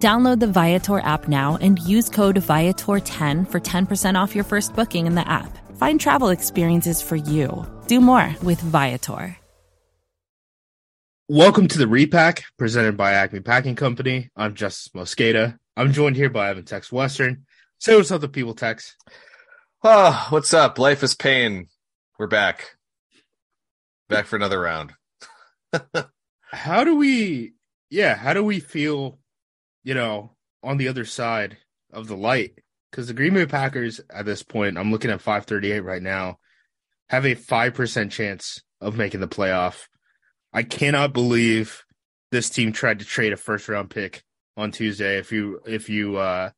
Download 0.00 0.40
the 0.40 0.46
Viator 0.46 1.00
app 1.00 1.28
now 1.28 1.58
and 1.60 1.78
use 1.78 2.08
code 2.08 2.36
Viator10 2.36 3.50
for 3.50 3.60
10% 3.60 4.14
off 4.18 4.34
your 4.34 4.44
first 4.44 4.74
booking 4.74 5.06
in 5.06 5.14
the 5.14 5.28
app. 5.28 5.58
Find 5.76 6.00
travel 6.00 6.30
experiences 6.30 7.02
for 7.02 7.16
you. 7.16 7.66
Do 7.86 8.00
more 8.00 8.34
with 8.42 8.58
Viator. 8.62 9.36
Welcome 11.28 11.68
to 11.68 11.76
the 11.76 11.86
Repack 11.86 12.44
presented 12.58 12.96
by 12.96 13.12
Acme 13.12 13.40
Packing 13.40 13.76
Company. 13.76 14.30
I'm 14.34 14.54
Justis 14.54 14.88
Mosqueda. 14.94 15.58
I'm 15.76 15.92
joined 15.92 16.16
here 16.16 16.30
by 16.30 16.48
Evan 16.48 16.64
Tex 16.64 16.90
Western. 16.90 17.44
Say 17.78 17.94
what's 17.94 18.10
up 18.10 18.22
to 18.22 18.28
people, 18.28 18.54
Tex. 18.54 18.96
Oh, 19.84 20.26
what's 20.30 20.54
up? 20.54 20.78
Life 20.78 21.02
is 21.02 21.14
pain. 21.14 21.68
We're 22.18 22.26
back. 22.26 22.74
Back 24.08 24.26
for 24.26 24.36
another 24.36 24.60
round. 24.60 24.94
how 26.50 26.84
do 26.84 26.96
we, 26.96 27.52
yeah, 27.90 28.14
how 28.16 28.32
do 28.32 28.42
we 28.42 28.60
feel, 28.60 29.19
you 29.82 29.94
know, 29.94 30.36
on 30.62 30.76
the 30.76 30.88
other 30.88 31.04
side 31.04 31.58
of 31.92 32.06
the 32.06 32.16
light? 32.16 32.52
Because 32.90 33.06
the 33.06 33.14
Green 33.14 33.34
Bay 33.34 33.46
Packers 33.46 34.00
at 34.10 34.26
this 34.26 34.42
point, 34.42 34.76
I'm 34.76 34.90
looking 34.90 35.10
at 35.10 35.20
538 35.20 35.80
right 35.80 36.02
now, 36.02 36.38
have 37.08 37.24
a 37.24 37.36
5% 37.36 38.10
chance 38.10 38.62
of 38.80 38.96
making 38.96 39.20
the 39.20 39.28
playoff 39.28 39.86
I 40.52 40.62
cannot 40.62 41.12
believe 41.12 41.84
this 42.30 42.50
team 42.50 42.72
tried 42.72 43.00
to 43.00 43.04
trade 43.04 43.32
a 43.32 43.36
first 43.36 43.68
round 43.68 43.90
pick 43.90 44.22
on 44.56 44.72
Tuesday. 44.72 45.18
If 45.18 45.32
you 45.32 45.60
if 45.66 45.88
you 45.88 46.16
uh, 46.16 46.50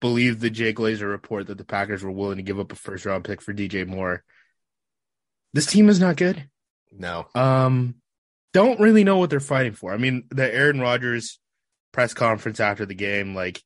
believe 0.00 0.40
the 0.40 0.50
Jay 0.50 0.72
Glazer 0.72 1.08
report 1.10 1.48
that 1.48 1.58
the 1.58 1.64
Packers 1.64 2.02
were 2.02 2.10
willing 2.10 2.36
to 2.36 2.42
give 2.42 2.60
up 2.60 2.72
a 2.72 2.76
first 2.76 3.04
round 3.04 3.24
pick 3.24 3.40
for 3.40 3.52
DJ 3.52 3.86
Moore, 3.86 4.22
this 5.52 5.66
team 5.66 5.88
is 5.88 6.00
not 6.00 6.16
good. 6.16 6.48
No. 6.92 7.26
Um, 7.34 7.96
don't 8.52 8.80
really 8.80 9.04
know 9.04 9.18
what 9.18 9.30
they're 9.30 9.40
fighting 9.40 9.72
for. 9.72 9.92
I 9.92 9.96
mean, 9.96 10.24
the 10.30 10.52
Aaron 10.54 10.80
Rodgers 10.80 11.40
press 11.92 12.14
conference 12.14 12.60
after 12.60 12.86
the 12.86 12.94
game, 12.94 13.34
like 13.34 13.62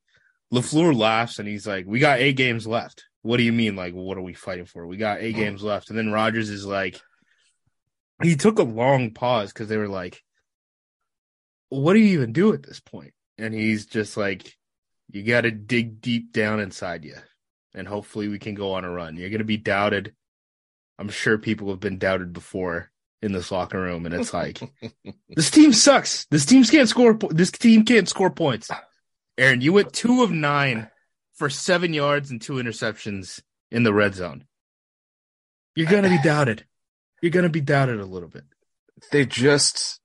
LaFleur 0.52 0.96
laughs 0.96 1.38
and 1.38 1.48
he's 1.48 1.66
like, 1.66 1.86
"We 1.86 1.98
got 1.98 2.20
eight 2.20 2.36
games 2.36 2.66
left." 2.66 3.04
What 3.22 3.38
do 3.38 3.42
you 3.42 3.52
mean? 3.52 3.74
Like, 3.74 3.92
what 3.92 4.18
are 4.18 4.22
we 4.22 4.34
fighting 4.34 4.66
for? 4.66 4.86
We 4.86 4.96
got 4.96 5.20
eight 5.20 5.34
mm. 5.34 5.38
games 5.38 5.62
left, 5.62 5.90
and 5.90 5.98
then 5.98 6.12
Rodgers 6.12 6.50
is 6.50 6.64
like 6.64 7.00
he 8.22 8.36
took 8.36 8.58
a 8.58 8.64
long 8.64 9.12
pause 9.12 9.52
because 9.52 9.68
they 9.68 9.76
were 9.76 9.88
like, 9.88 10.22
"What 11.68 11.94
do 11.94 12.00
you 12.00 12.14
even 12.14 12.32
do 12.32 12.52
at 12.52 12.62
this 12.62 12.80
point?" 12.80 13.14
And 13.38 13.52
he's 13.52 13.86
just 13.86 14.16
like, 14.16 14.56
"You 15.10 15.22
got 15.22 15.42
to 15.42 15.50
dig 15.50 16.00
deep 16.00 16.32
down 16.32 16.60
inside 16.60 17.04
you, 17.04 17.16
and 17.74 17.88
hopefully 17.88 18.28
we 18.28 18.38
can 18.38 18.54
go 18.54 18.74
on 18.74 18.84
a 18.84 18.90
run. 18.90 19.16
You're 19.16 19.30
going 19.30 19.38
to 19.38 19.44
be 19.44 19.56
doubted. 19.56 20.14
I'm 20.98 21.10
sure 21.10 21.36
people 21.36 21.70
have 21.70 21.80
been 21.80 21.98
doubted 21.98 22.32
before 22.32 22.90
in 23.22 23.32
this 23.32 23.50
locker 23.50 23.80
room, 23.80 24.06
and 24.06 24.14
it's 24.14 24.34
like, 24.34 24.60
this 25.28 25.50
team 25.50 25.72
sucks. 25.72 26.26
This 26.26 26.46
team 26.46 26.64
can't 26.64 26.88
score. 26.88 27.14
This 27.30 27.50
team 27.50 27.84
can't 27.84 28.08
score 28.08 28.30
points. 28.30 28.70
Aaron, 29.38 29.60
you 29.60 29.72
went 29.72 29.92
two 29.92 30.22
of 30.22 30.30
nine 30.30 30.88
for 31.34 31.50
seven 31.50 31.92
yards 31.92 32.30
and 32.30 32.40
two 32.40 32.54
interceptions 32.54 33.40
in 33.70 33.82
the 33.82 33.92
red 33.92 34.14
zone. 34.14 34.44
You're 35.74 35.90
going 35.90 36.04
to 36.04 36.10
be 36.10 36.18
doubted 36.24 36.64
you're 37.22 37.30
going 37.30 37.44
to 37.44 37.50
be 37.50 37.60
doubted 37.60 38.00
a 38.00 38.04
little 38.06 38.28
bit. 38.28 38.44
They 39.12 39.26
just 39.26 40.00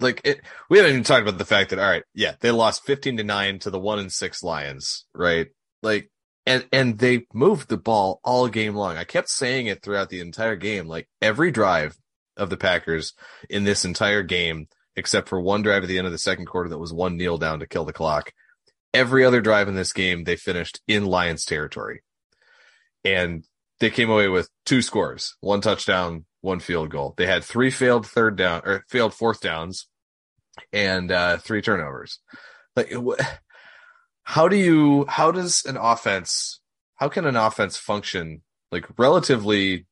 like 0.00 0.20
it. 0.24 0.40
We 0.68 0.78
haven't 0.78 0.92
even 0.92 1.04
talked 1.04 1.22
about 1.22 1.38
the 1.38 1.44
fact 1.44 1.70
that 1.70 1.78
all 1.78 1.88
right, 1.88 2.04
yeah, 2.14 2.34
they 2.40 2.50
lost 2.50 2.84
15 2.84 3.18
to 3.18 3.24
nine 3.24 3.58
to 3.60 3.70
the 3.70 3.78
one 3.78 3.98
and 3.98 4.12
six 4.12 4.42
Lions, 4.42 5.04
right? 5.14 5.48
Like, 5.82 6.10
and 6.46 6.66
and 6.72 6.98
they 6.98 7.26
moved 7.32 7.68
the 7.68 7.76
ball 7.76 8.20
all 8.24 8.48
game 8.48 8.74
long. 8.74 8.96
I 8.96 9.04
kept 9.04 9.28
saying 9.28 9.66
it 9.66 9.82
throughout 9.82 10.08
the 10.08 10.20
entire 10.20 10.56
game. 10.56 10.86
Like 10.86 11.08
every 11.20 11.50
drive 11.50 11.96
of 12.36 12.50
the 12.50 12.56
Packers 12.56 13.14
in 13.48 13.64
this 13.64 13.84
entire 13.84 14.22
game, 14.22 14.68
except 14.96 15.28
for 15.28 15.40
one 15.40 15.62
drive 15.62 15.82
at 15.82 15.88
the 15.88 15.98
end 15.98 16.06
of 16.06 16.12
the 16.12 16.18
second 16.18 16.46
quarter 16.46 16.68
that 16.70 16.78
was 16.78 16.92
one 16.92 17.16
kneel 17.16 17.38
down 17.38 17.60
to 17.60 17.66
kill 17.66 17.84
the 17.84 17.92
clock. 17.92 18.32
Every 18.94 19.24
other 19.24 19.40
drive 19.40 19.68
in 19.68 19.74
this 19.74 19.92
game, 19.92 20.24
they 20.24 20.36
finished 20.36 20.80
in 20.86 21.06
Lions 21.06 21.44
territory. 21.44 22.02
And 23.04 23.44
they 23.80 23.90
came 23.90 24.10
away 24.10 24.28
with 24.28 24.48
two 24.64 24.82
scores, 24.82 25.36
one 25.40 25.60
touchdown, 25.60 26.26
one 26.40 26.60
field 26.60 26.90
goal. 26.90 27.14
They 27.16 27.26
had 27.26 27.42
three 27.42 27.70
failed 27.70 28.06
third 28.06 28.36
down 28.36 28.62
or 28.64 28.84
failed 28.88 29.14
fourth 29.14 29.40
downs 29.40 29.88
and 30.72 31.10
uh, 31.10 31.38
three 31.38 31.62
turnovers. 31.62 32.18
Like, 32.76 32.92
how 34.24 34.48
do 34.48 34.56
you, 34.56 35.06
how 35.08 35.32
does 35.32 35.64
an 35.64 35.76
offense, 35.76 36.60
how 36.96 37.08
can 37.08 37.24
an 37.24 37.36
offense 37.36 37.76
function 37.76 38.42
like 38.70 38.86
relatively 38.98 39.86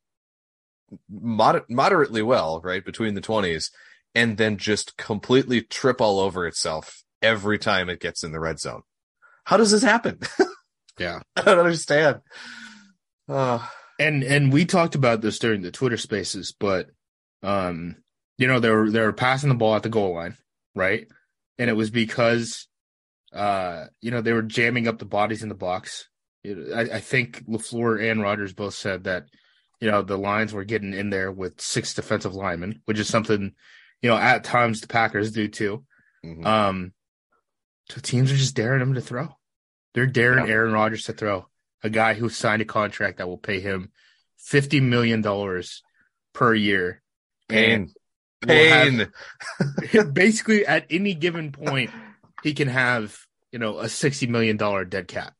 moder- 1.08 1.66
moderately 1.68 2.22
well, 2.22 2.60
right? 2.62 2.84
Between 2.84 3.14
the 3.14 3.20
20s 3.20 3.70
and 4.14 4.36
then 4.36 4.56
just 4.56 4.96
completely 4.96 5.62
trip 5.62 6.00
all 6.00 6.18
over 6.18 6.46
itself 6.46 7.02
every 7.22 7.58
time 7.58 7.88
it 7.88 8.00
gets 8.00 8.24
in 8.24 8.32
the 8.32 8.40
red 8.40 8.58
zone. 8.58 8.82
How 9.44 9.56
does 9.56 9.70
this 9.70 9.82
happen? 9.82 10.18
yeah. 10.98 11.20
I 11.36 11.42
don't 11.42 11.58
understand. 11.58 12.20
Uh, 13.28 13.64
and 13.98 14.22
and 14.24 14.52
we 14.52 14.64
talked 14.64 14.94
about 14.94 15.20
this 15.20 15.38
during 15.38 15.62
the 15.62 15.70
Twitter 15.70 15.96
Spaces, 15.96 16.54
but 16.58 16.88
um, 17.42 17.96
you 18.38 18.46
know 18.46 18.58
they 18.58 18.70
were 18.70 18.90
they 18.90 19.00
were 19.00 19.12
passing 19.12 19.48
the 19.50 19.54
ball 19.54 19.76
at 19.76 19.82
the 19.82 19.88
goal 19.88 20.14
line, 20.14 20.36
right? 20.74 21.06
And 21.58 21.68
it 21.68 21.74
was 21.74 21.90
because 21.90 22.66
uh, 23.32 23.84
you 24.00 24.10
know 24.10 24.22
they 24.22 24.32
were 24.32 24.42
jamming 24.42 24.88
up 24.88 24.98
the 24.98 25.04
bodies 25.04 25.42
in 25.42 25.48
the 25.48 25.54
box. 25.54 26.08
It, 26.42 26.72
I, 26.74 26.96
I 26.96 27.00
think 27.00 27.44
LaFleur 27.44 28.10
and 28.10 28.22
Rodgers 28.22 28.54
both 28.54 28.74
said 28.74 29.04
that 29.04 29.24
you 29.80 29.90
know 29.90 30.02
the 30.02 30.18
Lions 30.18 30.52
were 30.52 30.64
getting 30.64 30.94
in 30.94 31.10
there 31.10 31.32
with 31.32 31.60
six 31.60 31.94
defensive 31.94 32.34
linemen, 32.34 32.82
which 32.84 32.98
is 32.98 33.08
something 33.08 33.54
you 34.02 34.10
know 34.10 34.16
at 34.16 34.44
times 34.44 34.80
the 34.80 34.88
Packers 34.88 35.32
do 35.32 35.48
too. 35.48 35.84
Mm-hmm. 36.24 36.46
Um, 36.46 36.92
so 37.88 38.00
teams 38.00 38.30
are 38.30 38.36
just 38.36 38.54
daring 38.54 38.80
them 38.80 38.94
to 38.94 39.00
throw. 39.00 39.36
They're 39.94 40.06
daring 40.06 40.46
yeah. 40.46 40.52
Aaron 40.52 40.72
Rodgers 40.72 41.04
to 41.04 41.12
throw 41.12 41.48
a 41.82 41.90
guy 41.90 42.14
who 42.14 42.28
signed 42.28 42.62
a 42.62 42.66
contract 42.66 43.18
that 43.18 43.28
will 43.28 43.38
pay 43.38 43.60
him 43.60 43.90
fifty 44.36 44.80
million 44.80 45.22
dollars 45.22 45.82
per 46.34 46.54
year. 46.54 47.02
Pain, 47.48 47.92
pain. 48.46 49.08
Have, 49.92 50.14
basically, 50.14 50.66
at 50.66 50.86
any 50.90 51.14
given 51.14 51.52
point, 51.52 51.90
he 52.42 52.54
can 52.54 52.68
have 52.68 53.18
you 53.50 53.58
know 53.58 53.78
a 53.78 53.88
sixty 53.88 54.26
million 54.26 54.56
dollar 54.56 54.84
dead 54.84 55.08
cap 55.08 55.34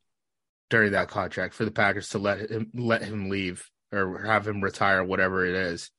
during 0.71 0.93
that 0.93 1.09
contract 1.09 1.53
for 1.55 1.65
the 1.65 1.71
Packers 1.71 2.09
to 2.11 2.19
let 2.19 2.51
him 2.51 2.71
let 2.75 3.03
him 3.03 3.29
leave 3.29 3.70
or 3.93 4.23
have 4.25 4.47
him 4.47 4.63
retire, 4.63 5.03
whatever 5.05 5.45
it 5.45 5.55
is. 5.55 5.91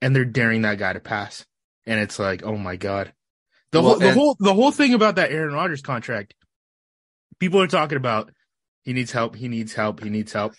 And 0.00 0.16
they're 0.16 0.24
daring 0.24 0.62
that 0.62 0.78
guy 0.78 0.92
to 0.92 1.00
pass, 1.00 1.46
and 1.86 2.00
it's 2.00 2.18
like, 2.18 2.42
oh 2.42 2.56
my 2.56 2.74
god. 2.74 3.12
The 3.70 3.80
well, 3.80 3.90
whole, 3.90 3.98
the 4.00 4.08
and- 4.08 4.16
whole 4.16 4.36
the 4.40 4.54
whole 4.54 4.72
thing 4.72 4.94
about 4.94 5.16
that 5.16 5.30
Aaron 5.30 5.54
Rodgers 5.54 5.80
contract, 5.80 6.34
people 7.38 7.60
are 7.62 7.68
talking 7.68 7.96
about 7.96 8.32
he 8.82 8.92
needs 8.92 9.12
help. 9.12 9.36
He 9.36 9.48
needs 9.48 9.72
help. 9.74 10.02
He 10.02 10.10
needs 10.10 10.32
help. 10.32 10.54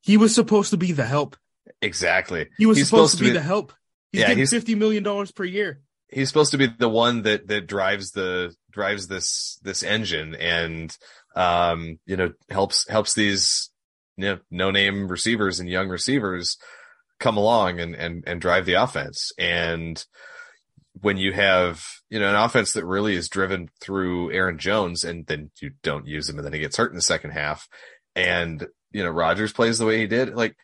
He 0.00 0.16
was 0.16 0.34
supposed 0.34 0.70
to 0.70 0.76
be 0.76 0.92
the 0.92 1.04
help. 1.04 1.36
Exactly. 1.82 2.48
He 2.56 2.66
was 2.66 2.78
supposed, 2.78 3.12
supposed, 3.12 3.18
to 3.18 3.24
be, 3.24 3.30
be 3.30 3.34
the 3.34 3.42
help. 3.42 3.72
He's 4.12 4.20
yeah, 4.20 4.28
getting 4.28 4.42
he's, 4.42 4.50
fifty 4.50 4.74
million 4.74 5.02
dollars 5.02 5.32
per 5.32 5.44
year. 5.44 5.80
He's 6.08 6.28
supposed 6.28 6.52
to 6.52 6.58
be 6.58 6.68
the 6.68 6.88
one 6.88 7.22
that 7.22 7.48
that 7.48 7.66
drives 7.66 8.12
the 8.12 8.54
drives 8.70 9.08
this 9.08 9.58
this 9.62 9.82
engine 9.82 10.34
and 10.34 10.96
um 11.34 11.98
you 12.06 12.16
know 12.16 12.32
helps 12.48 12.88
helps 12.88 13.14
these 13.14 13.70
you 14.16 14.24
know, 14.24 14.38
no 14.50 14.70
name 14.70 15.08
receivers 15.08 15.60
and 15.60 15.68
young 15.68 15.88
receivers 15.88 16.56
come 17.20 17.36
along 17.36 17.80
and 17.80 17.94
and 17.94 18.24
and 18.26 18.40
drive 18.40 18.66
the 18.66 18.74
offense. 18.74 19.32
And 19.38 20.04
when 21.00 21.16
you 21.16 21.32
have 21.32 21.84
you 22.10 22.20
know 22.20 22.28
an 22.28 22.36
offense 22.36 22.72
that 22.72 22.84
really 22.84 23.14
is 23.14 23.28
driven 23.28 23.68
through 23.80 24.32
Aaron 24.32 24.58
Jones 24.58 25.04
and 25.04 25.26
then 25.26 25.50
you 25.60 25.72
don't 25.82 26.06
use 26.06 26.28
him 26.28 26.36
and 26.38 26.44
then 26.44 26.52
he 26.52 26.60
gets 26.60 26.76
hurt 26.76 26.90
in 26.90 26.96
the 26.96 27.02
second 27.02 27.30
half 27.30 27.68
and 28.14 28.66
you 28.92 29.02
know 29.02 29.10
Rodgers 29.10 29.52
plays 29.52 29.78
the 29.78 29.86
way 29.86 29.98
he 29.98 30.06
did 30.06 30.34
like 30.34 30.56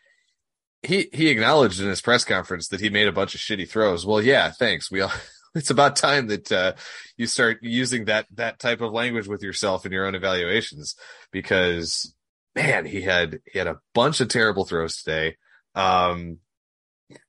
he 0.83 1.09
he 1.13 1.29
acknowledged 1.29 1.81
in 1.81 1.89
his 1.89 2.01
press 2.01 2.25
conference 2.25 2.69
that 2.69 2.81
he 2.81 2.89
made 2.91 3.09
a 3.09 3.13
bunch 3.13 3.35
of 3.35 3.41
shitty 3.41 3.69
throws. 3.69 4.07
Well 4.07 4.23
yeah 4.23 4.51
thanks. 4.51 4.91
We 4.91 5.01
all 5.01 5.13
it's 5.55 5.71
about 5.71 5.97
time 5.97 6.29
that 6.29 6.53
uh, 6.53 6.75
you 7.17 7.27
start 7.27 7.59
using 7.63 8.05
that 8.05 8.27
that 8.35 8.61
type 8.61 8.81
of 8.81 8.93
language 8.93 9.27
with 9.27 9.43
yourself 9.43 9.85
in 9.85 9.93
your 9.93 10.07
own 10.07 10.15
evaluations 10.15 10.95
because 11.33 12.15
man 12.55 12.85
he 12.85 13.03
had 13.03 13.41
he 13.51 13.59
had 13.59 13.69
a 13.69 13.79
bunch 13.95 14.21
of 14.21 14.29
terrible 14.29 14.65
throws 14.65 15.03
today 15.03 15.37
um 15.75 16.39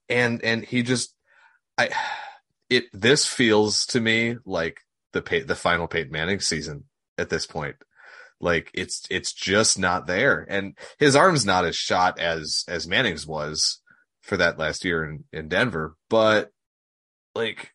and 0.09 0.43
and 0.43 0.65
he 0.65 0.83
just 0.83 1.13
I 1.77 1.89
it 2.69 2.85
this 2.93 3.25
feels 3.25 3.85
to 3.87 3.99
me 3.99 4.37
like 4.45 4.79
the 5.13 5.21
pay, 5.21 5.41
the 5.41 5.55
final 5.55 5.87
Peyton 5.87 6.11
Manning 6.11 6.39
season 6.39 6.85
at 7.17 7.29
this 7.29 7.45
point. 7.45 7.75
Like 8.39 8.71
it's 8.73 9.03
it's 9.09 9.33
just 9.33 9.77
not 9.77 10.07
there. 10.07 10.45
And 10.49 10.77
his 10.97 11.15
arm's 11.15 11.45
not 11.45 11.65
as 11.65 11.75
shot 11.75 12.19
as 12.19 12.63
as 12.67 12.87
Manning's 12.87 13.27
was 13.27 13.81
for 14.21 14.37
that 14.37 14.57
last 14.57 14.85
year 14.85 15.03
in, 15.03 15.25
in 15.33 15.47
Denver, 15.49 15.95
but 16.09 16.51
like 17.35 17.73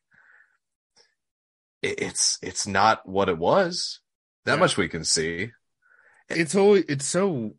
it, 1.82 2.00
it's 2.00 2.38
it's 2.42 2.66
not 2.66 3.06
what 3.08 3.28
it 3.28 3.38
was. 3.38 4.00
That 4.44 4.54
Yeah. 4.54 4.60
much 4.60 4.76
we 4.76 4.88
can 4.88 5.04
see. 5.04 5.52
It's 6.28 6.54
always 6.54 6.84
it's 6.88 7.04
so 7.06 7.54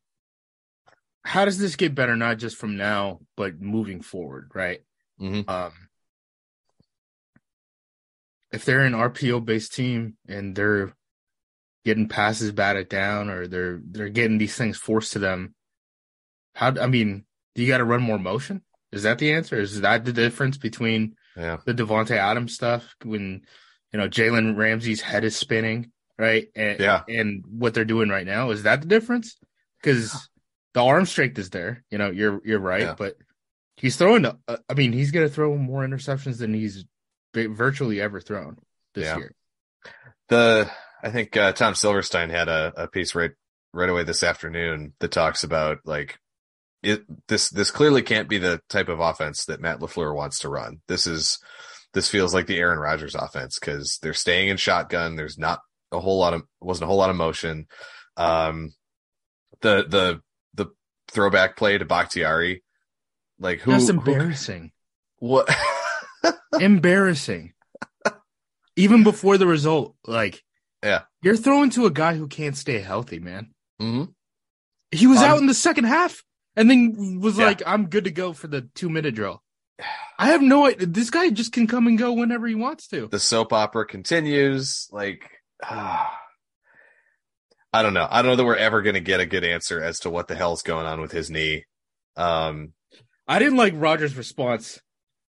how 1.23 1.45
does 1.45 1.57
this 1.57 1.75
get 1.75 1.95
better 1.95 2.15
not 2.15 2.37
just 2.37 2.55
from 2.57 2.77
now 2.77 3.19
but 3.35 3.59
moving 3.61 4.01
forward 4.01 4.51
right 4.53 4.81
Mhm. 5.19 5.47
um 5.49 5.71
if 8.51 8.63
they're 8.65 8.85
an 8.85 8.93
rpo 8.93 9.43
based 9.43 9.73
team 9.73 10.15
and 10.27 10.55
they're 10.55 10.93
getting 11.85 12.07
passes 12.07 12.51
batted 12.51 12.89
down 12.89 13.29
or 13.29 13.47
they're 13.47 13.79
they're 13.83 14.09
getting 14.09 14.37
these 14.37 14.55
things 14.55 14.77
forced 14.77 15.13
to 15.13 15.19
them 15.19 15.53
how 16.55 16.73
i 16.81 16.87
mean 16.87 17.25
do 17.55 17.61
you 17.61 17.67
got 17.67 17.77
to 17.79 17.85
run 17.85 18.01
more 18.01 18.19
motion 18.19 18.61
is 18.91 19.03
that 19.03 19.17
the 19.17 19.31
answer 19.33 19.59
is 19.59 19.81
that 19.81 20.05
the 20.05 20.13
difference 20.13 20.57
between 20.57 21.15
Yeah. 21.35 21.57
the 21.65 21.73
Davante 21.73 22.11
Adams 22.17 22.53
stuff 22.53 22.95
when 23.03 23.41
you 23.91 23.99
know 23.99 24.07
Jalen 24.09 24.55
Ramsey's 24.57 25.01
head 25.01 25.23
is 25.23 25.35
spinning, 25.35 25.91
right? 26.17 26.47
And, 26.55 26.79
Yeah. 26.79 27.03
And 27.07 27.43
what 27.47 27.73
they're 27.73 27.85
doing 27.85 28.09
right 28.09 28.25
now 28.25 28.51
is 28.51 28.63
that 28.63 28.81
the 28.81 28.87
difference? 28.87 29.37
Because 29.81 30.29
the 30.73 30.83
arm 30.83 31.05
strength 31.05 31.37
is 31.39 31.49
there. 31.49 31.83
You 31.91 31.97
know, 31.97 32.09
you're 32.11 32.41
you're 32.45 32.59
right, 32.59 32.81
Yeah. 32.81 32.95
but 32.97 33.15
he's 33.77 33.95
throwing. 33.97 34.25
Uh, 34.25 34.33
I 34.69 34.73
mean, 34.73 34.93
he's 34.93 35.11
gonna 35.11 35.29
throw 35.29 35.55
more 35.57 35.85
interceptions 35.85 36.39
than 36.39 36.53
he's 36.53 36.85
virtually 37.33 38.01
ever 38.01 38.19
thrown 38.19 38.57
this 38.95 39.05
Yeah. 39.05 39.17
year. 39.17 39.31
The 40.29 40.69
I 41.03 41.09
think 41.11 41.37
uh, 41.37 41.53
Tom 41.53 41.75
Silverstein 41.75 42.29
had 42.29 42.47
a, 42.47 42.73
a 42.75 42.87
piece 42.87 43.13
right 43.15 43.31
right 43.73 43.89
away 43.89 44.03
this 44.03 44.23
afternoon 44.23 44.93
that 44.99 45.11
talks 45.11 45.43
about 45.43 45.79
like 45.85 46.17
it 46.83 47.03
this 47.27 47.49
this 47.49 47.69
clearly 47.71 48.01
can't 48.01 48.27
be 48.29 48.37
the 48.39 48.61
type 48.69 48.89
of 48.89 48.99
offense 48.99 49.45
that 49.45 49.61
Matt 49.61 49.79
LaFleur 49.79 50.15
wants 50.15 50.39
to 50.39 50.49
run. 50.49 50.81
This 50.87 51.05
is 51.07 51.37
this 51.93 52.09
feels 52.09 52.33
like 52.33 52.47
the 52.47 52.57
Aaron 52.59 52.79
Rodgers 52.79 53.15
offense 53.15 53.59
because 53.59 53.99
they're 54.01 54.13
staying 54.13 54.49
in 54.49 54.57
shotgun. 54.57 55.15
There's 55.15 55.37
not 55.37 55.61
a 55.91 55.99
whole 55.99 56.19
lot 56.19 56.33
of 56.33 56.43
wasn't 56.59 56.83
a 56.85 56.87
whole 56.87 56.97
lot 56.97 57.09
of 57.09 57.15
motion. 57.15 57.67
Um, 58.17 58.73
the 59.61 59.85
the 59.87 60.21
the 60.53 60.71
throwback 61.09 61.55
play 61.57 61.77
to 61.77 61.85
Bakhtiari, 61.85 62.63
like 63.39 63.59
who 63.59 63.71
That's 63.71 63.87
who- 63.87 63.93
embarrassing. 63.97 64.71
what 65.19 65.49
embarrassing. 66.59 67.53
Even 68.75 69.03
before 69.03 69.37
the 69.39 69.47
result, 69.47 69.95
like 70.05 70.43
Yeah. 70.83 71.03
you're 71.23 71.35
throwing 71.35 71.71
to 71.71 71.85
a 71.87 71.91
guy 71.91 72.15
who 72.15 72.27
can't 72.27 72.55
stay 72.55 72.77
healthy, 72.79 73.17
man. 73.19 73.53
Mm-hmm. 73.81 74.11
He 74.91 75.07
was 75.07 75.17
Um, 75.19 75.23
out 75.25 75.39
in 75.39 75.47
the 75.47 75.53
second 75.55 75.85
half 75.85 76.23
and 76.55 76.69
then 76.69 77.19
was 77.19 77.37
Yeah. 77.39 77.45
like, 77.47 77.63
I'm 77.65 77.87
good 77.89 78.03
to 78.03 78.11
go 78.11 78.33
for 78.33 78.47
the 78.47 78.69
two 78.75 78.89
minute 78.89 79.15
drill. 79.15 79.41
I 80.19 80.27
have 80.27 80.41
no 80.43 80.65
idea. 80.67 80.85
This 80.87 81.09
guy 81.09 81.29
just 81.31 81.51
can 81.53 81.65
come 81.67 81.87
and 81.87 81.97
go 81.97 82.13
whenever 82.13 82.45
he 82.47 82.55
wants 82.55 82.87
to. 82.89 83.07
the 83.07 83.19
soap 83.19 83.51
opera 83.53 83.85
continues. 83.87 84.87
Like, 84.91 85.21
ah, 85.63 86.19
I 87.73 87.83
don't 87.83 87.93
know. 87.93 88.07
I 88.09 88.21
don't 88.21 88.31
know 88.31 88.35
that 88.37 88.45
we're 88.45 88.55
ever 88.55 88.81
going 88.81 88.95
to 88.95 88.99
get 89.01 89.19
a 89.19 89.25
good 89.25 89.43
answer 89.43 89.81
as 89.81 89.99
to 89.99 90.09
what 90.09 90.27
the 90.27 90.35
hell's 90.35 90.61
going 90.61 90.85
on 90.85 91.01
with 91.01 91.11
his 91.11 91.29
knee. 91.29 91.65
Um, 92.15 92.73
I 93.27 93.39
didn't 93.39 93.57
like 93.57 93.73
Rodgers' 93.75 94.15
response 94.15 94.79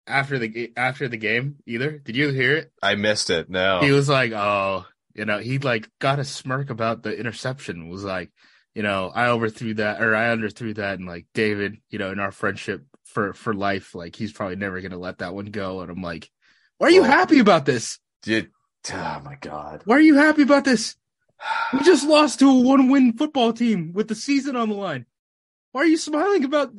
after 0.06 0.38
the 0.38 0.72
after 0.76 1.08
the 1.08 1.18
game 1.18 1.56
either. 1.66 1.98
Did 1.98 2.16
you 2.16 2.30
hear 2.30 2.56
it? 2.56 2.72
I 2.82 2.94
missed 2.94 3.30
it. 3.30 3.48
No. 3.50 3.80
He 3.80 3.92
was 3.92 4.08
like, 4.08 4.32
"Oh, 4.32 4.86
you 5.14 5.24
know," 5.26 5.38
he 5.38 5.58
like 5.58 5.88
got 6.00 6.18
a 6.18 6.24
smirk 6.24 6.70
about 6.70 7.02
the 7.02 7.16
interception. 7.16 7.88
Was 7.88 8.02
like, 8.02 8.30
you 8.74 8.82
know, 8.82 9.12
I 9.14 9.28
overthrew 9.28 9.74
that 9.74 10.02
or 10.02 10.16
I 10.16 10.34
underthrew 10.34 10.74
that, 10.76 10.98
and 10.98 11.06
like 11.06 11.26
David, 11.34 11.76
you 11.90 11.98
know, 11.98 12.10
in 12.10 12.18
our 12.18 12.32
friendship 12.32 12.82
for 13.04 13.34
for 13.34 13.54
life, 13.54 13.94
like 13.94 14.16
he's 14.16 14.32
probably 14.32 14.56
never 14.56 14.80
gonna 14.80 14.98
let 14.98 15.18
that 15.18 15.34
one 15.34 15.46
go. 15.46 15.82
And 15.82 15.90
I'm 15.90 16.02
like, 16.02 16.30
why 16.78 16.88
are 16.88 16.90
you 16.90 17.02
Well- 17.02 17.10
happy 17.10 17.38
about 17.38 17.66
this? 17.66 17.98
Did, 18.22 18.48
oh 18.92 19.20
my 19.24 19.36
God. 19.40 19.82
Why 19.84 19.96
are 19.96 20.00
you 20.00 20.16
happy 20.16 20.42
about 20.42 20.64
this? 20.64 20.96
We 21.72 21.80
just 21.82 22.06
lost 22.06 22.38
to 22.38 22.48
a 22.48 22.60
one 22.60 22.88
win 22.88 23.14
football 23.14 23.52
team 23.52 23.92
with 23.92 24.06
the 24.08 24.14
season 24.14 24.54
on 24.56 24.68
the 24.68 24.74
line. 24.76 25.06
Why 25.72 25.82
are 25.82 25.86
you 25.86 25.96
smiling 25.96 26.44
about 26.44 26.70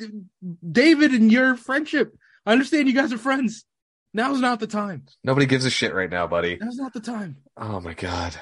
David 0.71 1.11
and 1.11 1.31
your 1.31 1.55
friendship? 1.57 2.15
I 2.45 2.51
understand 2.53 2.88
you 2.88 2.94
guys 2.94 3.11
are 3.11 3.17
friends. 3.17 3.65
Now's 4.13 4.39
not 4.39 4.59
the 4.59 4.67
time. 4.67 5.05
Nobody 5.23 5.47
gives 5.47 5.65
a 5.65 5.69
shit 5.71 5.94
right 5.94 6.09
now, 6.09 6.27
buddy. 6.27 6.57
Now's 6.61 6.77
not 6.77 6.94
the 6.94 7.00
time. 7.00 7.38
Oh 7.57 7.81
my 7.81 7.94
God. 7.94 8.35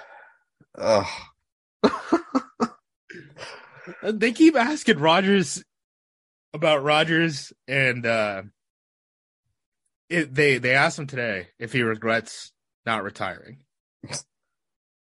Oh, 0.77 1.09
Uh, 1.83 1.89
They 4.03 4.31
keep 4.31 4.55
asking 4.55 4.99
Rodgers 4.99 5.63
about 6.53 6.83
Rodgers, 6.83 7.51
and 7.67 8.05
uh, 8.05 8.43
it, 10.09 10.33
they 10.33 10.57
they 10.59 10.73
asked 10.75 10.99
him 10.99 11.07
today 11.07 11.47
if 11.59 11.71
he 11.73 11.81
regrets 11.81 12.51
not 12.85 13.03
retiring. 13.03 13.63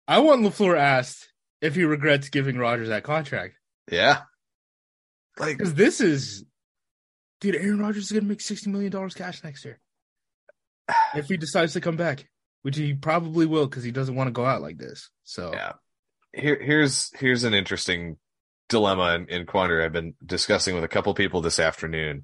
I 0.08 0.20
want 0.20 0.42
Lafleur 0.42 0.78
asked 0.78 1.30
if 1.62 1.76
he 1.76 1.84
regrets 1.84 2.30
giving 2.30 2.58
Rodgers 2.58 2.90
that 2.90 3.04
contract 3.04 3.56
yeah. 3.90 4.22
Like, 5.38 5.58
because 5.58 5.74
this 5.74 6.02
is, 6.02 6.46
dude. 7.40 7.56
Aaron 7.56 7.80
Rodgers 7.80 8.06
is 8.06 8.12
gonna 8.12 8.28
make 8.28 8.42
sixty 8.42 8.70
million 8.70 8.92
dollars 8.92 9.14
cash 9.14 9.44
next 9.44 9.64
year 9.66 9.80
if 11.16 11.28
he 11.28 11.38
decides 11.38 11.74
to 11.74 11.82
come 11.82 11.96
back, 11.96 12.28
which 12.64 12.78
he 12.78 12.94
probably 12.94 13.46
will 13.46 13.68
because 13.68 13.84
he 13.84 13.92
doesn't 13.92 14.16
want 14.16 14.28
to 14.28 14.32
go 14.32 14.46
out 14.46 14.62
like 14.62 14.78
this. 14.78 15.10
So 15.24 15.52
yeah. 15.54 15.74
Here, 16.34 16.58
here's, 16.62 17.12
here's 17.18 17.44
an 17.44 17.54
interesting 17.54 18.16
dilemma 18.70 19.16
and, 19.16 19.30
and 19.30 19.46
quandary 19.46 19.84
I've 19.84 19.92
been 19.92 20.14
discussing 20.26 20.76
with 20.76 20.86
a 20.86 20.88
couple 20.88 21.14
people 21.14 21.42
this 21.42 21.60
afternoon. 21.60 22.24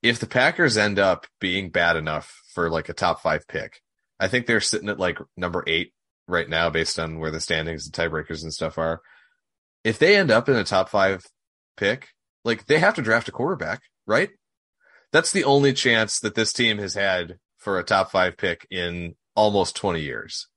If 0.00 0.20
the 0.20 0.28
Packers 0.28 0.76
end 0.76 1.00
up 1.00 1.26
being 1.40 1.70
bad 1.70 1.96
enough 1.96 2.32
for 2.54 2.70
like 2.70 2.88
a 2.88 2.92
top 2.92 3.20
five 3.20 3.48
pick, 3.48 3.80
I 4.20 4.28
think 4.28 4.46
they're 4.46 4.60
sitting 4.60 4.88
at 4.88 4.98
like 4.98 5.18
number 5.36 5.62
eight 5.66 5.92
right 6.26 6.48
now 6.48 6.70
based 6.70 6.98
on 6.98 7.18
where 7.18 7.30
the 7.30 7.40
standings 7.40 7.86
and 7.86 7.94
tiebreakers 7.94 8.42
and 8.42 8.52
stuff 8.52 8.78
are. 8.78 9.00
If 9.84 9.98
they 9.98 10.16
end 10.16 10.30
up 10.30 10.48
in 10.48 10.56
a 10.56 10.64
top 10.64 10.88
five 10.88 11.24
pick, 11.76 12.08
like 12.44 12.66
they 12.66 12.78
have 12.78 12.94
to 12.94 13.02
draft 13.02 13.28
a 13.28 13.32
quarterback, 13.32 13.82
right? 14.06 14.30
That's 15.12 15.32
the 15.32 15.44
only 15.44 15.72
chance 15.72 16.20
that 16.20 16.34
this 16.34 16.52
team 16.52 16.78
has 16.78 16.94
had 16.94 17.38
for 17.56 17.78
a 17.78 17.84
top 17.84 18.10
five 18.10 18.36
pick 18.36 18.66
in 18.70 19.14
almost 19.34 19.76
20 19.76 20.00
years. 20.00 20.48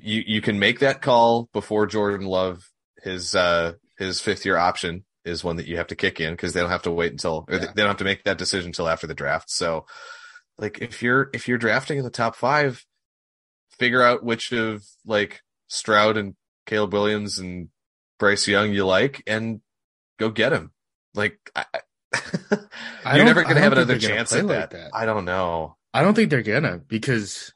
You, 0.00 0.22
you 0.26 0.40
can 0.40 0.58
make 0.58 0.78
that 0.80 1.02
call 1.02 1.48
before 1.52 1.86
Jordan 1.86 2.26
Love, 2.26 2.62
his, 3.02 3.34
uh, 3.34 3.72
his 3.98 4.20
fifth 4.20 4.44
year 4.44 4.56
option 4.56 5.04
is 5.24 5.42
one 5.42 5.56
that 5.56 5.66
you 5.66 5.76
have 5.78 5.88
to 5.88 5.96
kick 5.96 6.20
in 6.20 6.32
because 6.32 6.52
they 6.52 6.60
don't 6.60 6.70
have 6.70 6.82
to 6.82 6.92
wait 6.92 7.12
until, 7.12 7.44
or 7.48 7.54
Yeah. 7.54 7.58
they 7.74 7.82
don't 7.82 7.88
have 7.88 7.96
to 7.98 8.04
make 8.04 8.22
that 8.24 8.38
decision 8.38 8.68
until 8.68 8.88
after 8.88 9.06
the 9.06 9.14
draft. 9.14 9.50
So 9.50 9.86
like 10.60 10.78
if 10.80 11.02
you're, 11.02 11.30
if 11.32 11.48
you're 11.48 11.58
drafting 11.58 11.98
in 11.98 12.04
the 12.04 12.10
top 12.10 12.36
five, 12.36 12.84
figure 13.78 14.02
out 14.02 14.22
which 14.22 14.52
of 14.52 14.84
like 15.04 15.40
Stroud 15.68 16.16
and 16.16 16.34
Caleb 16.66 16.92
Williams 16.92 17.38
and 17.38 17.68
Bryce 18.18 18.46
Young 18.46 18.72
you 18.72 18.86
like 18.86 19.22
and 19.26 19.60
go 20.18 20.28
get 20.30 20.52
him. 20.52 20.70
Like, 21.14 21.38
I, 21.56 21.64
you're 23.16 23.24
never 23.24 23.42
going 23.42 23.56
to 23.56 23.62
have 23.62 23.72
another 23.72 23.98
gonna 23.98 24.14
chance 24.14 24.32
at 24.32 24.44
like 24.44 24.70
that. 24.70 24.70
that. 24.70 24.90
I 24.94 25.06
don't 25.06 25.24
know. 25.24 25.76
I 25.92 26.02
don't 26.02 26.14
think 26.14 26.30
they're 26.30 26.42
gonna 26.42 26.78
because, 26.78 27.52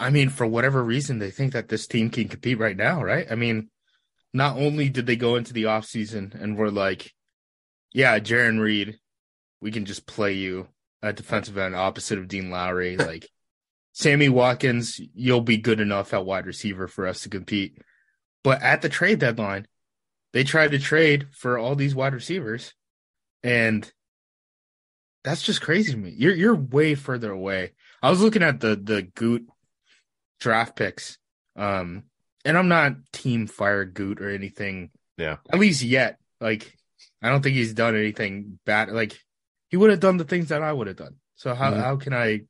I 0.00 0.10
mean, 0.10 0.28
for 0.30 0.46
whatever 0.46 0.82
reason, 0.82 1.18
they 1.18 1.30
think 1.30 1.52
that 1.52 1.68
this 1.68 1.86
team 1.86 2.10
can 2.10 2.28
compete 2.28 2.58
right 2.58 2.76
now, 2.76 3.02
right? 3.02 3.26
I 3.30 3.36
mean, 3.36 3.68
not 4.32 4.56
only 4.56 4.88
did 4.88 5.06
they 5.06 5.16
go 5.16 5.36
into 5.36 5.52
the 5.52 5.64
offseason 5.64 6.34
and 6.34 6.56
were 6.56 6.70
like, 6.70 7.12
yeah, 7.92 8.18
Jarran 8.18 8.60
Reed, 8.60 8.98
we 9.60 9.70
can 9.70 9.84
just 9.84 10.06
play 10.06 10.32
you 10.32 10.68
at 11.02 11.16
defensive 11.16 11.58
end 11.58 11.74
opposite 11.74 12.18
of 12.18 12.28
Dean 12.28 12.50
Lowry. 12.50 12.96
Like, 13.02 13.28
Sammy 13.92 14.28
Watkins, 14.28 15.00
you'll 15.14 15.42
be 15.42 15.58
good 15.58 15.80
enough 15.80 16.14
at 16.14 16.24
wide 16.24 16.46
receiver 16.46 16.88
for 16.88 17.06
us 17.06 17.22
to 17.22 17.28
compete. 17.28 17.76
But 18.42 18.62
at 18.62 18.80
the 18.80 18.88
trade 18.88 19.18
deadline, 19.18 19.66
they 20.32 20.44
tried 20.44 20.70
to 20.70 20.78
trade 20.78 21.28
for 21.32 21.58
all 21.58 21.74
these 21.74 21.94
wide 21.94 22.14
receivers, 22.14 22.72
and 23.42 23.90
that's 25.24 25.42
just 25.42 25.60
crazy 25.60 25.92
to 25.92 25.98
me. 25.98 26.14
You're 26.16 26.34
you're 26.34 26.54
way 26.54 26.94
further 26.94 27.30
away. 27.30 27.72
I 28.02 28.10
was 28.10 28.20
looking 28.20 28.42
at 28.42 28.60
the 28.60 28.76
the 28.76 29.02
Gute 29.02 29.46
draft 30.40 30.74
picks, 30.74 31.18
um, 31.54 32.04
and 32.44 32.56
I'm 32.56 32.68
not 32.68 32.94
team 33.12 33.46
fire 33.46 33.84
Gute 33.84 34.20
or 34.20 34.30
anything. 34.30 34.90
Yeah. 35.18 35.36
At 35.50 35.60
least 35.60 35.82
yet. 35.82 36.18
Like, 36.40 36.76
I 37.22 37.28
don't 37.28 37.42
think 37.42 37.54
he's 37.54 37.74
done 37.74 37.94
anything 37.94 38.58
bad. 38.64 38.90
Like, 38.90 39.20
he 39.72 39.78
would 39.78 39.88
have 39.90 40.00
done 40.00 40.18
the 40.18 40.24
things 40.24 40.50
that 40.50 40.62
I 40.62 40.70
would 40.70 40.86
have 40.86 40.96
done. 40.96 41.16
So 41.34 41.54
how 41.54 41.72
Mhm. 41.72 41.80
how 41.80 41.96
can 41.96 42.12
I 42.12 42.42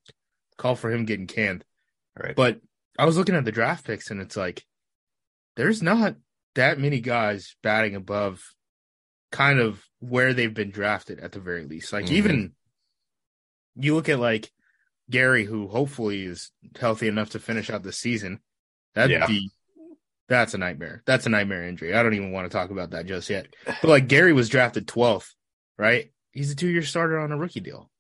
call 0.58 0.74
for 0.74 0.90
him 0.90 1.04
getting 1.04 1.28
canned? 1.28 1.64
Right. 2.18 2.34
But 2.34 2.60
I 2.98 3.04
was 3.06 3.16
looking 3.16 3.36
at 3.36 3.44
the 3.44 3.52
draft 3.52 3.86
picks, 3.86 4.10
and 4.10 4.20
it's 4.20 4.36
like 4.36 4.66
there's 5.54 5.82
not 5.82 6.16
that 6.56 6.80
many 6.80 7.00
guys 7.00 7.54
batting 7.62 7.94
above 7.94 8.42
kind 9.30 9.60
of 9.60 9.82
where 10.00 10.34
they've 10.34 10.52
been 10.52 10.70
drafted 10.72 11.20
at 11.20 11.30
the 11.32 11.40
very 11.40 11.64
least. 11.64 11.92
Like 11.92 12.06
Mhm. 12.06 12.10
even 12.12 12.56
you 13.76 13.94
look 13.94 14.08
at 14.08 14.18
like 14.18 14.50
Gary, 15.08 15.44
who 15.44 15.68
hopefully 15.68 16.24
is 16.24 16.50
healthy 16.78 17.06
enough 17.06 17.30
to 17.30 17.38
finish 17.38 17.70
out 17.70 17.82
the 17.84 17.92
season. 17.92 18.40
That'd 18.94 19.12
Yeah. 19.12 19.26
be 19.28 19.50
That's 20.28 20.54
a 20.54 20.58
nightmare. 20.58 21.02
That's 21.04 21.26
a 21.26 21.28
nightmare 21.28 21.64
injury. 21.68 21.94
I 21.94 22.02
don't 22.02 22.14
even 22.14 22.32
want 22.32 22.50
to 22.50 22.56
talk 22.56 22.70
about 22.70 22.90
that 22.90 23.04
just 23.06 23.28
yet. 23.28 23.54
But 23.66 23.84
like 23.84 24.08
Gary 24.08 24.32
was 24.32 24.48
drafted 24.48 24.88
12th, 24.88 25.34
right? 25.76 26.11
He's 26.32 26.50
a 26.50 26.56
two 26.56 26.68
year 26.68 26.82
starter 26.82 27.18
on 27.18 27.32
a 27.32 27.36
rookie 27.36 27.60
deal. 27.60 27.90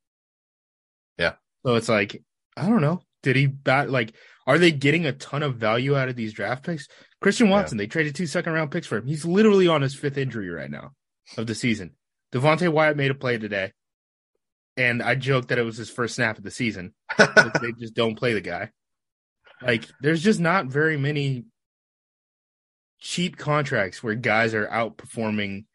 Yeah. 1.18 1.34
So 1.64 1.74
it's 1.76 1.88
like, 1.88 2.22
I 2.56 2.68
don't 2.68 2.80
know. 2.80 3.02
Did 3.22 3.36
he 3.36 3.46
bat 3.46 3.90
like 3.90 4.14
are 4.46 4.58
they 4.58 4.72
getting 4.72 5.06
a 5.06 5.12
ton 5.12 5.42
of 5.42 5.56
value 5.56 5.96
out 5.96 6.08
of 6.08 6.16
these 6.16 6.32
draft 6.32 6.64
picks? 6.64 6.88
Christian 7.20 7.48
Watson, 7.48 7.78
yeah. 7.78 7.84
they 7.84 7.86
traded 7.86 8.14
two 8.14 8.26
second 8.26 8.52
round 8.52 8.70
picks 8.70 8.86
for 8.86 8.98
him. 8.98 9.06
He's 9.06 9.24
literally 9.24 9.68
on 9.68 9.82
his 9.82 9.94
fifth 9.94 10.18
injury 10.18 10.50
right 10.50 10.70
now 10.70 10.90
of 11.36 11.46
the 11.46 11.54
season. 11.54 11.92
Devonte 12.32 12.72
Wyatt 12.72 12.96
made 12.96 13.10
a 13.10 13.14
play 13.14 13.38
today. 13.38 13.72
And 14.76 15.02
I 15.02 15.14
joked 15.14 15.48
that 15.48 15.58
it 15.58 15.64
was 15.64 15.76
his 15.76 15.90
first 15.90 16.14
snap 16.14 16.38
of 16.38 16.44
the 16.44 16.50
season. 16.50 16.94
they 17.18 17.72
just 17.78 17.94
don't 17.94 18.16
play 18.16 18.32
the 18.32 18.40
guy. 18.40 18.70
Like, 19.60 19.84
there's 20.00 20.22
just 20.22 20.40
not 20.40 20.66
very 20.66 20.96
many 20.96 21.44
cheap 22.98 23.36
contracts 23.36 24.02
where 24.02 24.14
guys 24.14 24.54
are 24.54 24.66
outperforming 24.66 25.66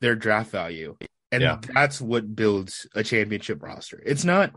their 0.00 0.14
draft 0.14 0.50
value. 0.50 0.96
And 1.32 1.42
yeah. 1.42 1.58
that's 1.74 2.00
what 2.00 2.34
builds 2.34 2.88
a 2.94 3.04
championship 3.04 3.62
roster. 3.62 4.02
It's 4.04 4.24
not 4.24 4.52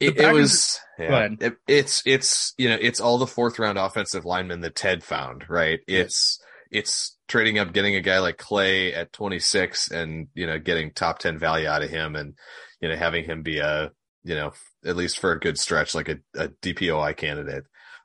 it, 0.00 0.16
it, 0.16 0.32
was 0.32 0.80
yeah, 0.98 1.28
it, 1.40 1.56
it's 1.66 2.02
it's 2.06 2.54
you 2.56 2.68
know 2.68 2.78
it's 2.80 3.00
all 3.00 3.18
the 3.18 3.26
fourth 3.26 3.58
round 3.58 3.78
offensive 3.78 4.24
linemen 4.24 4.60
that 4.60 4.74
Ted 4.74 5.02
found 5.02 5.44
right 5.48 5.80
it's 5.86 6.40
it's 6.70 7.16
trading 7.28 7.58
up 7.58 7.72
getting 7.72 7.94
a 7.94 8.00
guy 8.00 8.18
like 8.18 8.38
Clay 8.38 8.94
at 8.94 9.12
26 9.12 9.90
and 9.90 10.28
you 10.34 10.46
know 10.46 10.58
getting 10.58 10.92
top 10.92 11.18
10 11.18 11.38
value 11.38 11.68
out 11.68 11.82
of 11.82 11.90
him 11.90 12.16
and 12.16 12.34
you 12.80 12.88
know 12.88 12.96
having 12.96 13.24
him 13.24 13.42
be 13.42 13.58
a 13.58 13.90
you 14.24 14.34
know 14.34 14.52
at 14.84 14.96
least 14.96 15.18
for 15.18 15.32
a 15.32 15.40
good 15.40 15.58
stretch 15.58 15.94
like 15.94 16.08
a, 16.08 16.16
a 16.34 16.48
DPOY 16.48 17.16
candidate 17.16 17.64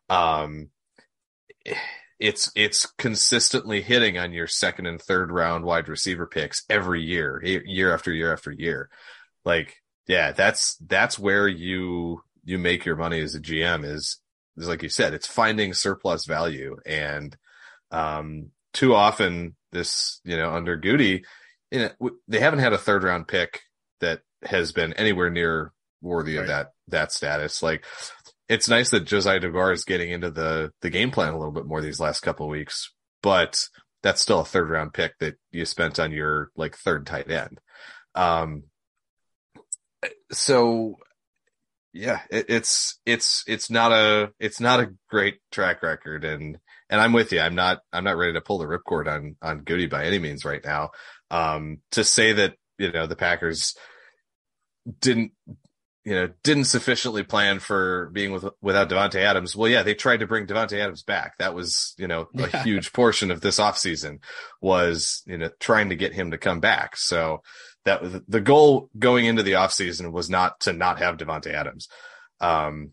um 0.09 0.69
it's 2.20 2.51
it's 2.55 2.86
consistently 2.98 3.82
hitting 3.82 4.17
on 4.17 4.34
your 4.34 4.48
second 4.48 4.86
and 4.86 5.01
third 5.01 5.32
round 5.32 5.65
wide 5.65 5.89
receiver 5.89 6.25
picks 6.25 6.63
every 6.70 7.01
year, 7.01 7.41
year 7.43 7.93
after 7.93 8.12
year 8.12 8.32
after 8.32 8.51
year. 8.51 8.89
Like, 9.46 9.82
yeah, 10.08 10.32
that's 10.32 10.75
that's 10.77 11.20
where 11.20 11.48
you 11.48 12.22
you 12.43 12.58
make 12.58 12.86
your 12.86 12.96
money 12.96 13.20
as 13.20 13.36
a 13.36 13.39
GM 13.39 13.86
is 13.86 14.20
is 14.58 14.67
like 14.67 14.84
you 14.84 14.89
said, 14.89 15.13
it's 15.13 15.27
finding 15.27 15.74
surplus 15.74 16.25
value. 16.25 16.77
And 16.86 17.36
um 17.91 18.51
too 18.74 18.93
often 18.96 19.55
this, 19.72 20.20
you 20.24 20.38
know, 20.38 20.53
under 20.53 20.77
Goody, 20.77 21.24
you 21.72 21.89
know, 22.00 22.12
they 22.27 22.39
haven't 22.39 22.60
had 22.60 22.74
a 22.74 22.77
third 22.77 23.03
round 23.03 23.27
pick 23.27 23.62
that 24.00 24.22
has 24.43 24.72
been 24.72 24.93
anywhere 24.93 25.29
near 25.29 25.72
worthy 26.01 26.36
right. 26.36 26.41
of 26.41 26.48
that 26.48 26.72
that 26.89 27.12
status. 27.12 27.63
Like 27.63 27.86
it's 28.50 28.69
nice 28.69 28.89
that 28.89 29.05
Josiah 29.05 29.39
Deguara 29.39 29.73
is 29.73 29.85
getting 29.85 30.12
into 30.12 30.29
the 30.29 30.71
the 30.81 30.89
game 30.89 31.12
plan 31.12 31.33
a 31.33 31.38
little 31.38 31.53
bit 31.53 31.65
more 31.65 31.81
these 31.81 32.00
last 32.00 32.21
couple 32.21 32.47
weeks, 32.47 32.91
but 33.21 33.67
that's 34.01 34.21
still 34.21 34.41
a 34.41 34.45
third 34.45 34.69
round 34.69 34.93
pick 34.93 35.17
that 35.19 35.35
you 35.51 35.65
spent 35.65 36.00
on 36.00 36.12
your 36.12 36.51
like 36.55 36.75
third 36.75 37.05
tight 37.05 37.31
end. 37.31 37.59
Um, 38.15 38.63
so 40.31 40.97
yeah, 41.93 42.21
it, 42.29 42.47
it's 42.50 43.00
it's 43.05 43.43
it's 43.47 43.69
not 43.69 43.91
a 43.91 44.31
it's 44.39 44.59
not 44.59 44.79
a 44.79 44.93
great 45.09 45.39
track 45.51 45.83
record, 45.83 46.25
and 46.25 46.57
and 46.89 47.01
I'm 47.01 47.13
with 47.13 47.31
you. 47.31 47.39
I'm 47.39 47.55
not 47.55 47.79
I'm 47.93 48.03
not 48.03 48.17
ready 48.17 48.33
to 48.33 48.41
pull 48.41 48.57
the 48.57 48.65
ripcord 48.65 49.07
on 49.07 49.35
on 49.41 49.63
Goody 49.63 49.88
by 49.88 50.05
any 50.05 50.19
means 50.19 50.43
right 50.43 50.63
now. 50.63 50.91
Um, 51.31 51.79
to 51.91 52.03
say 52.03 52.33
that 52.33 52.55
you 52.77 52.91
know 52.91 53.07
the 53.07 53.15
Packers 53.15 53.75
didn't 55.00 55.31
you 56.05 56.13
know, 56.13 56.29
didn't 56.43 56.65
sufficiently 56.65 57.24
plan 57.24 57.60
for 57.60 58.10
being 58.12 58.33
with 58.33 58.45
without 58.62 58.89
Davante 58.89 59.15
Adams. 59.15 59.55
Well, 59.55 59.69
yeah, 59.69 59.83
they 59.83 59.95
tried 59.95 60.17
to 60.17 60.27
bring 60.27 60.45
Davante 60.45 60.79
Adams 60.79 61.03
back. 61.03 61.38
That 61.38 61.55
was, 61.55 61.93
you 61.98 62.07
know, 62.07 62.27
a 62.36 62.50
yeah. 62.50 62.63
huge 62.63 62.91
portion 62.91 63.31
of 63.31 63.39
this 63.39 63.60
offseason 63.60 64.19
was, 64.62 65.24
you 65.25 65.38
know, 65.38 65.50
trying 65.60 65.89
to 65.89 65.95
get 65.95 66.13
him 66.13 66.31
to 66.31 66.38
come 66.38 66.60
back. 66.60 66.98
So 66.98 67.41
that 67.86 68.01
was 68.01 68.19
the 68.27 68.41
goal 68.41 68.89
going 68.98 69.25
into 69.25 69.43
the 69.43 69.53
offseason 69.53 70.12
was 70.12 70.29
not 70.29 70.60
to 70.62 70.74
not 70.74 71.00
have 71.00 71.17
Davante 71.17 71.53
Adams. 71.53 71.88
Um, 72.41 72.91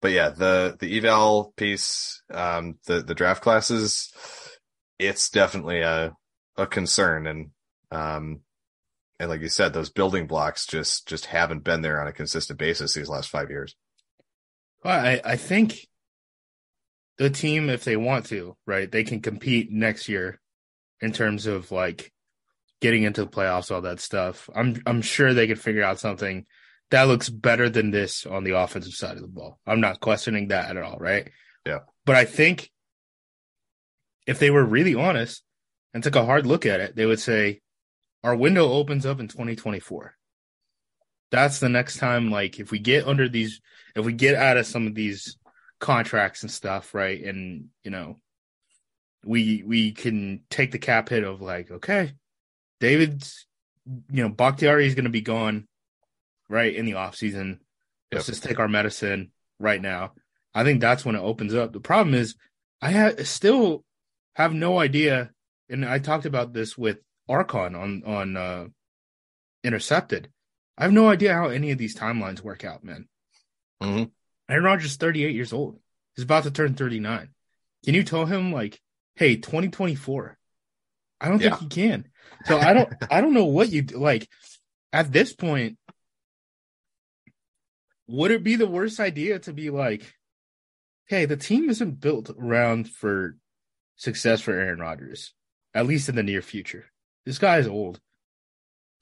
but 0.00 0.12
yeah, 0.12 0.30
the 0.30 0.76
the 0.78 0.96
eval 0.96 1.52
piece, 1.56 2.22
um, 2.30 2.78
the 2.86 3.02
the 3.02 3.14
draft 3.14 3.42
classes, 3.42 4.10
it's 4.98 5.28
definitely 5.28 5.80
a 5.80 6.14
a 6.56 6.66
concern, 6.66 7.26
and 7.26 7.50
um, 7.90 8.40
and 9.18 9.30
like 9.30 9.40
you 9.40 9.48
said, 9.48 9.72
those 9.72 9.90
building 9.90 10.26
blocks 10.26 10.66
just 10.66 11.06
just 11.06 11.26
haven't 11.26 11.64
been 11.64 11.82
there 11.82 12.00
on 12.00 12.08
a 12.08 12.12
consistent 12.12 12.58
basis 12.58 12.94
these 12.94 13.08
last 13.08 13.30
five 13.30 13.50
years. 13.50 13.74
Well, 14.84 14.98
I, 14.98 15.20
I 15.24 15.36
think 15.36 15.86
the 17.18 17.30
team, 17.30 17.70
if 17.70 17.84
they 17.84 17.96
want 17.96 18.26
to, 18.26 18.56
right, 18.66 18.90
they 18.90 19.04
can 19.04 19.20
compete 19.20 19.72
next 19.72 20.08
year 20.08 20.40
in 21.00 21.12
terms 21.12 21.46
of 21.46 21.72
like 21.72 22.12
getting 22.80 23.04
into 23.04 23.24
the 23.24 23.30
playoffs, 23.30 23.70
all 23.70 23.82
that 23.82 24.00
stuff. 24.00 24.50
I'm 24.54 24.82
I'm 24.86 25.02
sure 25.02 25.32
they 25.32 25.46
could 25.46 25.60
figure 25.60 25.82
out 25.82 25.98
something 25.98 26.46
that 26.90 27.08
looks 27.08 27.28
better 27.28 27.68
than 27.68 27.90
this 27.90 28.26
on 28.26 28.44
the 28.44 28.56
offensive 28.56 28.92
side 28.92 29.16
of 29.16 29.22
the 29.22 29.28
ball. 29.28 29.58
I'm 29.66 29.80
not 29.80 30.00
questioning 30.00 30.48
that 30.48 30.76
at 30.76 30.82
all, 30.82 30.98
right? 30.98 31.30
Yeah. 31.64 31.80
But 32.04 32.16
I 32.16 32.24
think 32.24 32.70
if 34.26 34.38
they 34.38 34.50
were 34.50 34.64
really 34.64 34.94
honest 34.94 35.42
and 35.92 36.02
took 36.02 36.16
a 36.16 36.24
hard 36.24 36.46
look 36.46 36.66
at 36.66 36.80
it, 36.80 36.94
they 36.94 37.06
would 37.06 37.20
say, 37.20 37.60
our 38.26 38.34
window 38.34 38.72
opens 38.72 39.06
up 39.06 39.20
in 39.20 39.28
2024. 39.28 40.16
That's 41.30 41.60
the 41.60 41.68
next 41.68 41.98
time, 41.98 42.32
like, 42.32 42.58
if 42.58 42.72
we 42.72 42.80
get 42.80 43.06
under 43.06 43.28
these, 43.28 43.60
if 43.94 44.04
we 44.04 44.12
get 44.12 44.34
out 44.34 44.56
of 44.56 44.66
some 44.66 44.88
of 44.88 44.96
these 44.96 45.38
contracts 45.78 46.42
and 46.42 46.50
stuff, 46.50 46.92
right? 46.92 47.22
And, 47.22 47.66
you 47.84 47.92
know, 47.92 48.18
we 49.24 49.62
we 49.64 49.92
can 49.92 50.40
take 50.50 50.72
the 50.72 50.78
cap 50.80 51.08
hit 51.08 51.22
of 51.22 51.40
like, 51.40 51.70
okay, 51.70 52.14
David's, 52.80 53.46
you 54.10 54.24
know, 54.24 54.28
Bakhtiari 54.28 54.88
is 54.88 54.96
going 54.96 55.04
to 55.04 55.10
be 55.10 55.20
gone, 55.20 55.68
right, 56.48 56.74
in 56.74 56.84
the 56.84 56.94
off 56.94 57.14
season. 57.14 57.60
Let's 58.10 58.26
yep. 58.26 58.34
just 58.34 58.42
take 58.42 58.58
our 58.58 58.68
medicine 58.68 59.30
right 59.60 59.80
now. 59.80 60.14
I 60.52 60.64
think 60.64 60.80
that's 60.80 61.04
when 61.04 61.14
it 61.14 61.22
opens 61.22 61.54
up. 61.54 61.72
The 61.72 61.78
problem 61.78 62.14
is, 62.14 62.34
I 62.82 62.90
ha- 62.90 63.22
still 63.22 63.84
have 64.34 64.52
no 64.52 64.80
idea, 64.80 65.30
and 65.68 65.84
I 65.84 66.00
talked 66.00 66.26
about 66.26 66.52
this 66.52 66.76
with 66.76 66.98
Archon 67.28 67.74
on 67.74 68.02
on 68.04 68.36
uh, 68.36 68.66
Intercepted. 69.64 70.30
I 70.78 70.84
have 70.84 70.92
no 70.92 71.08
idea 71.08 71.34
how 71.34 71.48
any 71.48 71.70
of 71.70 71.78
these 71.78 71.96
timelines 71.96 72.42
work 72.42 72.64
out, 72.64 72.84
man. 72.84 73.08
Mm-hmm. 73.82 74.04
Aaron 74.48 74.64
Rodgers 74.64 74.92
is 74.92 74.96
38 74.96 75.34
years 75.34 75.52
old. 75.52 75.78
He's 76.14 76.24
about 76.24 76.44
to 76.44 76.50
turn 76.50 76.74
39. 76.74 77.30
Can 77.84 77.94
you 77.94 78.04
tell 78.04 78.26
him 78.26 78.52
like, 78.52 78.80
hey, 79.14 79.36
2024? 79.36 80.36
I 81.20 81.28
don't 81.28 81.40
yeah. 81.40 81.56
think 81.56 81.60
he 81.72 81.82
can. 81.82 82.08
So 82.44 82.58
I 82.58 82.74
don't 82.74 82.92
I 83.10 83.20
don't 83.20 83.34
know 83.34 83.46
what 83.46 83.70
you 83.70 83.82
like 83.82 84.28
at 84.92 85.12
this 85.12 85.32
point. 85.32 85.78
Would 88.08 88.30
it 88.30 88.44
be 88.44 88.54
the 88.54 88.68
worst 88.68 89.00
idea 89.00 89.40
to 89.40 89.52
be 89.52 89.70
like, 89.70 90.14
hey, 91.06 91.24
the 91.24 91.36
team 91.36 91.70
isn't 91.70 92.00
built 92.00 92.30
around 92.30 92.88
for 92.88 93.36
success 93.96 94.40
for 94.40 94.52
Aaron 94.52 94.78
Rodgers, 94.78 95.32
at 95.74 95.86
least 95.86 96.08
in 96.08 96.14
the 96.14 96.22
near 96.22 96.42
future. 96.42 96.86
This 97.26 97.38
guy 97.38 97.58
is 97.58 97.66
old. 97.66 98.00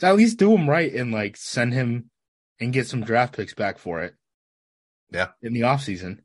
At 0.02 0.16
least 0.16 0.38
do 0.38 0.54
him 0.54 0.68
right 0.68 0.92
and 0.92 1.12
like 1.12 1.36
send 1.36 1.72
him 1.72 2.10
and 2.60 2.72
get 2.72 2.88
some 2.88 3.04
draft 3.04 3.36
picks 3.36 3.54
back 3.54 3.78
for 3.78 4.02
it. 4.02 4.14
Yeah. 5.12 5.28
In 5.42 5.52
the 5.52 5.60
offseason. 5.60 6.18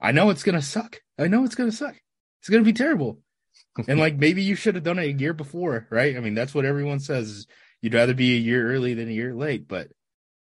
I 0.00 0.12
know 0.12 0.30
it's 0.30 0.42
gonna 0.42 0.62
suck. 0.62 1.00
I 1.18 1.26
know 1.26 1.44
it's 1.44 1.54
gonna 1.54 1.72
suck. 1.72 1.96
It's 2.40 2.48
gonna 2.48 2.62
be 2.62 2.72
terrible. 2.72 3.20
and 3.88 3.98
like 3.98 4.16
maybe 4.16 4.42
you 4.42 4.54
should 4.54 4.74
have 4.74 4.84
done 4.84 4.98
it 4.98 5.06
a 5.06 5.18
year 5.18 5.32
before, 5.32 5.86
right? 5.90 6.16
I 6.16 6.20
mean, 6.20 6.34
that's 6.34 6.54
what 6.54 6.64
everyone 6.64 7.00
says. 7.00 7.46
You'd 7.82 7.94
rather 7.94 8.14
be 8.14 8.34
a 8.34 8.40
year 8.40 8.72
early 8.72 8.94
than 8.94 9.08
a 9.08 9.12
year 9.12 9.34
late, 9.34 9.68
but 9.68 9.88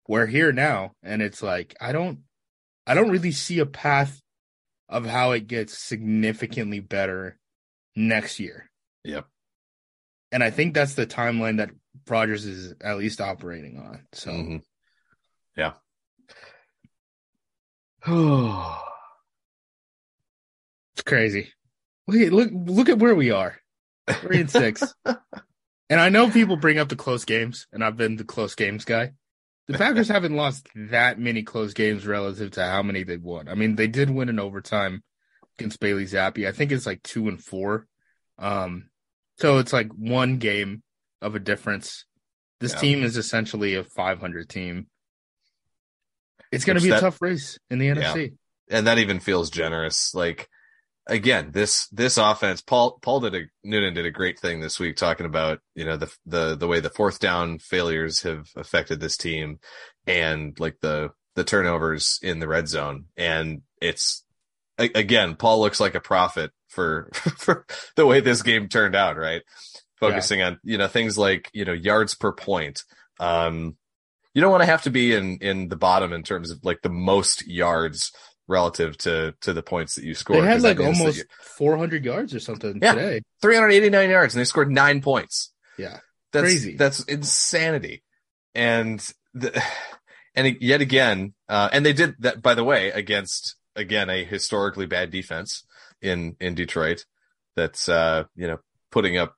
we're 0.07 0.25
here 0.25 0.51
now, 0.51 0.93
and 1.03 1.21
it's 1.21 1.41
like 1.43 1.75
I 1.81 1.91
don't, 1.91 2.19
I 2.87 2.93
don't 2.93 3.09
really 3.09 3.31
see 3.31 3.59
a 3.59 3.65
path 3.65 4.21
of 4.87 5.05
how 5.05 5.31
it 5.31 5.47
gets 5.47 5.77
significantly 5.77 6.79
better 6.79 7.37
next 7.95 8.39
year. 8.39 8.69
Yep. 9.03 9.27
And 10.35 10.43
I 10.43 10.49
think 10.49 10.73
that's 10.73 10.95
the 10.95 11.07
timeline 11.07 11.59
that 11.59 11.69
Rodgers 12.09 12.43
is 12.43 12.73
at 12.81 12.97
least 12.97 13.21
operating 13.21 13.77
on. 13.79 14.05
So, 14.11 14.31
mm-hmm. 14.31 14.57
yeah. 15.55 15.75
it's 20.93 21.03
crazy. 21.03 21.53
Look, 22.05 22.33
look, 22.33 22.49
look 22.53 22.89
at 22.89 22.99
where 22.99 23.15
we 23.15 23.31
are. 23.31 23.55
Three 24.09 24.41
and 24.41 24.51
six. 24.51 24.83
and 25.05 26.01
I 26.01 26.09
know 26.09 26.29
people 26.29 26.57
bring 26.57 26.79
up 26.79 26.89
the 26.89 26.97
close 26.97 27.23
games, 27.23 27.67
and 27.71 27.81
I've 27.81 27.95
been 27.95 28.17
the 28.17 28.25
close 28.25 28.55
games 28.55 28.83
guy. 28.83 29.13
The 29.69 29.77
Packers 29.77 30.09
haven't 30.09 30.35
lost 30.35 30.67
that 30.75 31.17
many 31.17 31.43
close 31.43 31.73
games 31.73 32.05
relative 32.05 32.51
to 32.51 32.65
how 32.65 32.83
many 32.83 33.03
they've 33.03 33.23
won. 33.23 33.47
I 33.47 33.55
mean, 33.55 33.77
they 33.77 33.87
did 33.87 34.09
win 34.09 34.27
in 34.27 34.41
overtime 34.41 35.01
against 35.57 35.79
Bailey 35.79 36.03
Zappe. 36.03 36.45
I 36.45 36.51
think 36.51 36.73
it's 36.73 36.85
like 36.85 37.03
two 37.03 37.29
and 37.29 37.41
four. 37.41 37.87
Um, 38.37 38.89
so 39.37 39.57
it's 39.57 39.73
like 39.73 39.89
one 39.91 40.37
game 40.37 40.83
of 41.21 41.35
a 41.35 41.39
difference. 41.39 42.05
This 42.59 42.73
yeah. 42.73 42.79
team 42.79 43.03
is 43.03 43.17
essentially 43.17 43.75
a 43.75 43.83
500 43.83 44.49
team. 44.49 44.87
It's 46.51 46.63
going 46.63 46.77
to 46.77 46.83
be 46.83 46.89
that, 46.89 46.99
a 46.99 47.01
tough 47.01 47.21
race 47.21 47.57
in 47.69 47.79
the 47.79 47.87
NFC. 47.87 48.31
Yeah. 48.69 48.77
And 48.77 48.87
that 48.87 48.97
even 48.97 49.19
feels 49.19 49.49
generous. 49.49 50.13
Like 50.13 50.47
again, 51.07 51.51
this 51.51 51.87
this 51.89 52.17
offense, 52.17 52.61
Paul 52.61 52.99
Paul 53.01 53.19
did 53.21 53.35
a 53.35 53.41
Noonan 53.63 53.93
did 53.93 54.05
a 54.05 54.11
great 54.11 54.39
thing 54.39 54.59
this 54.59 54.79
week 54.79 54.95
talking 54.95 55.25
about 55.25 55.59
you 55.75 55.85
know 55.85 55.97
the 55.97 56.13
the 56.25 56.55
the 56.55 56.67
way 56.67 56.79
the 56.79 56.89
fourth 56.89 57.19
down 57.19 57.59
failures 57.59 58.21
have 58.21 58.47
affected 58.55 58.99
this 58.99 59.17
team, 59.17 59.59
and 60.07 60.59
like 60.59 60.77
the 60.81 61.11
the 61.35 61.43
turnovers 61.43 62.19
in 62.21 62.39
the 62.39 62.47
red 62.47 62.67
zone, 62.67 63.05
and 63.17 63.61
it's 63.81 64.23
again, 64.77 65.35
Paul 65.35 65.61
looks 65.61 65.79
like 65.79 65.95
a 65.95 66.01
prophet 66.01 66.51
for 66.69 67.09
for 67.37 67.65
the 67.95 68.05
way 68.05 68.19
this 68.19 68.41
game 68.41 68.67
turned 68.67 68.95
out, 68.95 69.17
right? 69.17 69.41
Focusing 69.99 70.39
yeah. 70.39 70.47
on 70.47 70.59
you 70.63 70.77
know 70.77 70.87
things 70.87 71.17
like 71.17 71.49
you 71.53 71.65
know 71.65 71.73
yards 71.73 72.15
per 72.15 72.31
point. 72.31 72.83
Um, 73.19 73.77
you 74.33 74.41
don't 74.41 74.51
want 74.51 74.63
to 74.63 74.67
have 74.67 74.83
to 74.83 74.89
be 74.89 75.13
in 75.13 75.37
in 75.37 75.69
the 75.69 75.77
bottom 75.77 76.11
in 76.13 76.23
terms 76.23 76.51
of 76.51 76.59
like 76.63 76.81
the 76.81 76.89
most 76.89 77.47
yards 77.47 78.11
relative 78.47 78.97
to 78.99 79.33
to 79.41 79.53
the 79.53 79.63
points 79.63 79.95
that 79.95 80.03
you 80.03 80.13
scored. 80.13 80.43
They 80.43 80.47
had 80.47 80.61
like 80.61 80.79
almost 80.79 81.25
400 81.57 82.05
yards 82.05 82.35
or 82.35 82.39
something 82.39 82.79
yeah, 82.81 82.93
today. 82.93 83.21
389 83.41 84.09
yards, 84.09 84.35
and 84.35 84.41
they 84.41 84.45
scored 84.45 84.69
nine 84.69 85.01
points. 85.01 85.53
Yeah, 85.77 85.99
that's 86.31 86.43
crazy. 86.43 86.75
That's 86.75 87.03
insanity. 87.03 88.03
And 88.53 88.99
the, 89.33 89.63
and 90.35 90.57
yet 90.59 90.81
again, 90.81 91.33
uh, 91.47 91.69
and 91.71 91.85
they 91.85 91.93
did 91.93 92.15
that 92.19 92.41
by 92.41 92.53
the 92.53 92.63
way 92.63 92.91
against 92.91 93.55
again 93.75 94.09
a 94.09 94.23
historically 94.23 94.85
bad 94.85 95.11
defense 95.11 95.63
in 96.01 96.35
in 96.39 96.55
Detroit. 96.55 97.05
That's 97.55 97.89
uh, 97.89 98.25
you 98.35 98.47
know 98.47 98.59
putting 98.91 99.17
up 99.17 99.35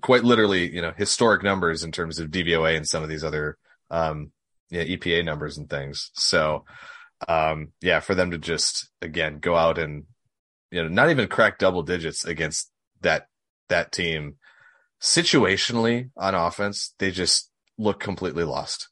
quite 0.00 0.24
literally 0.24 0.72
you 0.72 0.82
know 0.82 0.92
historic 0.96 1.42
numbers 1.42 1.84
in 1.84 1.92
terms 1.92 2.18
of 2.18 2.30
DVOA 2.30 2.76
and 2.76 2.86
some 2.86 3.02
of 3.02 3.08
these 3.08 3.24
other 3.24 3.56
um, 3.90 4.32
yeah, 4.70 4.84
EPA 4.84 5.24
numbers 5.24 5.58
and 5.58 5.68
things. 5.68 6.10
So 6.14 6.64
um, 7.28 7.72
yeah, 7.80 8.00
for 8.00 8.14
them 8.14 8.30
to 8.32 8.38
just 8.38 8.90
again 9.00 9.38
go 9.38 9.56
out 9.56 9.78
and 9.78 10.04
you 10.70 10.82
know 10.82 10.88
not 10.88 11.10
even 11.10 11.28
crack 11.28 11.58
double 11.58 11.82
digits 11.82 12.24
against 12.24 12.70
that 13.02 13.26
that 13.68 13.92
team 13.92 14.36
situationally 15.00 16.10
on 16.16 16.34
offense, 16.34 16.94
they 16.98 17.10
just 17.10 17.50
look 17.78 18.00
completely 18.00 18.44
lost. 18.44 18.88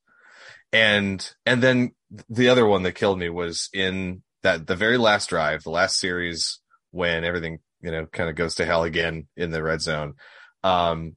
And 0.72 1.28
and 1.46 1.62
then 1.62 1.92
the 2.28 2.48
other 2.48 2.66
one 2.66 2.82
that 2.82 2.94
killed 2.94 3.18
me 3.18 3.28
was 3.28 3.68
in 3.72 4.22
that 4.42 4.66
the 4.66 4.76
very 4.76 4.98
last 4.98 5.28
drive, 5.28 5.62
the 5.62 5.70
last 5.70 5.98
series 5.98 6.60
when 6.90 7.24
everything 7.24 7.58
you 7.80 7.90
know 7.90 8.06
kind 8.06 8.28
of 8.28 8.36
goes 8.36 8.56
to 8.56 8.66
hell 8.66 8.84
again 8.84 9.28
in 9.36 9.50
the 9.50 9.62
red 9.62 9.80
zone. 9.80 10.14
Um, 10.62 11.16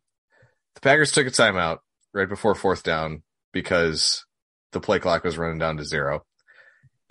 the 0.76 0.82
Packers 0.82 1.12
took 1.12 1.28
a 1.28 1.32
timeout 1.32 1.80
right 2.14 2.30
before 2.30 2.56
fourth 2.56 2.84
down 2.84 3.24
because 3.52 4.26
the 4.72 4.80
play 4.80 5.00
clock 5.00 5.24
was 5.24 5.38
running 5.38 5.60
down 5.60 5.78
to 5.78 5.86
zero 5.86 6.24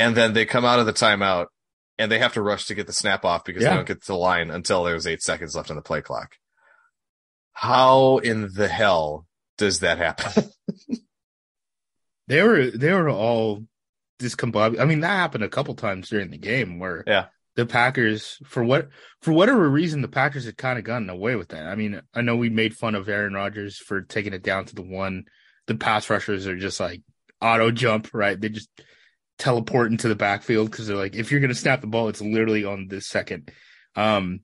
and 0.02 0.16
then 0.16 0.32
they 0.32 0.44
come 0.44 0.64
out 0.64 0.80
of 0.80 0.86
the 0.86 0.92
timeout 0.92 1.46
and 1.98 2.10
they 2.10 2.18
have 2.18 2.32
to 2.34 2.42
rush 2.42 2.66
to 2.66 2.74
get 2.74 2.86
the 2.86 2.92
snap 2.92 3.24
off 3.24 3.44
because 3.44 3.62
yeah. 3.62 3.70
they 3.70 3.76
don't 3.76 3.86
get 3.86 4.00
to 4.00 4.06
the 4.08 4.16
line 4.16 4.50
until 4.50 4.82
there's 4.82 5.06
eight 5.06 5.22
seconds 5.22 5.54
left 5.54 5.70
on 5.70 5.76
the 5.76 5.82
play 5.82 6.00
clock. 6.00 6.36
How 7.52 8.18
in 8.18 8.50
the 8.52 8.68
hell 8.68 9.26
does 9.58 9.80
that 9.80 9.98
happen? 9.98 10.50
they 12.26 12.42
were 12.42 12.70
they 12.70 12.92
were 12.92 13.10
all 13.10 13.64
discombobulated. 14.22 14.80
I 14.80 14.84
mean, 14.84 15.00
that 15.00 15.08
happened 15.08 15.44
a 15.44 15.48
couple 15.48 15.74
times 15.74 16.08
during 16.08 16.30
the 16.30 16.38
game 16.38 16.78
where 16.78 17.04
yeah. 17.06 17.26
the 17.56 17.66
Packers, 17.66 18.38
for 18.44 18.64
what 18.64 18.88
for 19.20 19.32
whatever 19.32 19.68
reason, 19.68 20.02
the 20.02 20.08
Packers 20.08 20.44
had 20.44 20.56
kind 20.56 20.78
of 20.78 20.84
gotten 20.84 21.10
away 21.10 21.36
with 21.36 21.48
that. 21.48 21.66
I 21.66 21.74
mean, 21.74 22.00
I 22.14 22.22
know 22.22 22.36
we 22.36 22.50
made 22.50 22.76
fun 22.76 22.94
of 22.94 23.08
Aaron 23.08 23.34
Rodgers 23.34 23.78
for 23.78 24.02
taking 24.02 24.32
it 24.32 24.42
down 24.42 24.66
to 24.66 24.74
the 24.74 24.82
one. 24.82 25.24
The 25.66 25.74
pass 25.74 26.08
rushers 26.10 26.46
are 26.46 26.56
just 26.56 26.80
like 26.80 27.02
auto 27.40 27.70
jump, 27.70 28.10
right? 28.12 28.40
They 28.40 28.48
just 28.48 28.68
teleport 29.38 29.90
into 29.90 30.08
the 30.08 30.14
backfield 30.14 30.70
because 30.70 30.86
they're 30.86 30.96
like, 30.96 31.16
if 31.16 31.30
you're 31.30 31.40
going 31.40 31.52
to 31.52 31.54
snap 31.54 31.80
the 31.80 31.86
ball, 31.86 32.08
it's 32.08 32.20
literally 32.20 32.64
on 32.64 32.88
this 32.88 33.08
second. 33.08 33.50
Um, 33.96 34.40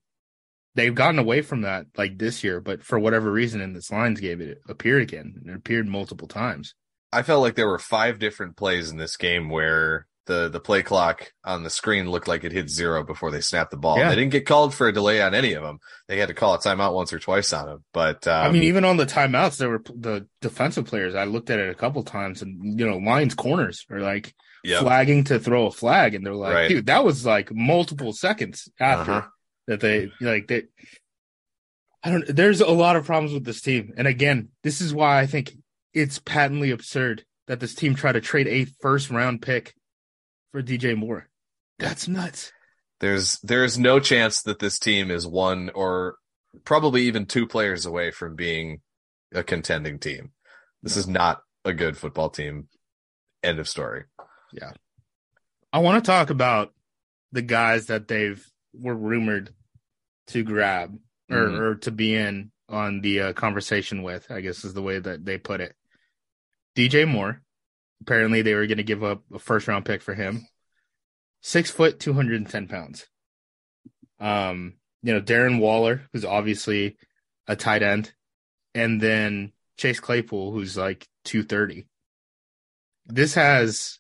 they've 0.75 0.94
gotten 0.94 1.18
away 1.18 1.42
from 1.42 1.62
that 1.62 1.87
like 1.97 2.18
this 2.18 2.44
year, 2.44 2.61
but 2.61 2.82
for 2.82 2.99
whatever 2.99 3.30
reason 3.30 3.61
in 3.61 3.73
this 3.73 3.90
Lions 3.90 4.20
game, 4.20 4.40
it 4.40 4.58
appeared 4.68 5.02
again. 5.02 5.42
It 5.47 5.54
appeared 5.54 5.87
multiple 5.87 6.28
times. 6.28 6.75
I 7.12 7.22
felt 7.22 7.42
like 7.42 7.54
there 7.54 7.68
were 7.68 7.78
five 7.78 8.18
different 8.18 8.56
plays 8.56 8.90
in 8.90 8.97
this 8.97 9.16
game 9.16 9.49
where 9.49 10.06
the 10.28 10.49
the 10.49 10.60
play 10.60 10.82
clock 10.82 11.32
on 11.42 11.64
the 11.64 11.71
screen 11.71 12.08
looked 12.08 12.28
like 12.28 12.44
it 12.44 12.52
hit 12.52 12.71
zero 12.71 13.02
before 13.02 13.30
they 13.32 13.40
snapped 13.40 13.73
the 13.73 13.76
ball. 13.76 13.99
Yeah. 13.99 14.10
They 14.10 14.16
didn't 14.16 14.30
get 14.30 14.47
called 14.47 14.75
for 14.75 14.86
a 14.86 14.92
delay 14.92 15.21
on 15.21 15.34
any 15.34 15.54
of 15.54 15.62
them. 15.64 15.80
They 16.06 16.18
had 16.18 16.28
to 16.28 16.34
call 16.34 16.54
a 16.54 16.58
timeout 16.58 16.94
once 16.94 17.12
or 17.12 17.18
twice 17.18 17.52
on 17.52 17.66
them. 17.66 17.84
But 17.92 18.28
um, 18.28 18.47
I 18.47 18.50
mean, 18.50 18.62
even 18.64 18.84
on 18.84 18.99
the 18.99 19.06
timeouts, 19.06 19.56
there 19.56 19.71
were 19.71 19.82
the 19.97 20.28
defensive 20.40 20.84
players. 20.84 21.14
I 21.14 21.25
looked 21.25 21.50
at 21.50 21.58
it 21.58 21.71
a 21.71 21.75
couple 21.75 22.02
times, 22.04 22.42
and 22.42 22.78
you 22.78 22.86
know, 22.86 22.99
Lions 22.99 23.34
corners 23.34 23.86
are 23.90 24.00
like 24.00 24.34
yep. 24.62 24.82
flagging 24.82 25.25
to 25.25 25.40
throw 25.40 25.66
a 25.66 25.73
flag, 25.73 26.14
and 26.14 26.25
they're 26.25 26.34
like, 26.34 26.54
right. 26.54 26.68
dude, 26.68 26.86
that 26.86 27.04
was 27.04 27.26
like 27.26 27.52
multiple 27.52 28.12
seconds 28.12 28.71
after 28.78 29.12
uh-huh. 29.12 29.28
that 29.66 29.80
they 29.80 30.12
like 30.21 30.47
they. 30.47 30.64
I 32.04 32.10
don't. 32.10 32.26
There's 32.28 32.60
a 32.60 32.71
lot 32.71 32.97
of 32.97 33.06
problems 33.06 33.32
with 33.32 33.44
this 33.44 33.62
team, 33.62 33.94
and 33.97 34.06
again, 34.06 34.50
this 34.62 34.80
is 34.80 34.94
why 34.94 35.18
I 35.18 35.26
think 35.26 35.54
it's 35.99 36.19
patently 36.19 36.71
absurd 36.71 37.25
that 37.47 37.61
this 37.61 37.75
team 37.75 37.95
tried 37.95 38.13
to 38.13 38.21
trade 38.21 38.47
a 38.47 38.67
first 38.80 39.11
round 39.11 39.43
pick 39.43 39.75
for 40.52 40.63
DJ 40.63 40.97
Moore. 40.97 41.28
That's 41.78 42.08
nuts. 42.08 42.52
There's 43.00 43.39
there's 43.41 43.78
no 43.78 44.00
chance 44.00 44.43
that 44.43 44.58
this 44.58 44.78
team 44.78 45.11
is 45.11 45.26
one 45.26 45.71
or 45.75 46.17
probably 46.65 47.02
even 47.02 47.26
two 47.26 47.47
players 47.47 47.87
away 47.87 48.11
from 48.11 48.37
being 48.37 48.80
a 49.32 49.43
contending 49.43 49.99
team. 49.99 50.32
This 50.82 50.97
no. 50.97 51.00
is 51.00 51.08
not 51.08 51.41
a 51.65 51.73
good 51.73 51.97
football 51.97 52.30
team. 52.30 52.69
End 53.43 53.58
of 53.58 53.69
story. 53.69 54.04
Yeah. 54.52 54.73
I 55.73 55.80
want 55.80 56.02
to 56.02 56.08
talk 56.08 56.30
about 56.30 56.73
the 57.32 57.43
guys 57.43 57.87
that 57.87 58.08
they've 58.08 58.45
were 58.73 58.95
rumored 58.95 59.50
to 60.28 60.43
grab 60.43 60.99
or, 61.30 61.37
mm-hmm. 61.37 61.61
or 61.61 61.75
to 61.76 61.91
be 61.91 62.15
in 62.15 62.50
on 62.69 63.00
the 63.00 63.21
uh, 63.21 63.32
conversation 63.32 64.02
with, 64.02 64.30
I 64.30 64.41
guess 64.41 64.65
is 64.65 64.75
the 64.75 64.82
way 64.82 64.99
that 64.99 65.25
they 65.25 65.39
put 65.39 65.61
it. 65.61 65.75
DJ 66.78 67.08
Moore. 67.08 67.43
Apparently 68.00 68.43
they 68.43 68.54
were 68.54 68.67
going 68.67 68.78
to 68.78 68.84
give 68.84 69.02
up 69.02 69.23
a 69.34 69.41
first 69.41 69.67
round 69.67 69.84
pick 69.84 70.00
for 70.00 70.14
him. 70.14 70.47
Six 71.41 71.71
foot, 71.71 71.99
210 71.99 72.69
pounds. 72.69 73.06
Um, 74.21 74.75
you 75.02 75.12
know, 75.12 75.21
Darren 75.21 75.58
Waller, 75.58 76.02
who's 76.12 76.25
obviously 76.25 76.97
a 77.49 77.56
tight 77.56 77.82
end, 77.82 78.12
and 78.75 79.00
then 79.00 79.52
Chase 79.76 79.99
Claypool, 79.99 80.52
who's 80.52 80.76
like 80.76 81.08
230. 81.25 81.86
This 83.06 83.34
has 83.34 83.99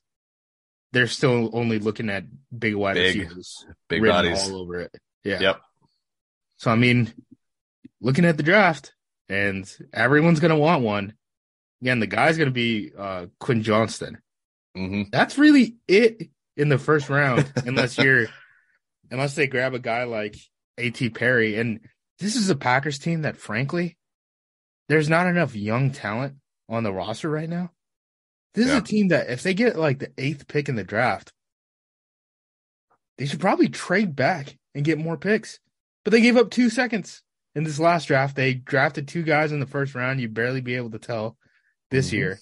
they're 0.92 1.06
still 1.06 1.50
only 1.52 1.78
looking 1.78 2.10
at 2.10 2.24
big 2.56 2.74
wide 2.74 2.94
big, 2.94 3.16
receivers, 3.16 3.66
big 3.88 4.04
bodies 4.04 4.48
all 4.48 4.62
over 4.62 4.80
it. 4.80 4.94
Yeah. 5.24 5.40
Yep. 5.40 5.60
So 6.58 6.70
I 6.70 6.76
mean, 6.76 7.12
looking 8.00 8.24
at 8.24 8.36
the 8.36 8.42
draft, 8.42 8.94
and 9.28 9.68
everyone's 9.92 10.40
gonna 10.40 10.58
want 10.58 10.82
one. 10.82 11.14
Again, 11.82 12.00
the 12.00 12.06
guy's 12.06 12.38
gonna 12.38 12.50
be 12.50 12.92
uh, 12.96 13.26
Quentin 13.38 13.62
Johnston. 13.62 14.18
Mm-hmm. 14.76 15.10
That's 15.10 15.38
really 15.38 15.76
it 15.86 16.28
in 16.56 16.68
the 16.68 16.78
first 16.78 17.08
round, 17.08 17.50
unless 17.66 17.98
you're, 17.98 18.26
unless 19.10 19.34
they 19.34 19.46
grab 19.46 19.74
a 19.74 19.78
guy 19.78 20.04
like 20.04 20.36
A.T. 20.76 21.10
Perry. 21.10 21.56
And 21.56 21.80
this 22.18 22.36
is 22.36 22.50
a 22.50 22.56
Packers 22.56 22.98
team 22.98 23.22
that, 23.22 23.36
frankly, 23.36 23.96
there's 24.88 25.08
not 25.08 25.26
enough 25.26 25.54
young 25.54 25.90
talent 25.90 26.36
on 26.68 26.82
the 26.82 26.92
roster 26.92 27.30
right 27.30 27.48
now. 27.48 27.70
This 28.54 28.66
yeah. 28.66 28.74
is 28.74 28.78
a 28.78 28.84
team 28.84 29.08
that 29.08 29.30
if 29.30 29.42
they 29.42 29.54
get 29.54 29.76
like 29.76 29.98
the 29.98 30.12
eighth 30.18 30.48
pick 30.48 30.68
in 30.68 30.74
the 30.74 30.84
draft, 30.84 31.32
they 33.16 33.26
should 33.26 33.40
probably 33.40 33.68
trade 33.68 34.16
back 34.16 34.56
and 34.74 34.84
get 34.84 34.98
more 34.98 35.16
picks. 35.16 35.58
But 36.04 36.12
they 36.12 36.20
gave 36.20 36.36
up 36.36 36.50
two 36.50 36.70
seconds 36.70 37.22
in 37.54 37.64
this 37.64 37.78
last 37.78 38.06
draft. 38.06 38.36
They 38.36 38.54
drafted 38.54 39.08
two 39.08 39.22
guys 39.22 39.52
in 39.52 39.60
the 39.60 39.66
first 39.66 39.94
round. 39.94 40.20
You'd 40.20 40.34
barely 40.34 40.60
be 40.60 40.76
able 40.76 40.90
to 40.90 40.98
tell 40.98 41.36
this 41.90 42.08
mm-hmm. 42.08 42.16
year. 42.16 42.38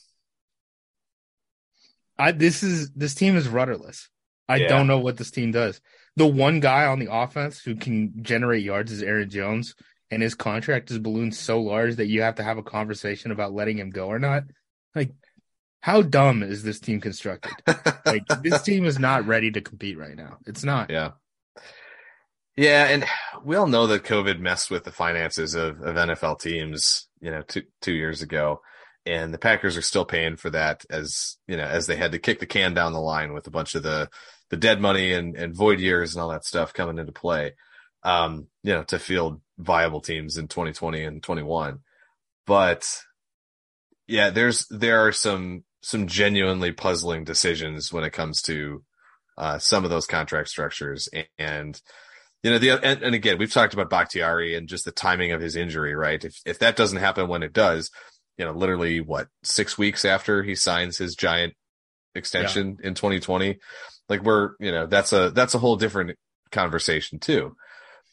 I 2.19 2.33
this 2.33 2.63
is 2.63 2.91
this 2.93 3.15
team 3.15 3.37
is 3.37 3.49
rudderless. 3.49 4.09
I 4.49 4.57
yeah. 4.57 4.69
don't 4.69 4.87
know 4.87 5.01
what 5.01 5.17
this 5.17 5.31
team 5.31 5.53
does. 5.53 5.81
The 6.17 6.27
one 6.27 6.61
guy 6.61 6.87
on 6.87 6.99
the 6.99 7.13
offense 7.13 7.61
who 7.61 7.77
can 7.77 8.23
generate 8.23 8.65
yards 8.65 8.93
is 8.93 9.03
Aaron 9.03 9.29
Jones, 9.29 9.75
and 10.11 10.23
his 10.23 10.35
contract 10.35 10.91
is 10.91 10.99
ballooned 10.99 11.35
so 11.35 11.61
large 11.61 11.97
that 11.97 12.07
you 12.07 12.23
have 12.23 12.37
to 12.37 12.43
have 12.43 12.59
a 12.59 12.63
conversation 12.63 13.33
about 13.33 13.53
letting 13.53 13.79
him 13.79 13.91
go 13.91 14.07
or 14.07 14.19
not. 14.19 14.45
Like 14.95 15.13
how 15.87 16.03
dumb 16.03 16.43
is 16.43 16.63
this 16.63 16.81
team 16.81 17.01
constructed? 17.01 17.53
like 18.07 18.27
this 18.43 18.63
team 18.63 18.87
is 18.87 18.99
not 18.99 19.27
ready 19.27 19.53
to 19.53 19.61
compete 19.61 19.97
right 19.97 20.17
now. 20.17 20.39
It's 20.47 20.65
not. 20.65 20.91
Yeah. 20.91 21.13
Yeah, 22.57 22.87
and 22.87 23.05
we 23.45 23.55
all 23.55 23.67
know 23.67 23.87
that 23.87 24.03
COVID 24.03 24.41
messed 24.41 24.71
with 24.71 24.83
the 24.83 24.91
finances 24.91 25.55
of, 25.55 25.81
of 25.83 25.95
NFL 25.95 26.41
teams, 26.41 27.07
you 27.21 27.31
know, 27.31 27.43
two 27.43 27.63
two 27.83 27.93
years 27.93 28.23
ago. 28.23 28.63
And 29.07 29.33
the 29.33 29.39
Packers 29.39 29.77
are 29.77 29.83
still 29.83 30.05
paying 30.05 30.37
for 30.37 30.51
that 30.51 30.85
as 30.91 31.37
you 31.47 31.57
know, 31.57 31.65
as 31.65 31.87
they 31.87 31.97
had 31.97 32.13
to 32.13 32.19
kick 32.19 32.41
the 32.41 32.47
can 32.47 32.75
down 32.75 32.93
the 32.93 33.01
line 33.01 33.33
with 33.33 33.47
a 33.47 33.51
bunch 33.51 33.75
of 33.75 33.83
the 33.83 34.11
the 34.51 34.57
dead 34.57 34.81
money 34.81 35.13
and, 35.13 35.37
and 35.37 35.55
void 35.55 35.81
years 35.81 36.15
and 36.15 36.23
all 36.23 36.31
that 36.31 36.45
stuff 36.45 36.73
coming 36.73 36.99
into 36.99 37.13
play. 37.13 37.53
Um, 38.03 38.47
you 38.63 38.73
know, 38.73 38.85
to 38.85 38.99
field 38.99 39.41
viable 39.59 40.01
teams 40.01 40.37
in 40.37 40.49
2020 40.49 41.03
and 41.03 41.23
21. 41.23 41.81
But 42.47 42.85
yeah, 44.07 44.31
there's 44.31 44.67
there 44.69 45.07
are 45.07 45.13
some 45.13 45.65
some 45.83 46.07
genuinely 46.07 46.73
puzzling 46.73 47.25
decisions 47.25 47.93
when 47.93 48.05
it 48.05 48.13
comes 48.13 48.43
to 48.43 48.83
uh, 49.39 49.59
some 49.59 49.85
of 49.85 49.91
those 49.91 50.07
contract 50.07 50.49
structures. 50.49 51.09
And, 51.13 51.27
and 51.39 51.83
you 52.43 52.51
know, 52.51 52.59
the 52.59 52.71
and, 52.71 53.03
and, 53.03 53.15
again, 53.15 53.39
we've 53.39 53.53
talked 53.53 53.75
about 53.75 53.91
Bakhtiari 53.91 54.55
and 54.55 54.69
just 54.69 54.85
the 54.85 54.93
timing 54.93 55.33
of 55.33 55.41
his 55.41 55.57
injury, 55.57 55.95
right? 55.95 56.25
If 56.25 56.41
if 56.45 56.59
that 56.61 56.77
doesn't 56.77 56.99
happen 56.99 57.29
when 57.29 57.43
it 57.43 57.53
does, 57.53 57.91
you 58.39 58.45
know, 58.45 58.53
literally 58.53 59.01
what 59.01 59.29
six 59.43 59.79
weeks 59.79 60.05
after 60.05 60.43
he 60.43 60.55
signs 60.55 60.99
his 60.99 61.15
giant 61.15 61.55
extension 62.15 62.79
yeah. 62.81 62.89
in 62.89 62.95
2020, 62.95 63.59
like 64.09 64.23
we're 64.23 64.53
you 64.61 64.73
know 64.73 64.87
that's 64.87 65.13
a 65.13 65.31
that's 65.31 65.55
a 65.55 65.59
whole 65.59 65.77
different 65.77 66.17
conversation 66.51 67.19
too. 67.19 67.57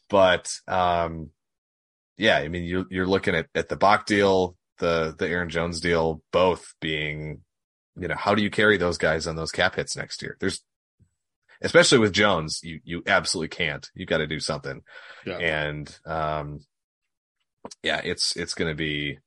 But 0.10 0.52
um, 0.68 1.32
yeah, 2.18 2.38
I 2.38 2.48
mean, 2.48 2.64
you 2.64 2.86
you're 2.90 3.08
looking 3.08 3.36
at 3.36 3.48
at 3.56 3.70
the 3.70 3.76
Bach 3.76 4.06
deal, 4.06 4.56
the 4.80 5.16
the 5.18 5.28
Aaron 5.28 5.50
Jones 5.50 5.80
deal, 5.80 6.22
both 6.32 6.74
being, 6.80 7.42
you 8.00 8.08
know, 8.08 8.16
how 8.16 8.36
do 8.36 8.44
you 8.44 8.50
carry 8.50 8.78
those 8.78 8.98
guys 8.98 9.28
on 9.28 9.36
those 9.36 9.52
cap 9.52 9.76
hits 9.76 9.96
next 9.96 10.22
year? 10.22 10.38
There's 10.40 10.64
especially 11.62 12.00
with 12.00 12.14
Jones, 12.14 12.60
you 12.64 12.80
you 12.84 13.04
absolutely 13.08 13.50
can't. 13.50 13.90
You 13.96 14.06
got 14.06 14.18
to 14.20 14.28
do 14.28 14.40
something. 14.40 14.82
Yeah. 15.26 15.38
And 15.38 16.00
um 16.06 16.60
yeah, 17.82 18.02
it's 18.04 18.36
it's 18.36 18.54
going 18.54 18.70
to 18.70 18.76
be 18.76 19.20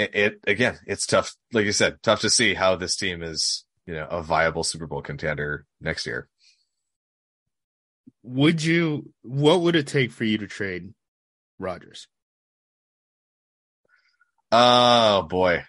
it, 0.00 0.14
it, 0.14 0.40
again, 0.46 0.78
it's 0.86 1.06
tough 1.06 1.34
like 1.52 1.64
you 1.64 1.72
said, 1.72 1.98
tough 2.02 2.20
to 2.20 2.30
see 2.30 2.54
how 2.54 2.76
this 2.76 2.96
team 2.96 3.22
is, 3.22 3.64
you 3.86 3.94
know, 3.94 4.06
a 4.10 4.22
viable 4.22 4.64
Super 4.64 4.86
Bowl 4.86 5.02
contender 5.02 5.66
next 5.80 6.06
year. 6.06 6.28
Would 8.22 8.62
you 8.62 9.12
what 9.22 9.60
would 9.60 9.76
it 9.76 9.86
take 9.86 10.12
for 10.12 10.24
you 10.24 10.38
to 10.38 10.46
trade 10.46 10.92
Rodgers? 11.58 12.06
Oh 14.52 15.22
boy. 15.22 15.64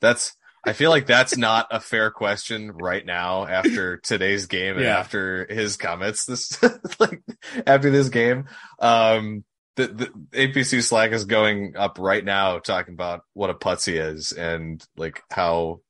That's 0.00 0.34
I 0.64 0.72
feel 0.74 0.90
like 0.90 1.06
that's 1.06 1.36
not 1.36 1.66
a 1.70 1.80
fair 1.80 2.10
question 2.10 2.70
right 2.72 3.04
now 3.04 3.46
after 3.46 3.96
today's 3.98 4.46
game 4.46 4.76
and 4.76 4.84
yeah. 4.84 4.98
after 4.98 5.46
his 5.50 5.76
comments 5.76 6.24
this 6.24 6.56
like 7.00 7.20
after 7.66 7.90
this 7.90 8.08
game. 8.08 8.46
Um 8.78 9.44
the, 9.76 9.86
the 9.86 10.06
APC 10.32 10.82
Slack 10.82 11.12
is 11.12 11.24
going 11.24 11.76
up 11.76 11.98
right 11.98 12.24
now 12.24 12.58
talking 12.58 12.94
about 12.94 13.22
what 13.32 13.50
a 13.50 13.54
putz 13.54 13.86
he 13.86 13.96
is 13.96 14.32
and 14.32 14.84
like 14.96 15.22
how 15.30 15.80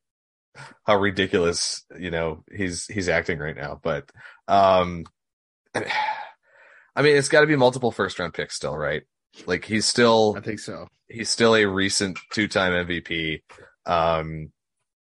how 0.85 0.97
ridiculous, 0.97 1.85
you 1.99 2.11
know, 2.11 2.45
he's 2.55 2.87
he's 2.87 3.09
acting 3.09 3.39
right 3.39 3.57
now. 3.57 3.81
But 3.83 4.11
um 4.49 5.05
I 5.75 7.03
mean 7.03 7.17
it's 7.17 7.29
gotta 7.29 7.47
be 7.47 7.57
multiple 7.57 7.91
first 7.91 8.19
round 8.19 8.35
picks 8.35 8.57
still, 8.57 8.77
right? 8.77 9.03
Like 9.47 9.65
he's 9.65 9.87
still 9.87 10.35
I 10.37 10.41
think 10.41 10.61
so. 10.61 10.87
He's 11.09 11.31
still 11.31 11.57
a 11.57 11.65
recent 11.65 12.19
two 12.33 12.49
time 12.49 12.87
MVP. 12.87 13.43
Um 13.87 14.53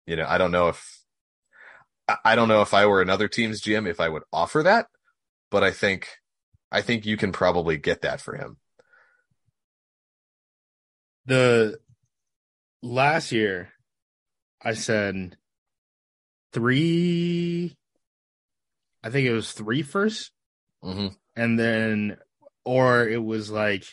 you 0.07 0.17
know, 0.17 0.27
I 0.27 0.39
don't 0.39 0.53
know 0.53 0.69
if 0.69 1.03
I 2.25 2.37
don't 2.37 2.49
know 2.49 2.63
if 2.63 2.73
I 2.73 2.87
were 2.87 3.03
another 3.03 3.29
team's 3.29 3.61
GM 3.61 3.89
if 3.89 4.01
I 4.01 4.09
would 4.09 4.23
offer 4.33 4.63
that, 4.63 4.87
but 5.51 5.63
I 5.63 5.73
think 5.73 6.09
I 6.71 6.83
think 6.83 7.07
you 7.07 7.17
can 7.17 7.33
probably 7.33 7.77
get 7.77 8.03
that 8.03 8.21
for 8.21 8.37
him. 8.37 8.57
The 11.29 11.79
last 12.83 13.33
year 13.33 13.69
I 14.63 14.73
said 14.73 15.37
three 16.55 17.77
I 19.05 19.11
think 19.11 19.27
it 19.27 19.35
was 19.35 19.53
three 19.53 19.83
first, 19.83 20.33
mm-hmm. 20.83 21.09
and 21.37 21.59
then 21.59 22.17
or 22.65 23.07
it 23.07 23.23
was 23.23 23.51
like 23.51 23.85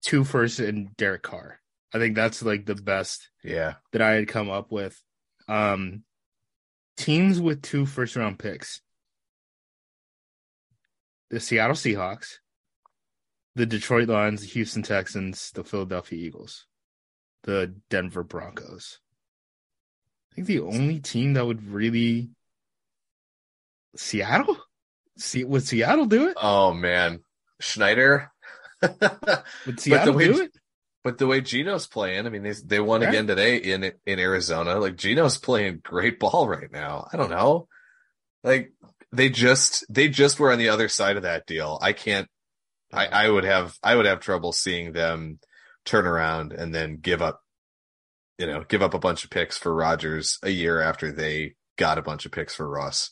two 0.00 0.24
first 0.24 0.58
and 0.58 0.96
Derek 0.96 1.22
Carr. 1.22 1.60
I 1.92 1.98
think 1.98 2.14
that's 2.14 2.42
like 2.42 2.64
the 2.64 2.76
best 2.76 3.28
yeah 3.44 3.74
that 3.92 4.00
I 4.00 4.12
had 4.12 4.26
come 4.26 4.48
up 4.48 4.72
with. 4.72 4.98
Um 5.48 6.02
teams 6.96 7.42
with 7.42 7.60
two 7.60 7.84
first 7.84 8.16
round 8.16 8.38
picks. 8.38 8.80
The 11.28 11.40
Seattle 11.40 11.76
Seahawks, 11.76 12.38
the 13.56 13.66
Detroit 13.66 14.08
Lions, 14.08 14.42
the 14.42 14.46
Houston 14.48 14.82
Texans, 14.82 15.50
the 15.52 15.64
Philadelphia 15.64 16.18
Eagles, 16.18 16.66
the 17.42 17.74
Denver 17.90 18.22
Broncos. 18.22 19.00
I 20.30 20.36
think 20.36 20.46
the 20.46 20.60
only 20.60 21.00
team 21.00 21.32
that 21.32 21.46
would 21.46 21.66
really 21.66 22.28
Seattle? 23.96 24.58
See 25.16 25.42
would 25.42 25.62
Seattle 25.62 26.04
do 26.04 26.28
it? 26.28 26.36
Oh 26.40 26.74
man. 26.74 27.20
Schneider. 27.58 28.30
would 29.66 29.80
Seattle 29.80 30.14
way, 30.14 30.26
do 30.26 30.42
it? 30.42 30.52
But 31.02 31.16
the 31.16 31.26
way 31.26 31.40
Geno's 31.40 31.86
playing, 31.86 32.26
I 32.26 32.28
mean, 32.28 32.42
they 32.42 32.52
they 32.64 32.80
won 32.80 33.00
right. 33.00 33.08
again 33.08 33.26
today 33.26 33.56
in 33.56 33.92
in 34.04 34.18
Arizona. 34.18 34.78
Like 34.78 34.96
Geno's 34.96 35.38
playing 35.38 35.80
great 35.82 36.20
ball 36.20 36.46
right 36.46 36.70
now. 36.70 37.08
I 37.10 37.16
don't 37.16 37.30
know, 37.30 37.68
like 38.44 38.72
they 39.12 39.30
just 39.30 39.86
they 39.88 40.08
just 40.08 40.38
were 40.38 40.52
on 40.52 40.58
the 40.58 40.68
other 40.68 40.88
side 40.88 41.16
of 41.16 41.22
that 41.22 41.46
deal. 41.46 41.78
I 41.80 41.94
can't. 41.94 42.28
I 42.96 43.26
I 43.26 43.30
would 43.30 43.44
have 43.44 43.76
I 43.82 43.94
would 43.94 44.06
have 44.06 44.20
trouble 44.20 44.52
seeing 44.52 44.92
them 44.92 45.38
turn 45.84 46.06
around 46.06 46.52
and 46.52 46.74
then 46.74 46.96
give 46.96 47.22
up, 47.22 47.42
you 48.38 48.46
know, 48.46 48.64
give 48.68 48.82
up 48.82 48.94
a 48.94 48.98
bunch 48.98 49.24
of 49.24 49.30
picks 49.30 49.56
for 49.56 49.74
Rodgers 49.74 50.38
a 50.42 50.50
year 50.50 50.80
after 50.80 51.12
they 51.12 51.54
got 51.76 51.98
a 51.98 52.02
bunch 52.02 52.26
of 52.26 52.32
picks 52.32 52.54
for 52.54 52.68
Ross. 52.68 53.10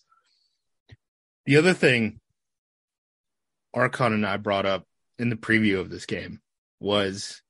The 1.46 1.56
other 1.56 1.74
thing 1.74 2.20
Archon 3.74 4.12
and 4.12 4.26
I 4.26 4.36
brought 4.36 4.66
up 4.66 4.86
in 5.18 5.28
the 5.28 5.36
preview 5.36 5.78
of 5.78 5.90
this 5.90 6.06
game 6.06 6.40
was 6.80 7.42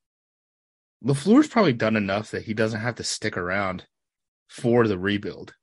LaFleur's 1.05 1.49
probably 1.49 1.73
done 1.73 1.97
enough 1.97 2.31
that 2.31 2.45
he 2.45 2.55
doesn't 2.55 2.81
have 2.81 2.95
to 2.97 3.05
stick 3.05 3.37
around 3.37 3.87
for 4.49 4.89
the 4.89 4.99
rebuild. 4.99 5.55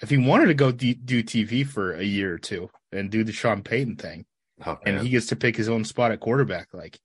If 0.00 0.10
he 0.10 0.16
wanted 0.16 0.46
to 0.46 0.54
go 0.54 0.72
d- 0.72 0.94
do 0.94 1.22
TV 1.22 1.66
for 1.66 1.92
a 1.92 2.04
year 2.04 2.34
or 2.34 2.38
two 2.38 2.70
and 2.92 3.10
do 3.10 3.24
the 3.24 3.32
Sean 3.32 3.62
Payton 3.62 3.96
thing, 3.96 4.24
oh, 4.66 4.78
and 4.84 5.00
he 5.00 5.10
gets 5.10 5.26
to 5.26 5.36
pick 5.36 5.56
his 5.56 5.68
own 5.68 5.84
spot 5.84 6.12
at 6.12 6.20
quarterback, 6.20 6.68
like, 6.72 6.98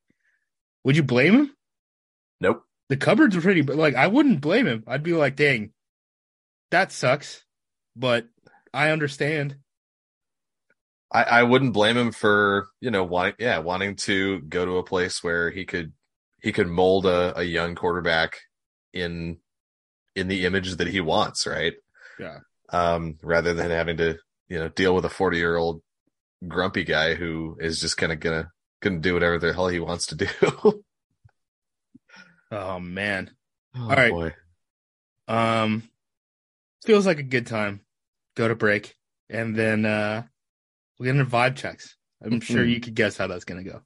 would 0.84 0.96
you 0.96 1.04
blame 1.04 1.34
him? 1.34 1.56
Nope. 2.40 2.64
The 2.90 2.98
cupboard's 2.98 3.36
are 3.36 3.42
pretty, 3.42 3.62
but 3.62 3.76
like, 3.78 3.96
I 3.96 4.08
wouldn't 4.08 4.42
blame 4.42 4.68
him. 4.68 4.84
I'd 4.88 5.04
be 5.04 5.14
like, 5.14 5.36
dang, 5.36 5.72
that 6.72 6.92
sucks, 6.92 7.44
but 7.96 8.28
I 8.74 8.92
understand. 8.92 9.58
I, 11.12 11.24
I 11.24 11.44
wouldn't 11.44 11.74
blame 11.74 11.98
him 11.98 12.12
for, 12.12 12.68
you 12.82 12.92
know, 12.92 13.04
wanting, 13.04 13.36
yeah, 13.40 13.60
wanting 13.60 13.96
to 13.98 14.42
go 14.42 14.66
to 14.66 14.78
a 14.78 14.84
place 14.84 15.24
where 15.24 15.50
he 15.50 15.66
could 15.66 15.94
he 16.42 16.52
could 16.52 16.68
mold 16.68 17.06
a, 17.06 17.40
a 17.40 17.44
young 17.44 17.74
quarterback 17.74 18.38
in 18.94 19.38
in 20.16 20.28
the 20.28 20.46
image 20.46 20.76
that 20.76 20.88
he 20.88 21.02
wants, 21.02 21.48
right? 21.48 21.74
Yeah. 22.20 22.40
Um, 22.70 23.18
rather 23.22 23.54
than 23.54 23.72
having 23.72 23.98
to, 23.98 24.18
you 24.48 24.60
know, 24.60 24.70
deal 24.70 24.96
with 24.96 25.06
a 25.06 25.10
40 25.10 25.38
year 25.38 25.56
old 25.56 25.82
grumpy 26.48 26.84
guy 26.84 27.16
who 27.16 27.58
is 27.60 27.80
just 27.80 27.98
kind 27.98 28.12
of 28.12 28.20
gonna 28.20 28.52
gonna 28.82 29.00
do 29.00 29.14
whatever 29.14 29.40
the 29.40 29.54
hell 29.54 29.68
he 29.68 29.80
wants 29.80 30.08
to 30.08 30.16
do. 30.16 30.28
oh 32.52 32.80
man. 32.80 33.32
Oh, 33.76 33.84
All 33.84 33.96
right. 33.96 34.12
Boy. 34.12 34.34
Um 35.28 35.84
feels 36.86 37.06
like 37.06 37.20
a 37.20 37.24
good 37.24 37.48
time. 37.48 37.82
Go 38.36 38.48
to 38.48 38.56
break. 38.56 38.96
And 39.30 39.56
then 39.56 39.86
uh 39.86 40.24
we'll 41.00 41.06
get 41.06 41.20
into 41.20 41.30
vibe 41.30 41.56
checks. 41.56 41.96
I'm 42.24 42.40
sure 42.42 42.64
you 42.64 42.80
could 42.80 42.96
guess 42.96 43.18
how 43.18 43.28
that's 43.28 43.46
gonna 43.46 43.64
go. 43.64 43.82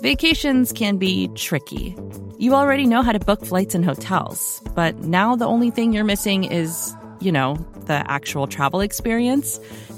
Vacations 0.00 0.72
can 0.72 0.98
be 0.98 1.28
tricky. 1.34 1.96
You 2.38 2.54
already 2.54 2.86
know 2.86 3.02
how 3.02 3.12
to 3.12 3.18
book 3.18 3.44
flights 3.44 3.74
and 3.74 3.84
hotels, 3.84 4.60
but 4.74 4.98
now 4.98 5.36
the 5.36 5.46
only 5.46 5.70
thing 5.70 5.92
you're 5.92 6.04
missing 6.04 6.44
is, 6.44 6.94
you 7.20 7.32
know, 7.32 7.54
the 7.86 8.04
actual 8.10 8.46
travel 8.46 8.80
experience. 8.80 9.58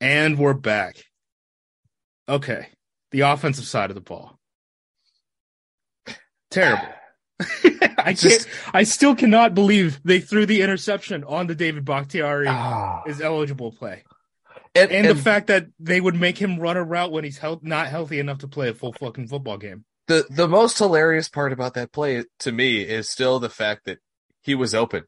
And 0.00 0.38
we're 0.38 0.54
back. 0.54 0.96
Okay. 2.28 2.68
The 3.12 3.20
offensive 3.20 3.64
side 3.64 3.90
of 3.90 3.94
the 3.94 4.00
ball. 4.00 4.38
Terrible. 6.50 6.86
I 7.98 8.14
Just- 8.14 8.48
I 8.72 8.84
still 8.84 9.14
cannot 9.14 9.54
believe 9.54 10.00
they 10.04 10.20
threw 10.20 10.46
the 10.46 10.62
interception 10.62 11.24
on 11.24 11.46
the 11.46 11.54
David 11.54 11.84
Bakhtiari 11.84 12.46
Ah. 12.48 13.02
is 13.06 13.20
eligible 13.20 13.72
play. 13.72 14.04
and, 14.74 14.90
And, 14.90 15.06
and 15.06 15.16
the 15.18 15.22
fact 15.22 15.48
that 15.48 15.66
they 15.78 16.00
would 16.00 16.14
make 16.14 16.38
him 16.38 16.58
run 16.58 16.76
a 16.76 16.82
route 16.84 17.12
when 17.12 17.24
he's 17.24 17.38
health, 17.38 17.60
not 17.62 17.88
healthy 17.88 18.18
enough 18.20 18.38
to 18.38 18.48
play 18.48 18.68
a 18.68 18.74
full 18.74 18.92
fucking 18.92 19.28
football 19.28 19.58
game. 19.58 19.84
the 20.08 20.24
the 20.30 20.46
most 20.48 20.78
hilarious 20.78 21.28
part 21.28 21.52
about 21.52 21.74
that 21.74 21.92
play 21.92 22.24
to 22.40 22.52
me 22.52 22.80
is 22.82 23.08
still 23.10 23.38
the 23.40 23.50
fact 23.50 23.84
that 23.86 23.98
he 24.42 24.54
was 24.54 24.74
open. 24.74 25.04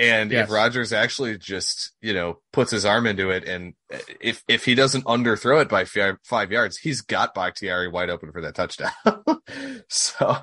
And 0.00 0.32
Yes. 0.32 0.46
if 0.48 0.52
Rodgers 0.52 0.92
actually 0.94 1.36
just, 1.36 1.92
you 2.00 2.14
know, 2.14 2.40
puts 2.52 2.70
his 2.70 2.84
arm 2.86 3.06
into 3.06 3.28
it 3.30 3.44
and 3.44 3.74
if 4.20 4.42
if 4.48 4.64
he 4.64 4.74
doesn't 4.74 5.04
underthrow 5.04 5.60
it 5.60 5.68
by 5.68 5.84
five, 5.84 6.16
five 6.24 6.50
yards, 6.50 6.78
he's 6.78 7.02
got 7.02 7.34
Bakhtiari 7.34 7.88
wide 7.88 8.08
open 8.08 8.32
for 8.32 8.40
that 8.40 8.54
touchdown. 8.54 8.92
so, 9.88 10.36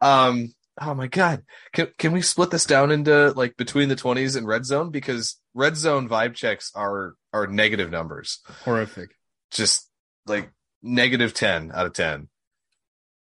um 0.00 0.54
oh 0.80 0.94
my 0.94 1.08
god. 1.08 1.42
Can 1.74 1.88
can 1.98 2.12
we 2.12 2.22
split 2.22 2.50
this 2.50 2.64
down 2.64 2.90
into 2.90 3.32
like 3.32 3.56
between 3.58 3.90
the 3.90 3.96
20s 3.96 4.34
and 4.36 4.46
red 4.46 4.64
zone 4.64 4.90
because 4.90 5.38
red 5.52 5.76
zone 5.76 6.08
vibe 6.08 6.34
checks 6.34 6.72
are 6.74 7.12
are 7.34 7.46
negative 7.46 7.90
numbers. 7.90 8.40
Horrific. 8.64 9.10
Just 9.50 9.90
like 10.26 10.50
negative 10.82 11.34
10 11.34 11.70
out 11.74 11.84
of 11.86 11.92
10. 11.92 12.28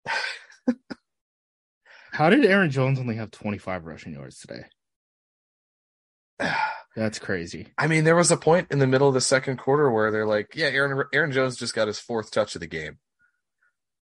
How 2.12 2.28
did 2.30 2.44
Aaron 2.44 2.70
Jones 2.70 2.98
only 3.00 3.16
have 3.16 3.30
25 3.30 3.84
rushing 3.86 4.12
yards 4.12 4.38
today? 4.38 4.64
That's 6.96 7.18
crazy. 7.18 7.68
I 7.78 7.86
mean, 7.86 8.04
there 8.04 8.16
was 8.16 8.30
a 8.30 8.36
point 8.36 8.68
in 8.70 8.78
the 8.78 8.86
middle 8.86 9.08
of 9.08 9.14
the 9.14 9.20
second 9.22 9.56
quarter 9.56 9.90
where 9.90 10.10
they're 10.10 10.26
like, 10.26 10.50
"Yeah, 10.54 10.66
Aaron 10.66 11.04
Aaron 11.14 11.32
Jones 11.32 11.56
just 11.56 11.74
got 11.74 11.86
his 11.88 11.98
fourth 11.98 12.30
touch 12.30 12.54
of 12.54 12.60
the 12.60 12.66
game." 12.66 12.98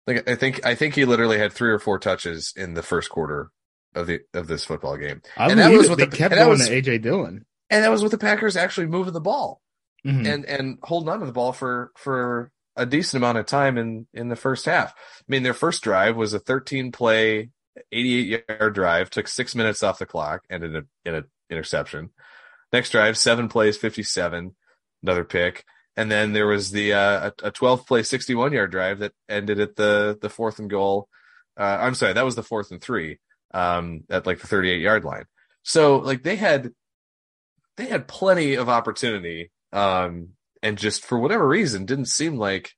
Like, 0.06 0.28
I 0.28 0.36
think 0.36 0.64
I 0.64 0.74
think 0.74 0.94
he 0.94 1.04
literally 1.04 1.38
had 1.38 1.52
three 1.52 1.70
or 1.70 1.78
four 1.78 1.98
touches 1.98 2.52
in 2.56 2.74
the 2.74 2.82
first 2.82 3.10
quarter 3.10 3.50
of 3.94 4.06
the 4.06 4.20
of 4.32 4.46
this 4.46 4.64
football 4.64 4.96
game, 4.96 5.22
I 5.36 5.50
And 5.50 5.58
that 5.58 5.72
was 5.72 5.88
what 5.88 5.98
they 5.98 6.04
the- 6.06 6.16
kept 6.16 6.32
and 6.34 6.38
going 6.40 6.50
was- 6.50 6.68
to 6.68 6.74
AJ 6.74 6.98
Dillon. 7.02 7.44
and 7.68 7.84
that 7.84 7.90
was 7.90 8.02
with 8.02 8.12
the 8.12 8.18
Packers 8.18 8.56
actually 8.56 8.86
moving 8.86 9.12
the 9.12 9.20
ball 9.20 9.60
Mhm. 10.06 10.26
and 10.32 10.44
and 10.46 10.78
holding 10.84 11.08
on 11.08 11.20
to 11.20 11.26
the 11.26 11.32
ball 11.32 11.52
for 11.52 11.90
for 11.96 12.52
a 12.76 12.86
decent 12.86 13.20
amount 13.20 13.38
of 13.38 13.46
time 13.46 13.76
in 13.76 14.06
in 14.14 14.28
the 14.28 14.36
first 14.36 14.66
half. 14.66 14.92
I 14.92 15.24
mean, 15.26 15.42
their 15.42 15.52
first 15.54 15.82
drive 15.82 16.14
was 16.16 16.32
a 16.32 16.38
13 16.38 16.92
play, 16.92 17.50
88 17.90 18.44
yard 18.48 18.74
drive, 18.74 19.10
took 19.10 19.26
six 19.26 19.54
minutes 19.56 19.82
off 19.82 19.98
the 19.98 20.06
clock, 20.06 20.44
ended 20.48 20.74
in 20.74 20.76
a, 20.76 21.08
in 21.08 21.14
an 21.16 21.24
interception. 21.50 22.10
Next 22.72 22.90
drive, 22.90 23.16
seven 23.16 23.48
plays, 23.48 23.76
57, 23.76 24.54
another 25.02 25.24
pick. 25.24 25.64
And 25.96 26.10
then 26.10 26.32
there 26.32 26.46
was 26.46 26.70
the 26.70 26.92
uh, 26.92 27.30
a, 27.42 27.48
a 27.48 27.50
12 27.50 27.86
play, 27.86 28.02
61 28.02 28.52
yard 28.52 28.70
drive 28.70 29.00
that 29.00 29.12
ended 29.28 29.58
at 29.58 29.76
the 29.76 30.18
the 30.20 30.30
fourth 30.30 30.58
and 30.58 30.70
goal. 30.70 31.08
Uh, 31.58 31.78
I'm 31.80 31.94
sorry, 31.94 32.12
that 32.12 32.24
was 32.24 32.36
the 32.36 32.42
fourth 32.42 32.70
and 32.70 32.80
three 32.80 33.18
um, 33.52 34.04
at 34.08 34.26
like 34.26 34.40
the 34.40 34.46
38 34.46 34.80
yard 34.80 35.04
line. 35.04 35.24
So 35.64 35.96
like 35.96 36.22
they 36.22 36.36
had 36.36 36.72
they 37.76 37.86
had 37.86 38.08
plenty 38.08 38.54
of 38.54 38.68
opportunity 38.68 39.50
um, 39.72 40.30
and 40.62 40.78
just 40.78 41.04
for 41.04 41.18
whatever 41.18 41.46
reason 41.46 41.86
didn't 41.86 42.06
seem 42.06 42.36
like 42.36 42.72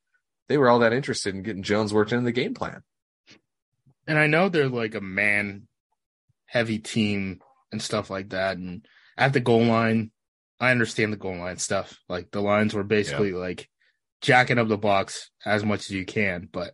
they 0.48 0.58
were 0.58 0.68
all 0.68 0.80
that 0.80 0.92
interested 0.92 1.34
in 1.34 1.42
getting 1.42 1.62
Jones 1.62 1.94
worked 1.94 2.12
into 2.12 2.24
the 2.24 2.32
game 2.32 2.54
plan. 2.54 2.82
And 4.06 4.18
I 4.18 4.26
know 4.26 4.48
they're 4.48 4.68
like 4.68 4.94
a 4.94 5.00
man 5.00 5.68
heavy 6.46 6.78
team 6.78 7.40
and 7.70 7.80
stuff 7.80 8.10
like 8.10 8.30
that. 8.30 8.56
And 8.56 8.84
at 9.20 9.32
the 9.32 9.40
goal 9.40 9.62
line, 9.64 10.10
I 10.58 10.70
understand 10.72 11.12
the 11.12 11.16
goal 11.16 11.36
line 11.36 11.58
stuff. 11.58 11.96
Like 12.08 12.30
the 12.32 12.40
Lions 12.40 12.74
were 12.74 12.82
basically 12.82 13.32
like 13.32 13.68
jacking 14.20 14.58
up 14.58 14.66
the 14.68 14.76
box 14.76 15.30
as 15.44 15.64
much 15.64 15.80
as 15.80 15.90
you 15.90 16.04
can, 16.04 16.48
but 16.50 16.72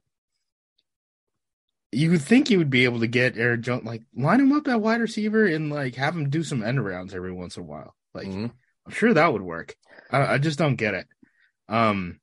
you 1.93 2.11
would 2.11 2.23
think 2.23 2.51
you 2.51 2.59
would 2.59 2.71
be 2.71 2.85
able 2.85 3.01
to 3.01 3.07
get 3.07 3.37
Aaron 3.37 3.63
Jones, 3.63 3.85
like 3.85 4.03
line 4.17 4.41
him 4.41 4.53
up 4.53 4.67
at 4.69 4.81
wide 4.81 5.01
receiver 5.01 5.45
and 5.47 5.71
like 5.71 5.95
have 5.97 6.17
him 6.17 6.31
do 6.31 6.43
some 6.43 6.63
end 6.63 6.85
rounds 6.85 7.15
every 7.15 7.33
once 7.33 7.57
in 7.57 7.63
a 7.63 7.67
while. 7.67 7.95
Like 8.15 8.27
Mhm. 8.29 8.53
I'm 8.87 8.93
sure 8.93 9.13
that 9.13 9.33
would 9.33 9.43
work. 9.43 9.75
I, 10.11 10.35
I 10.35 10.39
just 10.39 10.59
don't 10.59 10.77
get 10.77 10.95
it. 10.95 11.07
Um, 11.69 12.21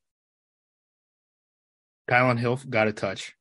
Kylin 2.10 2.40
Hill 2.40 2.60
got 2.70 2.88
a 2.88 2.94
touch. 2.94 3.34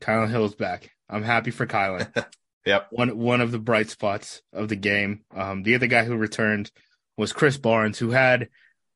Kylin 0.00 0.30
Hill's 0.30 0.54
back. 0.54 0.90
I'm 1.08 1.22
happy 1.22 1.50
for 1.50 1.66
Kylin. 1.66 2.08
Yep. 2.64 2.88
One 2.90 3.18
one 3.18 3.40
of 3.40 3.50
the 3.50 3.58
bright 3.58 3.90
spots 3.90 4.42
of 4.52 4.68
the 4.68 4.76
game. 4.76 5.24
Um, 5.34 5.62
the 5.62 5.74
other 5.74 5.88
guy 5.88 6.04
who 6.04 6.16
returned 6.16 6.70
was 7.16 7.32
Krys 7.32 7.60
Barnes, 7.60 7.98
who 7.98 8.10
had 8.10 8.48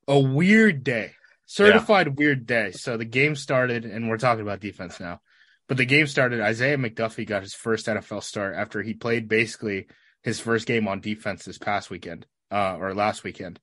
a 0.07 0.19
weird 0.19 0.85
day, 0.85 1.13
certified 1.47 2.17
weird 2.17 2.47
day. 2.47 2.71
So 2.73 2.97
the 2.97 3.05
game 3.05 3.35
started, 3.35 3.85
and 3.85 4.09
we're 4.09 4.19
talking 4.19 4.43
about 4.43 4.61
defense 4.61 5.01
now. 5.01 5.21
But 5.69 5.79
the 5.79 5.85
game 5.85 6.07
started. 6.07 6.41
Isaiah 6.41 6.79
McDuffie 6.79 7.27
got 7.27 7.43
his 7.43 7.55
first 7.55 7.87
NFL 7.87 8.23
start 8.23 8.55
after 8.55 8.83
he 8.83 8.95
played 8.95 9.29
basically 9.29 9.89
his 10.23 10.39
first 10.39 10.67
game 10.67 10.87
on 10.87 11.01
defense 11.01 11.45
this 11.45 11.59
past 11.59 11.91
weekend, 11.91 12.27
uh, 12.53 12.77
or 12.79 12.95
last 12.95 13.25
weekend. 13.25 13.59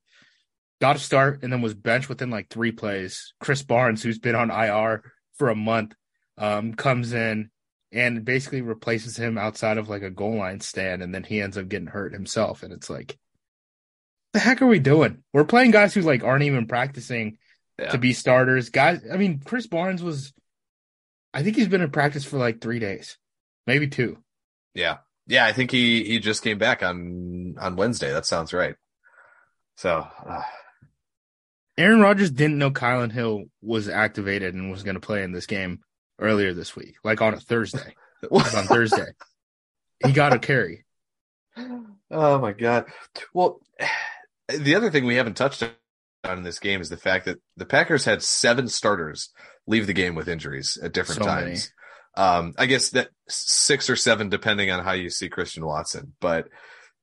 Got 0.82 0.96
a 0.96 0.98
start 0.98 1.42
and 1.42 1.50
then 1.50 1.62
was 1.62 1.74
benched 1.74 2.10
within 2.10 2.30
like 2.30 2.50
three 2.50 2.72
plays. 2.72 3.32
Krys 3.42 3.66
Barnes, 3.66 4.02
who's 4.02 4.18
been 4.18 4.34
on 4.34 4.50
IR 4.50 5.02
for 5.38 5.48
a 5.48 5.54
month, 5.54 5.94
um, 6.36 6.74
comes 6.74 7.14
in 7.14 7.50
and 7.94 8.24
basically 8.24 8.60
replaces 8.60 9.16
him 9.16 9.38
outside 9.38 9.78
of 9.78 9.88
like 9.88 10.02
a 10.02 10.10
goal 10.10 10.36
line 10.36 10.60
stand, 10.60 11.02
and 11.02 11.14
then 11.14 11.24
he 11.24 11.40
ends 11.40 11.56
up 11.56 11.68
getting 11.68 11.86
hurt 11.86 12.12
himself. 12.12 12.62
And 12.62 12.72
it's 12.72 12.90
like, 12.90 13.16
the 14.32 14.40
heck 14.40 14.60
are 14.60 14.66
we 14.66 14.80
doing? 14.80 15.22
We're 15.32 15.44
playing 15.44 15.70
guys 15.70 15.94
who 15.94 16.00
like 16.02 16.24
aren't 16.24 16.42
even 16.44 16.66
practicing 16.66 17.38
Yeah. 17.78 17.90
to 17.90 17.98
be 17.98 18.12
starters. 18.12 18.70
Guys, 18.70 19.00
I 19.10 19.16
mean, 19.16 19.38
Krys 19.38 19.70
Barnes 19.70 20.02
was, 20.02 20.32
I 21.32 21.42
think 21.42 21.56
he's 21.56 21.68
been 21.68 21.80
in 21.82 21.90
practice 21.90 22.24
for 22.24 22.36
like 22.36 22.60
three 22.60 22.80
days, 22.80 23.16
maybe 23.66 23.86
two. 23.88 24.18
Yeah. 24.74 24.98
Yeah, 25.26 25.46
I 25.46 25.52
think 25.52 25.70
he 25.70 26.04
he 26.04 26.18
just 26.18 26.42
came 26.44 26.58
back 26.58 26.82
on 26.82 27.54
on 27.58 27.76
Wednesday. 27.76 28.12
That 28.12 28.26
sounds 28.26 28.52
right. 28.52 28.74
So, 29.78 30.06
uh, 30.28 30.42
Aaron 31.78 32.00
Rodgers 32.00 32.30
didn't 32.30 32.58
know 32.58 32.70
Kylin 32.70 33.10
Hill 33.10 33.44
was 33.62 33.88
activated 33.88 34.54
and 34.54 34.70
was 34.70 34.82
going 34.82 34.94
to 34.94 35.00
play 35.00 35.22
in 35.22 35.32
this 35.32 35.46
game 35.46 35.80
earlier 36.18 36.52
this 36.54 36.74
week, 36.76 36.96
like 37.04 37.20
on 37.20 37.34
a 37.34 37.40
Thursday. 37.40 37.94
On 38.30 38.40
Thursday. 38.42 39.08
He 40.02 40.12
got 40.12 40.32
a 40.32 40.38
carry. 40.38 40.86
oh 42.10 42.38
my 42.38 42.52
god. 42.52 42.86
Well, 43.34 43.60
the 44.48 44.76
other 44.76 44.90
thing 44.90 45.04
we 45.04 45.16
haven't 45.16 45.36
touched 45.36 45.62
on 45.62 46.38
in 46.38 46.42
this 46.42 46.58
game 46.58 46.80
is 46.80 46.88
the 46.88 46.96
fact 46.96 47.26
that 47.26 47.38
the 47.58 47.66
Packers 47.66 48.06
had 48.06 48.22
seven 48.22 48.68
starters 48.68 49.30
leave 49.66 49.86
the 49.86 49.92
game 49.92 50.14
with 50.14 50.28
injuries 50.28 50.78
at 50.82 50.94
different 50.94 51.22
So 51.22 51.26
times. 51.26 51.72
Um, 52.16 52.54
I 52.56 52.64
guess 52.66 52.90
that 52.90 53.08
six 53.28 53.90
or 53.90 53.96
seven, 53.96 54.30
depending 54.30 54.70
on 54.70 54.82
how 54.82 54.92
you 54.92 55.10
see 55.10 55.28
Christian 55.28 55.66
Watson. 55.66 56.14
But 56.20 56.48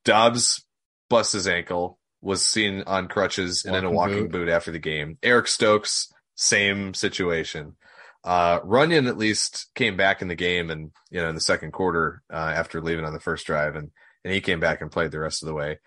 Doubs 0.06 0.66
bust 1.10 1.34
his 1.34 1.48
ankle, 1.48 2.00
was 2.22 2.44
seen 2.44 2.84
on 2.88 3.08
crutches 3.08 3.66
and 3.66 3.76
in 3.76 3.84
a 3.84 3.92
Walking 3.92 4.16
walking 4.16 4.32
boot. 4.32 4.46
boot 4.46 4.50
after 4.50 4.72
the 4.72 4.80
game. 4.80 5.18
Eric 5.22 5.48
Stokes, 5.48 6.12
same 6.36 6.94
situation. 6.94 7.76
Uh, 8.24 8.60
Runyan 8.60 9.08
at 9.08 9.18
least 9.18 9.72
came 9.74 9.98
back 9.98 10.22
in 10.22 10.28
the 10.28 10.36
game 10.36 10.70
and, 10.70 10.92
you 11.10 11.22
know, 11.22 11.30
in 11.30 11.36
the 11.36 11.42
second 11.42 11.72
quarter, 11.72 12.22
uh, 12.32 12.36
after 12.36 12.82
leaving 12.82 13.06
on 13.06 13.14
the 13.14 13.20
first 13.20 13.48
drive 13.48 13.76
and, 13.76 13.90
and 14.24 14.34
he 14.34 14.42
came 14.42 14.60
back 14.60 14.82
and 14.82 14.92
played 14.92 15.12
the 15.12 15.20
rest 15.20 15.42
of 15.42 15.48
the 15.48 15.56
way. 15.56 15.80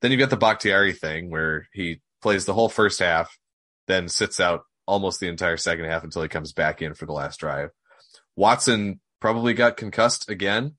Then 0.00 0.10
you've 0.10 0.20
got 0.20 0.30
the 0.30 0.36
Bakhtiari 0.36 0.92
thing 0.92 1.30
where 1.30 1.68
he 1.72 2.00
plays 2.22 2.44
the 2.44 2.54
whole 2.54 2.68
first 2.68 2.98
half, 2.98 3.38
then 3.86 4.08
sits 4.08 4.40
out 4.40 4.62
almost 4.86 5.20
the 5.20 5.28
entire 5.28 5.56
second 5.56 5.84
half 5.84 6.04
until 6.04 6.22
he 6.22 6.28
comes 6.28 6.52
back 6.52 6.82
in 6.82 6.94
for 6.94 7.06
the 7.06 7.12
last 7.12 7.38
drive. 7.38 7.70
Watson 8.34 9.00
probably 9.20 9.54
got 9.54 9.76
concussed 9.76 10.28
again. 10.28 10.74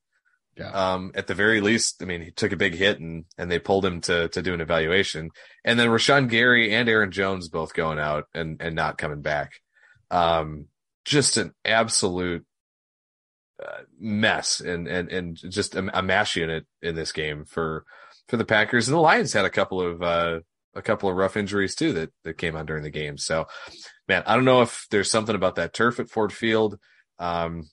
Yeah. 0.56 0.70
Um, 0.72 1.12
at 1.14 1.26
the 1.26 1.34
very 1.34 1.60
least, 1.60 2.02
I 2.02 2.04
mean, 2.04 2.20
he 2.20 2.32
took 2.32 2.52
a 2.52 2.56
big 2.56 2.74
hit 2.74 2.98
and, 2.98 3.24
and 3.38 3.50
they 3.50 3.60
pulled 3.60 3.84
him 3.84 4.00
to, 4.02 4.28
to 4.28 4.42
do 4.42 4.54
an 4.54 4.60
evaluation. 4.60 5.30
And 5.64 5.78
then 5.78 5.88
Rashan 5.88 6.28
Gary 6.28 6.74
and 6.74 6.88
Aaron 6.88 7.12
Jones 7.12 7.48
both 7.48 7.74
going 7.74 7.98
out 7.98 8.24
and, 8.34 8.60
and 8.60 8.74
not 8.74 8.98
coming 8.98 9.22
back. 9.22 9.52
Um, 10.10 10.66
just 11.08 11.36
an 11.36 11.52
absolute 11.64 12.44
uh, 13.62 13.82
mess 13.98 14.60
and, 14.60 14.86
and, 14.86 15.10
and 15.10 15.36
just 15.36 15.74
a, 15.74 15.98
a 15.98 16.02
mash 16.02 16.36
unit 16.36 16.66
in 16.82 16.94
this 16.94 17.12
game 17.12 17.44
for, 17.44 17.84
for 18.28 18.36
the 18.36 18.44
Packers. 18.44 18.88
And 18.88 18.96
the 18.96 19.00
Lions 19.00 19.32
had 19.32 19.44
a 19.44 19.50
couple 19.50 19.80
of, 19.80 20.02
uh, 20.02 20.40
a 20.74 20.82
couple 20.82 21.08
of 21.08 21.16
rough 21.16 21.36
injuries 21.36 21.74
too 21.74 21.92
that, 21.94 22.10
that 22.24 22.38
came 22.38 22.54
on 22.54 22.66
during 22.66 22.82
the 22.82 22.90
game. 22.90 23.18
So, 23.18 23.46
man, 24.06 24.22
I 24.26 24.34
don't 24.34 24.44
know 24.44 24.62
if 24.62 24.86
there's 24.90 25.10
something 25.10 25.34
about 25.34 25.56
that 25.56 25.72
turf 25.72 25.98
at 25.98 26.10
Ford 26.10 26.32
Field. 26.32 26.78
Um, 27.18 27.68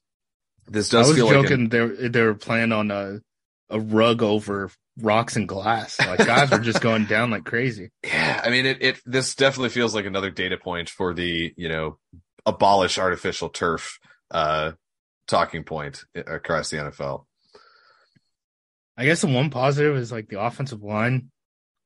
this 0.68 0.94
I 0.94 0.98
does 0.98 1.08
was 1.10 1.18
feel 1.18 1.28
like 1.28 1.48
joking. 1.48 1.70
they 1.70 1.82
were, 1.82 2.10
they 2.10 2.22
were 2.22 2.34
playing 2.34 2.72
on 2.72 2.90
a 2.90 3.20
a 3.70 3.80
rug 3.80 4.22
over 4.22 4.72
rocks 4.98 5.36
and 5.36 5.48
glass. 5.48 6.00
Like 6.00 6.20
guys 6.20 6.52
were 6.52 6.60
just 6.60 6.82
going 6.82 7.06
down 7.06 7.32
like 7.32 7.46
crazy. 7.46 7.92
Yeah, 8.04 8.42
I 8.44 8.50
mean, 8.50 8.66
it, 8.66 8.78
it 8.82 9.02
this 9.06 9.36
definitely 9.36 9.70
feels 9.70 9.94
like 9.96 10.06
another 10.06 10.30
data 10.30 10.58
point 10.58 10.90
for 10.90 11.14
the 11.14 11.54
you 11.58 11.70
know 11.70 11.98
abolish 12.46 12.98
artificial 12.98 13.50
turf 13.50 14.00
uh 14.32 14.72
talking 15.28 15.64
point 15.64 16.04
across 16.16 16.70
the 16.70 16.78
NFL. 16.78 17.26
I 18.98 19.06
guess 19.06 19.22
the 19.22 19.28
one 19.28 19.50
positive 19.50 19.98
is 19.98 20.12
like 20.12 20.30
the 20.30 20.40
offensive 20.42 20.82
line. 20.84 21.32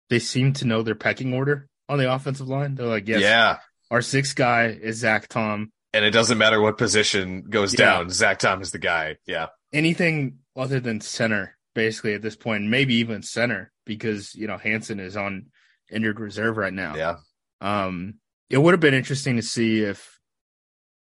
They 0.09 0.19
seem 0.19 0.53
to 0.53 0.65
know 0.65 0.83
their 0.83 0.95
pecking 0.95 1.33
order 1.33 1.67
on 1.87 1.97
the 1.97 2.11
offensive 2.13 2.47
line. 2.47 2.75
They're 2.75 2.85
like, 2.85 3.07
yes, 3.07 3.21
Yeah, 3.21 3.57
Our 3.89 4.01
sixth 4.01 4.35
guy 4.35 4.65
is 4.67 4.97
Zach 4.97 5.27
Tom. 5.27 5.71
And 5.93 6.05
it 6.05 6.11
doesn't 6.11 6.37
matter 6.37 6.61
what 6.61 6.77
position 6.77 7.41
goes 7.49 7.73
Yeah. 7.73 7.85
down. 7.85 8.09
Zach 8.11 8.37
Tom 8.39 8.61
is 8.61 8.71
the 8.71 8.77
guy. 8.79 9.17
Yeah. 9.25 9.47
Anything 9.73 10.39
other 10.55 10.79
than 10.79 11.01
center, 11.01 11.57
basically 11.73 12.13
at 12.13 12.21
this 12.21 12.35
point, 12.35 12.65
maybe 12.65 12.95
even 12.95 13.23
center, 13.23 13.71
because 13.85 14.35
you 14.35 14.45
know 14.47 14.57
Hanson 14.57 14.99
is 14.99 15.17
on 15.17 15.47
injured 15.91 16.19
reserve 16.19 16.57
right 16.57 16.73
now. 16.73 16.95
Yeah. 16.95 17.15
Um, 17.61 18.15
it 18.49 18.57
would 18.59 18.73
have 18.73 18.79
been 18.81 18.93
interesting 18.93 19.37
to 19.37 19.41
see 19.41 19.81
if 19.81 20.18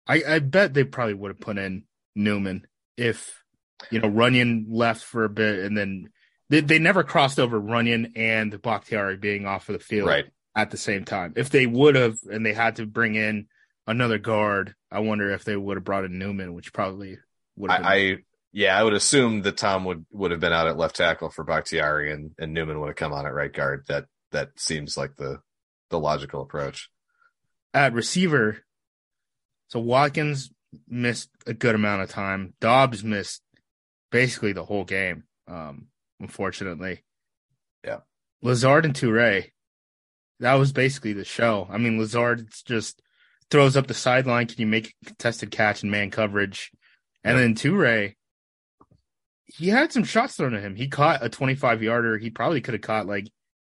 I, 0.08 0.24
I 0.28 0.40
bet 0.40 0.74
they 0.74 0.84
probably 0.84 1.14
would 1.14 1.30
have 1.32 1.40
put 1.40 1.58
in 1.58 1.84
Newman 2.16 2.66
if 2.96 3.44
you 3.92 4.00
know 4.00 4.10
Runyan 4.10 4.66
left 4.70 5.04
for 5.04 5.24
a 5.24 5.30
bit 5.30 5.60
and 5.60 5.78
then 5.78 6.10
they, 6.50 6.62
they 6.62 6.80
never 6.80 7.04
crossed 7.04 7.40
over 7.40 7.60
Runyan 7.62 8.14
and 8.16 8.62
Bakhtiari 8.62 9.18
being 9.18 9.46
off 9.46 9.70
of 9.70 9.74
the 9.74 9.84
field 9.84 10.08
Right. 10.08 10.26
at 10.56 10.72
the 10.72 10.78
same 10.78 11.04
time. 11.06 11.34
If 11.36 11.50
they 11.50 11.66
would 11.66 11.96
have 11.96 12.18
and 12.32 12.46
they 12.46 12.54
had 12.54 12.78
to 12.78 12.86
bring 12.86 13.16
in 13.16 13.48
another 13.86 14.18
guard, 14.18 14.74
I 14.92 15.00
wonder 15.00 15.30
if 15.32 15.44
they 15.44 15.56
would 15.56 15.78
have 15.78 15.84
brought 15.84 16.06
in 16.06 16.18
Newman, 16.18 16.54
which 16.54 16.74
probably 16.74 17.18
would 17.56 17.72
have 17.72 17.82
been 17.82 17.88
I, 17.88 17.96
I 17.96 18.18
yeah, 18.54 18.80
I 18.80 18.84
would 18.84 18.94
assume 18.94 19.42
that 19.44 19.58
Tom 19.58 19.84
would 19.86 20.06
would 20.12 20.32
have 20.32 20.40
been 20.40 20.54
out 20.54 20.68
at 20.68 20.78
left 20.78 20.96
tackle 20.96 21.30
for 21.30 21.44
Bakhtiari 21.44 22.12
and, 22.12 22.32
and 22.40 22.54
Newman 22.54 22.80
would 22.80 22.88
have 22.88 22.96
come 22.96 23.14
on 23.14 23.26
at 23.26 23.34
right 23.34 23.54
guard. 23.54 23.84
That 23.90 24.06
that 24.32 24.52
seems 24.58 24.98
like 24.98 25.16
the 25.18 25.40
the 25.90 26.00
logical 26.00 26.42
approach. 26.42 26.90
at 27.74 27.94
receiver. 27.94 28.64
So 29.70 29.80
Watkins 29.80 30.52
missed 30.88 31.30
a 31.46 31.54
good 31.54 31.76
amount 31.76 32.02
of 32.04 32.10
time. 32.10 32.54
Doubs 32.62 33.04
missed 33.04 33.42
basically 34.12 34.54
the 34.54 34.66
whole 34.66 34.84
game. 34.86 35.24
Um, 35.48 35.88
unfortunately. 36.20 37.04
Yeah. 37.84 38.00
Lazard 38.42 38.86
and 38.86 38.94
Toure. 38.94 39.52
That 40.40 40.54
was 40.56 40.72
basically 40.72 41.14
the 41.14 41.26
show. 41.26 41.68
I 41.72 41.78
mean, 41.78 41.98
Lazard 42.00 42.48
just 42.66 43.02
throws 43.50 43.76
up 43.76 43.88
the 43.88 43.94
sideline. 43.94 44.46
Can 44.48 44.60
you 44.60 44.68
make 44.68 44.94
a 45.02 45.06
contested 45.08 45.52
catch 45.52 45.84
in 45.84 45.90
man 45.90 46.12
coverage? 46.12 46.72
And 47.24 47.38
then 47.38 47.56
Toure, 47.56 48.14
he 49.46 49.70
had 49.70 49.92
some 49.92 50.04
shots 50.04 50.36
thrown 50.36 50.54
at 50.54 50.62
him. 50.64 50.76
He 50.76 50.88
caught 50.88 51.24
a 51.24 51.30
25 51.30 51.82
yarder. 51.82 52.18
He 52.18 52.30
probably 52.30 52.62
could 52.62 52.74
have 52.74 52.82
caught 52.82 53.08
like, 53.08 53.28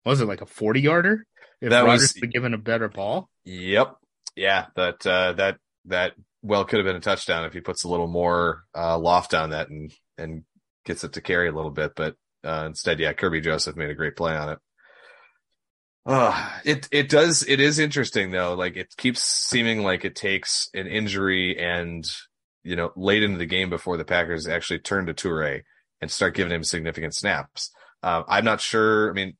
was 0.05 0.21
it 0.21 0.27
like 0.27 0.41
a 0.41 0.47
40 0.47 0.81
yarder? 0.81 1.27
If 1.61 1.71
That 1.71 1.83
was- 1.85 2.01
Rodgers 2.03 2.21
had 2.21 2.33
given 2.33 2.55
a 2.55 2.59
better 2.59 2.89
ball. 2.89 3.29
Yep. 3.45 3.97
Yeah, 4.37 4.67
that 4.75 5.07
uh 5.07 5.33
that 5.35 5.59
that 5.87 6.13
well 6.43 6.65
could 6.65 6.79
have 6.79 6.87
been 6.87 6.97
a 6.97 7.01
touchdown 7.01 7.45
if 7.45 7.53
he 7.53 7.61
puts 7.61 7.85
a 7.85 7.89
little 7.89 8.07
more 8.07 8.65
uh 8.77 8.99
loft 8.99 9.35
on 9.35 9.51
that 9.51 9.69
and 9.69 9.93
and 10.19 10.45
gets 10.85 11.05
it 11.05 11.15
to 11.15 11.21
carry 11.21 11.49
a 11.49 11.53
little 11.53 11.71
bit, 11.71 11.93
but 11.95 12.17
uh 12.45 12.65
instead, 12.67 13.01
yeah, 13.01 13.13
Kerby 13.13 13.43
Joseph 13.43 13.77
made 13.77 13.91
a 13.91 13.95
great 13.95 14.17
play 14.17 14.37
on 14.37 14.51
it. 14.51 14.59
Uh, 16.07 16.51
it 16.65 16.87
it 16.93 17.09
does 17.09 17.43
it 17.49 17.61
is 17.61 17.79
interesting 17.79 18.31
though. 18.31 18.55
Like 18.55 18.77
it 18.77 18.95
keeps 18.97 19.23
seeming 19.23 19.83
like 19.83 20.05
it 20.05 20.15
takes 20.15 20.69
an 20.75 20.87
injury 20.87 21.59
and 21.59 22.05
you 22.63 22.77
know 22.77 22.93
late 22.95 23.23
into 23.23 23.39
the 23.39 23.47
game 23.47 23.71
before 23.71 23.97
the 23.97 24.05
Packers 24.05 24.47
actually 24.47 24.81
turn 24.81 25.07
to 25.07 25.15
Toure 25.15 25.63
and 26.03 26.11
start 26.11 26.35
giving 26.35 26.53
him 26.53 26.63
significant 26.63 27.15
snaps. 27.15 27.71
Uh, 28.03 28.23
I'm 28.29 28.45
not 28.45 28.61
sure. 28.61 29.09
I 29.09 29.15
mean, 29.15 29.37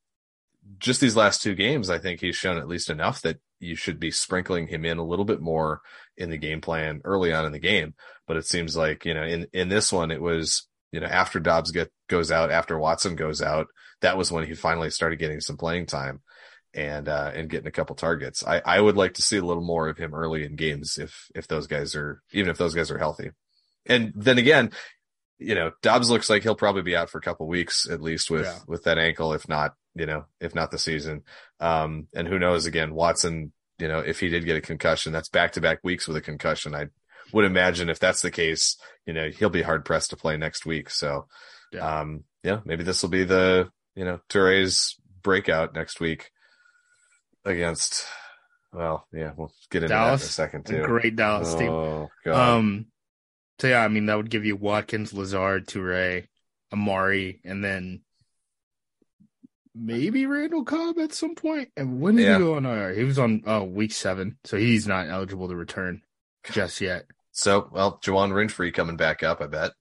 just 0.79 0.99
these 1.01 1.15
last 1.15 1.43
two 1.43 1.53
games, 1.53 1.91
I 1.91 1.99
think 1.99 2.19
he's 2.19 2.35
shown 2.35 2.57
at 2.57 2.67
least 2.67 2.89
enough 2.89 3.21
that 3.21 3.37
you 3.59 3.75
should 3.75 3.99
be 3.99 4.11
sprinkling 4.11 4.67
him 4.67 4.85
in 4.85 4.97
a 4.97 5.03
little 5.05 5.25
bit 5.25 5.41
more 5.41 5.81
in 6.17 6.29
the 6.29 6.37
game 6.37 6.61
plan 6.61 7.01
early 7.03 7.33
on 7.33 7.45
in 7.45 7.51
the 7.51 7.59
game. 7.59 7.93
But 8.27 8.37
it 8.37 8.45
seems 8.45 8.75
like, 8.75 9.05
you 9.05 9.13
know, 9.13 9.23
in, 9.23 9.47
in 9.53 9.69
this 9.69 9.91
one, 9.91 10.11
it 10.11 10.21
was, 10.21 10.67
you 10.91 10.99
know, 10.99 11.07
after 11.07 11.39
Doubs 11.39 11.71
get, 11.71 11.91
goes 12.09 12.31
out, 12.31 12.51
after 12.51 12.77
Watson 12.77 13.15
goes 13.15 13.41
out, 13.41 13.67
that 14.01 14.17
was 14.17 14.31
when 14.31 14.45
he 14.45 14.53
finally 14.55 14.89
started 14.89 15.19
getting 15.19 15.39
some 15.39 15.57
playing 15.57 15.85
time 15.85 16.21
and, 16.73 17.07
uh, 17.07 17.31
and 17.33 17.49
getting 17.49 17.67
a 17.67 17.71
couple 17.71 17.95
targets. 17.95 18.45
I, 18.45 18.61
I 18.65 18.81
would 18.81 18.97
like 18.97 19.13
to 19.15 19.21
see 19.21 19.37
a 19.37 19.43
little 19.45 19.63
more 19.63 19.87
of 19.87 19.97
him 19.97 20.13
early 20.13 20.43
in 20.43 20.55
games 20.55 20.97
if, 20.97 21.29
if 21.33 21.47
those 21.47 21.67
guys 21.67 21.95
are, 21.95 22.21
even 22.33 22.49
if 22.49 22.57
those 22.57 22.75
guys 22.75 22.91
are 22.91 22.97
healthy. 22.97 23.31
And 23.85 24.11
then 24.15 24.37
again, 24.37 24.71
you 25.37 25.55
know, 25.55 25.71
Doubs 25.81 26.09
looks 26.09 26.29
like 26.29 26.43
he'll 26.43 26.55
probably 26.55 26.81
be 26.81 26.95
out 26.95 27.09
for 27.09 27.17
a 27.17 27.21
couple 27.21 27.47
weeks 27.47 27.87
at 27.89 28.01
least 28.01 28.29
with, 28.31 28.45
Yeah. 28.45 28.59
with 28.67 28.83
that 28.83 28.97
ankle, 28.97 29.33
if 29.33 29.47
not, 29.47 29.73
you 29.95 30.05
know, 30.05 30.25
if 30.39 30.53
not 30.53 30.71
the 30.71 30.77
season. 30.77 31.23
Um, 31.59 32.07
and 32.13 32.27
who 32.27 32.37
knows 32.37 32.65
again, 32.65 32.93
Watson, 32.93 33.51
you 33.79 33.87
know, 33.87 33.99
if 33.99 34.19
he 34.19 34.29
did 34.29 34.45
get 34.45 34.57
a 34.57 34.61
concussion, 34.61 35.11
that's 35.13 35.29
back 35.29 35.53
to 35.53 35.61
back 35.61 35.79
weeks 35.83 36.07
with 36.07 36.17
a 36.17 36.21
concussion. 36.21 36.75
I 36.75 36.87
would 37.33 37.45
imagine 37.45 37.89
if 37.89 37.99
that's 37.99 38.21
the 38.21 38.31
case, 38.31 38.77
you 39.05 39.13
know, 39.13 39.29
he'll 39.29 39.49
be 39.49 39.61
hard 39.63 39.85
pressed 39.85 40.11
to 40.11 40.15
play 40.17 40.37
next 40.37 40.65
week. 40.65 40.89
So, 40.89 41.27
Yeah. 41.71 41.99
um, 42.01 42.23
yeah, 42.43 42.59
maybe 42.65 42.83
this 42.83 43.01
will 43.01 43.09
be 43.09 43.23
the, 43.23 43.69
you 43.95 44.05
know, 44.05 44.19
Toure's 44.29 44.95
breakout 45.23 45.73
next 45.73 45.99
week 45.99 46.29
against, 47.43 48.05
well, 48.71 49.07
yeah, 49.13 49.31
we'll 49.35 49.51
get 49.69 49.83
into 49.83 49.93
Dallas, 49.95 50.21
that 50.21 50.25
in 50.25 50.29
a 50.29 50.31
second 50.31 50.69
A 50.69 50.81
too. 50.81 50.83
great 50.85 51.15
Dallas 51.15 51.53
team. 51.55 51.69
Oh, 51.71 52.09
God. 52.23 52.57
Um, 52.57 52.85
so 53.59 53.67
yeah, 53.67 53.83
I 53.83 53.87
mean 53.87 54.05
that 54.07 54.17
would 54.17 54.29
give 54.29 54.45
you 54.45 54.55
Watkins, 54.55 55.13
Lazard, 55.13 55.67
Toure, 55.67 56.27
Amari, 56.71 57.41
and 57.43 57.63
then 57.63 58.01
maybe 59.75 60.25
Randall 60.25 60.63
Cobb 60.63 60.97
at 60.99 61.13
some 61.13 61.35
point. 61.35 61.69
And 61.77 61.99
when 61.99 62.15
did 62.15 62.23
Yeah. 62.23 62.37
he 62.37 62.43
go 62.43 62.55
on 62.55 62.65
IR? 62.65 62.93
He 62.93 63.03
was 63.03 63.19
on 63.19 63.43
oh 63.45 63.63
week 63.63 63.91
seven, 63.91 64.37
so 64.45 64.57
he's 64.57 64.87
not 64.87 65.09
eligible 65.09 65.47
to 65.49 65.55
return 65.55 66.01
just 66.51 66.79
yet. 66.81 67.05
so, 67.31 67.69
well, 67.71 67.99
Juwann 68.03 68.31
Winfree 68.31 68.73
coming 68.73 68.95
back 68.97 69.21
up, 69.23 69.41
I 69.41 69.47
bet. 69.47 69.71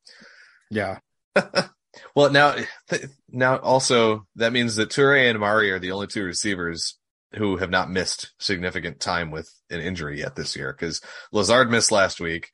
Yeah, 0.70 0.98
Well, 2.16 2.30
now, 2.30 2.56
th- 2.90 3.06
now 3.30 3.56
also 3.58 4.26
that 4.36 4.52
means 4.52 4.74
that 4.76 4.88
Toure 4.90 5.30
and 5.30 5.38
Mari 5.38 5.70
are 5.70 5.78
the 5.78 5.92
only 5.92 6.08
two 6.08 6.24
receivers 6.24 6.98
who 7.34 7.56
have 7.58 7.70
not 7.70 7.90
missed 7.90 8.32
significant 8.40 8.98
time 9.00 9.30
with 9.30 9.48
an 9.70 9.80
injury 9.80 10.18
yet 10.18 10.34
this 10.34 10.56
year. 10.56 10.72
Because 10.72 11.00
Lazard 11.32 11.70
missed 11.70 11.92
last 11.92 12.20
week, 12.20 12.50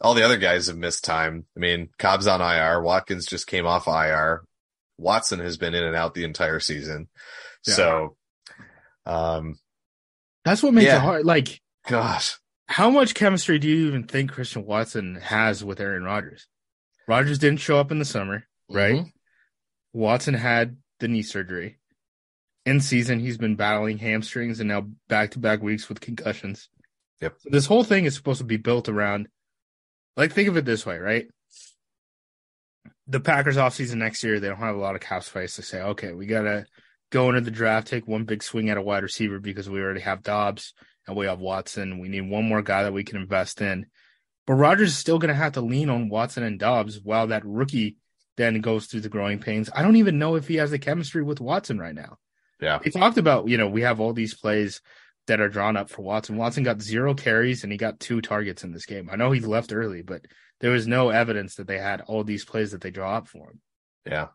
all 0.00 0.14
the 0.14 0.24
other 0.24 0.38
guys 0.38 0.66
have 0.66 0.76
missed 0.76 1.04
time. 1.04 1.46
I 1.56 1.60
mean, 1.60 1.88
Cobb's 1.98 2.26
on 2.26 2.40
IR, 2.40 2.82
Watkins 2.82 3.26
just 3.26 3.46
came 3.46 3.66
off 3.66 3.86
IR, 3.86 4.42
Watson 5.00 5.40
has 5.40 5.56
been 5.56 5.74
in 5.74 5.82
and 5.82 5.96
out 5.96 6.14
the 6.14 6.24
entire 6.24 6.60
season. 6.60 7.08
Yeah. 7.66 7.74
So, 7.74 8.16
um, 9.06 9.58
that's 10.44 10.62
what 10.62 10.74
makes 10.74 10.86
Yeah. 10.86 10.96
it 10.96 11.00
hard. 11.00 11.24
Like, 11.24 11.60
gosh, 11.88 12.36
how 12.68 12.90
much 12.90 13.14
chemistry 13.14 13.58
do 13.58 13.68
you 13.68 13.88
even 13.88 14.04
think 14.04 14.30
Christian 14.32 14.64
Watson 14.64 15.16
has 15.16 15.64
with 15.64 15.80
Aaron 15.80 16.04
Rodgers? 16.04 16.46
Rodgers 17.08 17.38
didn't 17.38 17.60
show 17.60 17.78
up 17.78 17.90
in 17.90 17.98
the 17.98 18.04
summer, 18.04 18.46
right? 18.68 19.00
Mhm. 19.00 19.12
Watson 19.92 20.34
had 20.34 20.76
the 21.00 21.08
knee 21.08 21.22
surgery. 21.22 21.78
In 22.66 22.80
season, 22.80 23.18
he's 23.20 23.38
been 23.38 23.56
battling 23.56 23.98
hamstrings 23.98 24.60
and 24.60 24.68
now 24.68 24.82
back 25.08 25.32
to 25.32 25.38
back 25.38 25.62
weeks 25.62 25.88
with 25.88 26.00
concussions. 26.00 26.68
Yep. 27.20 27.36
So 27.40 27.50
this 27.50 27.66
whole 27.66 27.84
thing 27.84 28.04
is 28.04 28.14
supposed 28.14 28.38
to 28.38 28.44
be 28.44 28.58
built 28.58 28.88
around, 28.88 29.28
like, 30.16 30.32
think 30.32 30.48
of 30.48 30.56
it 30.56 30.64
this 30.66 30.84
way, 30.86 30.98
right? 30.98 31.26
The 33.10 33.20
Packers 33.20 33.56
offseason 33.56 33.96
next 33.96 34.22
year, 34.22 34.40
they 34.40 34.48
don't 34.48 34.58
have 34.58 34.76
a 34.76 34.80
lot 34.80 34.94
of 34.94 35.00
cap 35.00 35.24
space 35.24 35.56
to 35.56 35.62
say, 35.62 35.80
okay, 35.82 36.12
we 36.12 36.26
got 36.26 36.42
to 36.42 36.64
go 37.10 37.28
into 37.28 37.40
the 37.40 37.50
draft, 37.50 37.88
take 37.88 38.06
one 38.06 38.24
big 38.24 38.42
swing 38.42 38.70
at 38.70 38.76
a 38.76 38.82
wide 38.82 39.02
receiver 39.02 39.40
because 39.40 39.68
we 39.68 39.80
already 39.80 40.00
have 40.00 40.22
Doubs 40.22 40.74
and 41.06 41.16
we 41.16 41.26
have 41.26 41.40
Watson. 41.40 41.98
We 41.98 42.08
need 42.08 42.28
one 42.28 42.48
more 42.48 42.62
guy 42.62 42.84
that 42.84 42.92
we 42.92 43.04
can 43.04 43.20
invest 43.20 43.60
in. 43.60 43.86
But 44.46 44.54
Rodgers 44.54 44.90
is 44.90 44.98
still 44.98 45.18
going 45.18 45.28
to 45.28 45.34
have 45.34 45.52
to 45.52 45.60
lean 45.60 45.90
on 45.90 46.08
Watson 46.08 46.44
and 46.44 46.58
Doubs 46.58 47.00
while 47.02 47.28
that 47.28 47.44
rookie 47.44 47.96
then 48.36 48.60
goes 48.60 48.86
through 48.86 49.00
the 49.00 49.08
growing 49.08 49.38
pains. 49.38 49.68
I 49.74 49.82
don't 49.82 49.96
even 49.96 50.18
know 50.18 50.36
if 50.36 50.48
he 50.48 50.56
has 50.56 50.70
the 50.70 50.78
chemistry 50.78 51.22
with 51.22 51.40
Watson 51.40 51.78
right 51.78 51.94
now. 51.94 52.18
Yeah. 52.60 52.78
He 52.82 52.90
talked 52.90 53.18
about, 53.18 53.48
you 53.48 53.58
know, 53.58 53.68
we 53.68 53.82
have 53.82 54.00
all 54.00 54.12
these 54.12 54.34
plays 54.34 54.80
that 55.26 55.40
are 55.40 55.48
drawn 55.48 55.76
up 55.76 55.90
for 55.90 56.02
Watson. 56.02 56.36
Watson 56.36 56.62
got 56.62 56.80
zero 56.80 57.14
carries 57.14 57.62
and 57.62 57.72
he 57.72 57.78
got 57.78 58.00
two 58.00 58.20
targets 58.20 58.64
in 58.64 58.72
this 58.72 58.86
game. 58.86 59.08
I 59.10 59.16
know 59.16 59.30
he 59.30 59.40
left 59.40 59.72
early, 59.72 60.02
but 60.02 60.22
there 60.60 60.70
was 60.70 60.86
no 60.86 61.10
evidence 61.10 61.56
that 61.56 61.66
they 61.66 61.78
had 61.78 62.02
all 62.02 62.24
these 62.24 62.44
plays 62.44 62.72
that 62.72 62.80
they 62.80 62.90
draw 62.90 63.16
up 63.16 63.28
for 63.28 63.50
him. 63.50 63.60
Yeah. 64.06 64.28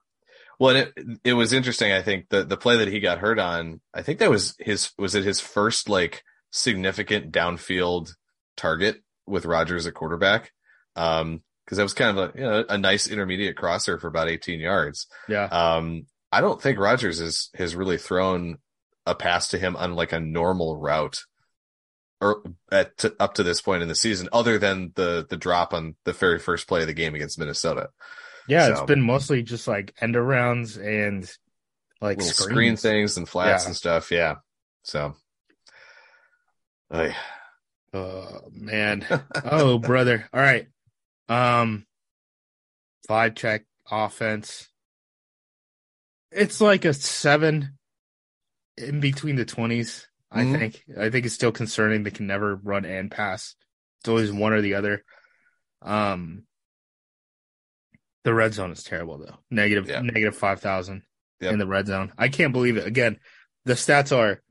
Well, 0.59 0.75
it 0.75 0.93
it 1.23 1.33
was 1.33 1.53
interesting. 1.53 1.91
I 1.91 2.01
think 2.01 2.29
the 2.29 2.43
the 2.43 2.57
play 2.57 2.77
that 2.77 2.87
he 2.87 2.99
got 2.99 3.19
hurt 3.19 3.39
on, 3.39 3.81
I 3.93 4.01
think 4.01 4.19
that 4.19 4.29
was 4.29 4.55
his 4.59 4.91
was 4.97 5.15
it 5.15 5.23
his 5.23 5.39
first 5.39 5.89
like 5.89 6.23
significant 6.51 7.31
downfield 7.31 8.13
target 8.55 9.03
with 9.25 9.45
Rodgers 9.45 9.85
at 9.85 9.93
quarterback. 9.93 10.51
Um, 10.95 11.41
because 11.65 11.77
that 11.77 11.83
was 11.83 11.93
kind 11.93 12.17
of 12.17 12.29
a 12.29 12.37
you 12.37 12.45
know 12.45 12.65
a 12.69 12.77
nice 12.77 13.07
intermediate 13.07 13.57
crosser 13.57 13.97
for 13.97 14.07
about 14.07 14.29
18 14.29 14.59
yards. 14.59 15.07
Yeah. 15.27 15.45
Um, 15.45 16.05
I 16.31 16.41
don't 16.41 16.61
think 16.61 16.79
Rodgers 16.79 17.19
has 17.19 17.49
has 17.55 17.75
really 17.75 17.97
thrown 17.97 18.59
a 19.05 19.15
pass 19.15 19.49
to 19.49 19.57
him 19.57 19.75
on 19.75 19.95
like 19.95 20.13
a 20.13 20.19
normal 20.19 20.77
route 20.77 21.23
or 22.21 22.43
at 22.71 22.97
to, 22.99 23.13
up 23.19 23.33
to 23.35 23.43
this 23.43 23.61
point 23.61 23.83
in 23.83 23.89
the 23.89 23.95
season, 23.95 24.29
other 24.31 24.57
than 24.57 24.91
the 24.95 25.25
the 25.29 25.37
drop 25.37 25.73
on 25.73 25.95
the 26.05 26.13
very 26.13 26.39
first 26.39 26.67
play 26.67 26.81
of 26.81 26.87
the 26.87 26.93
game 26.93 27.15
against 27.15 27.37
Minnesota. 27.39 27.89
Yeah, 28.47 28.67
So- 28.67 28.71
it's 28.73 28.81
been 28.83 29.01
mostly 29.01 29.43
just 29.43 29.67
like 29.67 29.93
end 29.99 30.15
arounds 30.15 30.77
and 30.77 31.29
like 32.01 32.21
screen 32.21 32.75
things 32.77 33.17
and 33.17 33.27
flats 33.27 33.63
Yeah. 33.63 33.67
and 33.67 33.75
stuff. 33.75 34.11
Yeah. 34.11 34.35
So, 34.83 35.15
Ay. 36.91 37.15
Oh 37.93 38.41
man. 38.51 39.05
oh 39.45 39.79
brother. 39.79 40.27
All 40.33 40.41
right. 40.41 40.67
Um 41.29 41.85
five 43.07 43.35
check 43.35 43.63
offense. 43.89 44.67
It's 46.31 46.59
like 46.61 46.85
a 46.85 46.93
seven 46.93 47.77
in 48.77 48.99
between 48.99 49.35
the 49.37 49.45
twenties. 49.45 50.07
I 50.35 50.43
Mhm. 50.43 50.59
think. 50.59 50.83
I 50.97 51.09
think 51.09 51.25
it's 51.25 51.33
still 51.35 51.51
concerning. 51.51 52.03
They 52.03 52.11
can 52.11 52.27
never 52.27 52.55
run 52.55 52.85
and 52.85 53.09
pass. 53.09 53.55
It's 54.01 54.09
always 54.09 54.31
one 54.31 54.53
or 54.53 54.61
the 54.61 54.75
other. 54.75 55.03
Um, 55.81 56.45
the 58.23 58.33
red 58.33 58.53
zone 58.53 58.71
is 58.71 58.83
terrible 58.83 59.17
though. 59.17 59.37
Negative 59.49 59.87
Yeah. 59.87 60.01
negative 60.01 60.35
five 60.37 60.59
thousand 60.61 61.03
Yep. 61.39 61.53
in 61.53 61.59
the 61.59 61.67
red 61.67 61.87
zone. 61.87 62.13
I 62.17 62.29
can't 62.29 62.53
believe 62.53 62.75
it. 62.77 62.85
Again, 62.85 63.19
the 63.65 63.73
stats 63.73 64.15
are 64.15 64.41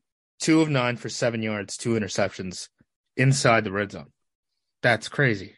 two 0.40 0.60
of 0.60 0.68
nine 0.68 0.96
for 0.96 1.08
seven 1.08 1.42
yards, 1.42 1.76
two 1.76 1.90
interceptions 1.90 2.68
inside 3.16 3.64
the 3.64 3.72
red 3.72 3.92
zone. 3.92 4.12
That's 4.82 5.08
crazy. 5.08 5.56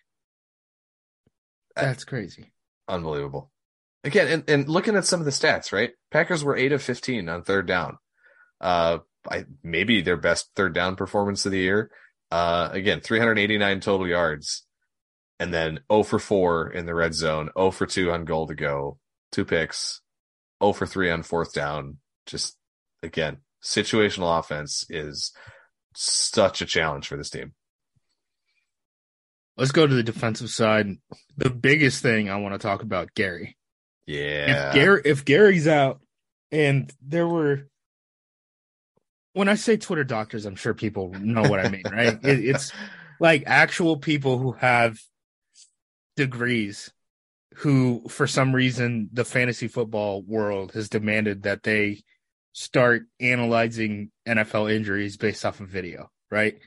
That's 1.74 2.04
crazy. 2.04 2.52
Unbelievable. 2.88 3.52
Again, 4.04 4.28
and, 4.28 4.50
and 4.50 4.68
looking 4.68 4.96
at 4.96 5.04
some 5.04 5.20
of 5.20 5.24
the 5.26 5.32
stats, 5.32 5.72
right? 5.72 5.92
Packers 6.10 6.44
were 6.44 6.56
eight 6.56 6.72
of 6.72 6.82
fifteen 6.82 7.28
on 7.28 7.42
third 7.42 7.66
down. 7.66 7.98
Uh, 8.60 8.98
I 9.30 9.44
maybe 9.62 10.00
their 10.00 10.16
best 10.16 10.50
third 10.54 10.74
down 10.74 10.96
performance 10.96 11.46
of 11.46 11.52
the 11.52 11.58
year. 11.58 11.90
Uh, 12.30 12.68
again, 12.72 13.00
389 13.00 13.80
total 13.80 14.08
yards, 14.08 14.64
and 15.38 15.52
then 15.54 15.80
0 15.90 16.02
for 16.02 16.18
4 16.18 16.70
in 16.72 16.86
the 16.86 16.94
red 16.94 17.14
zone, 17.14 17.50
0 17.56 17.70
for 17.70 17.86
2 17.86 18.10
on 18.10 18.24
goal 18.24 18.46
to 18.48 18.54
go, 18.54 18.98
two 19.30 19.44
picks, 19.44 20.00
0 20.62 20.72
for 20.72 20.86
3 20.86 21.10
on 21.10 21.22
fourth 21.22 21.52
down. 21.52 21.98
Just 22.26 22.56
again, 23.02 23.38
situational 23.62 24.38
offense 24.38 24.84
is 24.90 25.32
such 25.94 26.60
a 26.60 26.66
challenge 26.66 27.06
for 27.06 27.16
this 27.16 27.30
team. 27.30 27.52
Let's 29.56 29.72
go 29.72 29.86
to 29.86 29.94
the 29.94 30.02
defensive 30.02 30.50
side. 30.50 30.96
The 31.36 31.50
biggest 31.50 32.02
thing 32.02 32.28
I 32.28 32.36
want 32.36 32.54
to 32.54 32.58
talk 32.58 32.82
about, 32.82 33.14
Gary. 33.14 33.56
Yeah. 34.06 34.68
If 34.68 34.74
Gary 34.74 35.02
if 35.04 35.24
Gary's 35.24 35.66
out, 35.66 36.00
and 36.52 36.92
there 37.00 37.26
were 37.26 37.68
when 39.36 39.50
I 39.50 39.54
say 39.54 39.76
Twitter 39.76 40.02
doctors, 40.02 40.46
I'm 40.46 40.56
sure 40.56 40.72
people 40.72 41.12
know 41.20 41.42
what 41.42 41.60
I 41.60 41.68
mean, 41.68 41.82
right? 41.92 42.18
It, 42.24 42.42
it's 42.42 42.72
like 43.20 43.42
actual 43.44 43.98
people 43.98 44.38
who 44.38 44.52
have 44.52 44.98
degrees 46.16 46.90
who 47.56 48.02
for 48.08 48.26
some 48.26 48.54
reason 48.54 49.10
the 49.12 49.26
fantasy 49.26 49.68
football 49.68 50.22
world 50.22 50.72
has 50.72 50.88
demanded 50.88 51.42
that 51.42 51.62
they 51.62 52.02
start 52.52 53.02
analyzing 53.20 54.10
NFL 54.26 54.72
injuries 54.72 55.18
based 55.18 55.44
off 55.44 55.60
of 55.60 55.68
video, 55.68 56.10
right? 56.30 56.58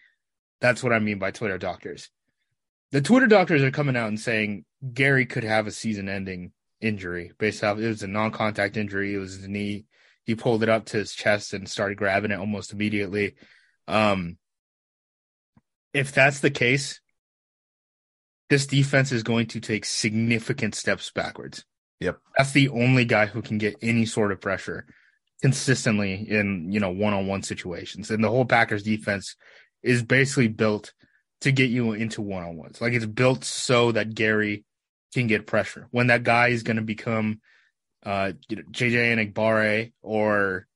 That's 0.62 0.84
what 0.84 0.94
I 0.94 1.00
mean 1.00 1.18
by 1.18 1.32
Twitter 1.32 1.58
doctors. 1.58 2.12
The 2.92 3.02
Twitter 3.02 3.28
doctors 3.28 3.64
are 3.64 3.72
coming 3.72 3.98
out 3.98 4.10
and 4.10 4.20
saying 4.20 4.66
Gary 4.94 5.26
could 5.26 5.44
have 5.44 5.66
a 5.66 5.72
season 5.72 6.08
ending 6.08 6.52
injury 6.82 7.32
based 7.40 7.64
off 7.64 7.80
it 7.80 7.88
was 7.88 8.04
a 8.04 8.08
non-contact 8.08 8.78
injury, 8.78 9.16
it 9.16 9.18
was 9.18 9.38
his 9.38 9.48
knee. 9.48 9.86
He 10.30 10.36
pulled 10.36 10.62
it 10.62 10.70
up 10.70 10.86
to 10.86 10.98
his 10.98 11.14
chest 11.14 11.56
and 11.56 11.68
started 11.68 11.98
grabbing 11.98 12.30
it 12.30 12.40
almost 12.40 12.72
immediately. 12.72 13.34
Um 13.88 14.38
if 15.92 16.12
that's 16.12 16.40
the 16.40 16.52
case, 16.52 17.02
this 18.52 18.68
defense 18.68 19.12
is 19.12 19.24
going 19.24 19.48
to 19.48 19.60
take 19.60 19.86
significant 19.86 20.76
steps 20.76 21.10
backwards. 21.10 21.66
Yep. 22.00 22.20
That's 22.38 22.52
the 22.52 22.70
only 22.70 23.06
guy 23.06 23.26
who 23.26 23.42
can 23.42 23.58
get 23.58 23.78
any 23.82 24.06
sort 24.06 24.32
of 24.32 24.40
pressure 24.40 24.86
consistently 25.42 26.30
in, 26.30 26.72
you 26.72 26.80
know, 26.80 26.92
one-on-one 26.92 27.42
situations. 27.42 28.12
And 28.12 28.24
the 28.24 28.30
whole 28.30 28.46
Packers 28.46 28.84
defense 28.84 29.36
is 29.82 30.04
basically 30.04 30.48
built 30.48 30.94
to 31.42 31.52
get 31.52 31.72
you 31.72 31.94
into 31.94 32.22
one-on-ones. 32.22 32.82
Like 32.82 32.94
it's 32.94 33.08
built 33.08 33.44
so 33.46 33.92
that 33.94 34.14
Gary 34.14 34.64
can 35.12 35.26
get 35.26 35.48
pressure. 35.48 35.88
When 35.90 36.06
that 36.08 36.22
guy 36.22 36.50
is 36.50 36.62
going 36.62 36.78
to 36.78 36.84
become 36.84 37.42
uh 38.06 38.32
you 38.48 38.58
know, 38.58 38.64
JJ 38.72 39.34
Enagbare 39.34 39.92
or 40.02 40.68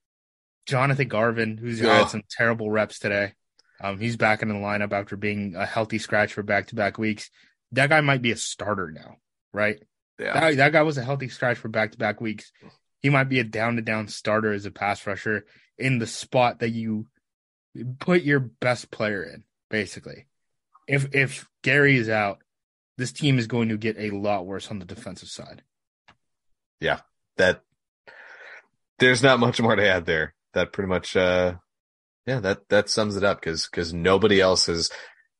Jonathan 0.65 1.07
Garvin, 1.07 1.57
who's 1.57 1.79
had 1.79 2.09
some 2.09 2.23
terrible 2.29 2.69
reps 2.69 2.99
today. 2.99 3.33
Um, 3.81 3.99
he's 3.99 4.15
back 4.15 4.41
in 4.41 4.47
the 4.47 4.55
lineup 4.55 4.93
after 4.93 5.17
being 5.17 5.55
a 5.55 5.65
healthy 5.65 5.99
scratch 5.99 6.33
for 6.33 6.43
back-to-back 6.43 6.97
weeks. 6.97 7.29
That 7.73 7.89
guy 7.89 7.99
might 8.01 8.21
be 8.21 8.31
a 8.31 8.37
starter 8.37 8.91
now, 8.91 9.17
right? 9.51 9.83
yeah. 10.19 10.39
That, 10.39 10.57
that 10.57 10.71
guy 10.71 10.83
was 10.83 10.97
a 10.97 11.03
healthy 11.03 11.27
scratch 11.27 11.57
for 11.57 11.67
back-to-back 11.67 12.21
weeks. 12.21 12.51
He 13.01 13.09
might 13.09 13.25
be 13.25 13.39
a 13.39 13.43
down-to-down 13.43 14.07
starter 14.07 14.53
as 14.53 14.65
a 14.65 14.71
pass 14.71 15.05
rusher 15.05 15.45
in 15.77 15.99
the 15.99 16.07
spot 16.07 16.59
that 16.59 16.69
you 16.69 17.07
put 17.99 18.23
your 18.23 18.39
best 18.39 18.89
player 18.91 19.23
in, 19.23 19.43
basically. 19.69 20.27
If 20.87 21.13
if 21.13 21.47
Gary 21.61 21.97
is 21.97 22.09
out, 22.09 22.39
this 22.97 23.11
team 23.11 23.39
is 23.39 23.47
going 23.47 23.69
to 23.69 23.77
get 23.77 23.97
a 23.97 24.11
lot 24.11 24.45
worse 24.45 24.69
on 24.69 24.79
the 24.79 24.85
defensive 24.85 25.29
side. 25.29 25.61
That 27.37 27.61
there's 28.99 29.23
not 29.23 29.39
much 29.39 29.59
more 29.61 29.75
to 29.75 29.87
add 29.87 30.05
there. 30.05 30.33
That 30.53 30.71
pretty 30.71 30.89
much, 30.89 31.15
uh, 31.15 31.55
yeah, 32.27 32.39
that, 32.41 32.69
that 32.69 32.89
sums 32.89 33.15
it 33.15 33.23
up 33.23 33.39
because, 33.39 33.67
because 33.67 33.93
nobody 33.93 34.39
else 34.39 34.67
has, 34.67 34.89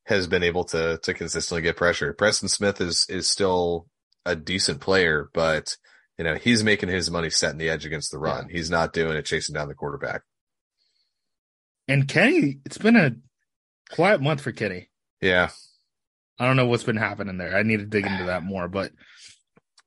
has 0.06 0.26
been 0.26 0.42
able 0.42 0.64
to, 0.64 0.98
to 1.02 1.14
consistently 1.14 1.62
get 1.62 1.76
pressure. 1.76 2.12
Preston 2.12 2.48
Smith 2.48 2.80
is, 2.80 3.06
is 3.08 3.30
still 3.30 3.86
a 4.26 4.34
decent 4.34 4.80
player, 4.80 5.30
but 5.32 5.76
you 6.18 6.24
know, 6.24 6.34
he's 6.34 6.62
making 6.62 6.88
his 6.88 7.10
money 7.10 7.30
setting 7.30 7.58
the 7.58 7.70
edge 7.70 7.86
against 7.86 8.10
the 8.10 8.18
run. 8.18 8.48
He's 8.48 8.70
not 8.70 8.92
doing 8.92 9.16
it 9.16 9.24
chasing 9.24 9.54
down 9.54 9.68
the 9.68 9.74
quarterback. 9.74 10.22
And 11.88 12.06
Kenny, 12.08 12.58
it's 12.64 12.78
been 12.78 12.96
a 12.96 13.16
quiet 13.90 14.20
month 14.20 14.40
for 14.40 14.52
Kenny. 14.52 14.90
Yeah. 15.20 15.50
I 16.38 16.46
don't 16.46 16.56
know 16.56 16.66
what's 16.66 16.84
been 16.84 16.96
happening 16.96 17.36
there. 17.36 17.56
I 17.56 17.62
need 17.62 17.78
to 17.78 17.86
dig 17.86 18.06
into 18.06 18.24
that 18.24 18.42
more, 18.42 18.68
but 18.68 18.92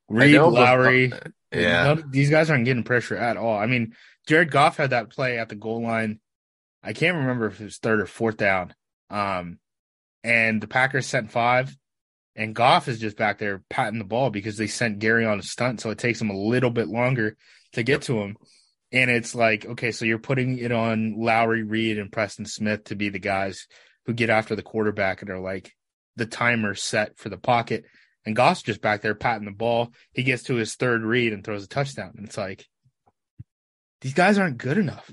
Reed, 0.10 0.36
know, 0.36 0.51
but- 0.51 0.60
Lowry, 0.60 1.14
Yeah. 1.52 1.84
none- 1.84 2.12
these 2.12 2.30
guys 2.30 2.50
aren't 2.50 2.66
getting 2.66 2.84
pressure 2.84 3.16
at 3.18 3.38
all. 3.38 3.58
I 3.58 3.66
mean, 3.66 3.95
Jared 4.28 4.52
Goff 4.52 4.78
had 4.78 4.89
that 4.89 5.10
play 5.10 5.38
at 5.39 5.50
the 5.50 5.56
goal 5.56 5.82
line. 5.82 6.20
I 6.84 6.93
can't 6.93 7.18
remember 7.18 7.48
if 7.48 7.60
it 7.60 7.66
was 7.66 7.78
third 7.78 8.02
or 8.02 8.06
fourth 8.06 8.38
down. 8.38 8.74
Um, 9.10 9.60
and 10.24 10.62
the 10.62 10.68
Packers 10.68 11.06
sent 11.06 11.32
five, 11.32 11.76
and 12.36 12.54
Goff 12.54 12.88
is 12.88 13.00
just 13.00 13.18
back 13.18 13.39
there 13.39 13.64
patting 13.70 14.00
the 14.00 14.06
ball 14.06 14.30
because 14.30 14.58
they 14.58 14.68
sent 14.68 15.00
Gary 15.00 15.26
on 15.26 15.39
a 15.39 15.43
stunt, 15.43 15.80
so 15.82 15.89
it 15.89 15.98
takes 15.98 16.22
him 16.22 16.30
a 16.30 16.38
little 16.38 16.70
bit 16.70 16.88
longer 16.88 17.38
to 17.74 17.84
get 17.84 18.04
to 18.04 18.20
him. 18.22 18.36
And 18.91 19.10
it's 19.12 19.36
like, 19.36 19.66
okay, 19.66 19.91
so 19.91 20.06
you're 20.06 20.20
putting 20.20 20.58
it 20.60 20.72
on 20.72 21.16
Lowry, 21.18 21.64
Reed, 21.64 21.98
and 21.98 22.12
Preston 22.12 22.45
Smith 22.45 22.86
to 22.86 22.95
be 22.95 23.10
the 23.10 23.20
guys 23.20 23.68
who 24.06 24.14
get 24.14 24.30
after 24.30 24.56
the 24.56 24.62
quarterback 24.62 25.22
and 25.22 25.30
are 25.30 25.39
like 25.39 25.74
the 26.16 26.26
timer 26.26 26.74
set 26.74 27.18
for 27.18 27.30
the 27.30 27.38
pocket. 27.38 27.86
And 28.28 28.36
Goff's 28.36 28.61
just 28.61 28.82
back 28.82 29.01
there 29.01 29.15
patting 29.15 29.45
the 29.45 29.51
ball. 29.51 29.93
He 30.11 30.21
gets 30.21 30.43
to 30.43 30.55
his 30.55 30.75
third 30.75 31.01
read 31.01 31.32
and 31.32 31.45
throws 31.45 31.63
a 31.63 31.67
touchdown. 31.67 32.11
And 32.17 32.28
it's 32.28 32.38
like, 32.38 32.67
these 34.01 34.13
guys 34.13 34.38
aren't 34.38 34.57
good 34.57 34.78
enough. 34.78 35.09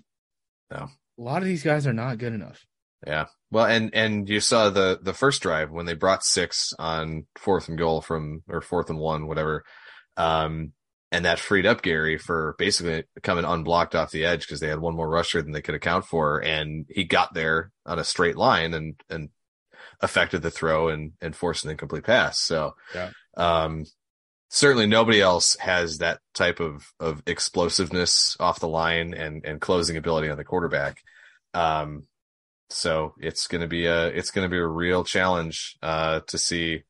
No. 0.72 0.88
A 1.16 1.22
lot 1.22 1.40
of 1.40 1.46
these 1.46 1.62
guys 1.62 1.86
are 1.86 1.92
not 1.92 2.18
good 2.18 2.32
enough. 2.32 2.66
Yeah. 3.06 3.26
Well, 3.52 3.66
and, 3.66 3.94
and 3.94 4.28
you 4.28 4.40
saw 4.40 4.68
the, 4.68 4.98
the 5.00 5.14
first 5.14 5.42
drive 5.42 5.70
when 5.70 5.86
they 5.86 5.94
brought 5.94 6.24
six 6.24 6.72
on 6.76 7.26
fourth 7.38 7.68
and 7.68 7.78
goal 7.78 8.00
from, 8.00 8.42
or 8.48 8.60
fourth 8.60 8.90
and 8.90 8.98
one, 8.98 9.28
whatever. 9.28 9.62
Um, 10.16 10.72
and 11.12 11.24
that 11.24 11.38
freed 11.38 11.66
up 11.66 11.82
Gary 11.82 12.18
for 12.18 12.56
basically 12.58 13.04
coming 13.22 13.44
unblocked 13.44 13.94
off 13.94 14.10
the 14.10 14.24
edge 14.24 14.40
because 14.40 14.58
they 14.58 14.66
had 14.66 14.80
one 14.80 14.96
more 14.96 15.08
rusher 15.08 15.40
than 15.40 15.52
they 15.52 15.62
could 15.62 15.76
account 15.76 16.04
for. 16.04 16.42
And 16.42 16.84
he 16.88 17.04
got 17.04 17.32
there 17.32 17.70
on 17.86 18.00
a 18.00 18.04
straight 18.04 18.36
line 18.36 18.74
and, 18.74 19.00
and 19.08 19.28
affected 20.04 20.42
the 20.42 20.50
throw 20.50 20.88
and, 20.88 21.12
and 21.20 21.34
forced 21.34 21.64
an 21.64 21.70
incomplete 21.72 22.04
pass. 22.04 22.38
So, 22.38 22.76
Yeah. 22.94 23.10
um, 23.36 23.84
certainly 24.50 24.86
nobody 24.86 25.20
else 25.20 25.56
has 25.58 25.98
that 25.98 26.20
type 26.34 26.60
of, 26.60 26.86
of 27.00 27.22
explosiveness 27.26 28.36
off 28.38 28.60
the 28.60 28.68
line 28.68 29.14
and, 29.14 29.44
and 29.44 29.60
closing 29.60 29.96
ability 29.96 30.28
on 30.28 30.36
the 30.36 30.44
quarterback. 30.44 30.98
Um, 31.54 32.06
so 32.70 33.14
it's 33.20 33.46
going 33.48 33.62
to 33.62 33.66
be 33.68 33.86
a, 33.86 34.06
it's 34.06 34.30
going 34.30 34.44
to 34.44 34.50
be 34.50 34.58
a 34.58 34.66
real 34.66 35.02
challenge, 35.02 35.76
uh, 35.82 36.20
to 36.28 36.38
see 36.38 36.82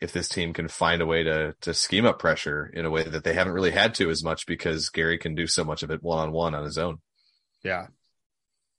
if 0.00 0.12
this 0.12 0.28
team 0.28 0.52
can 0.52 0.68
find 0.68 1.00
a 1.00 1.06
way 1.06 1.22
to, 1.22 1.54
to 1.62 1.72
scheme 1.72 2.04
up 2.04 2.18
pressure 2.18 2.70
in 2.74 2.84
a 2.84 2.90
way 2.90 3.02
that 3.02 3.24
they 3.24 3.32
haven't 3.34 3.54
really 3.54 3.70
had 3.70 3.94
to 3.94 4.10
as 4.10 4.22
much 4.22 4.46
because 4.46 4.90
Gary 4.90 5.16
can 5.16 5.34
do 5.34 5.46
so 5.46 5.64
much 5.64 5.82
of 5.82 5.90
it 5.90 6.02
one 6.02 6.18
on 6.18 6.32
one 6.32 6.54
on 6.54 6.64
his 6.64 6.76
own. 6.76 6.98
Yeah. 7.64 7.86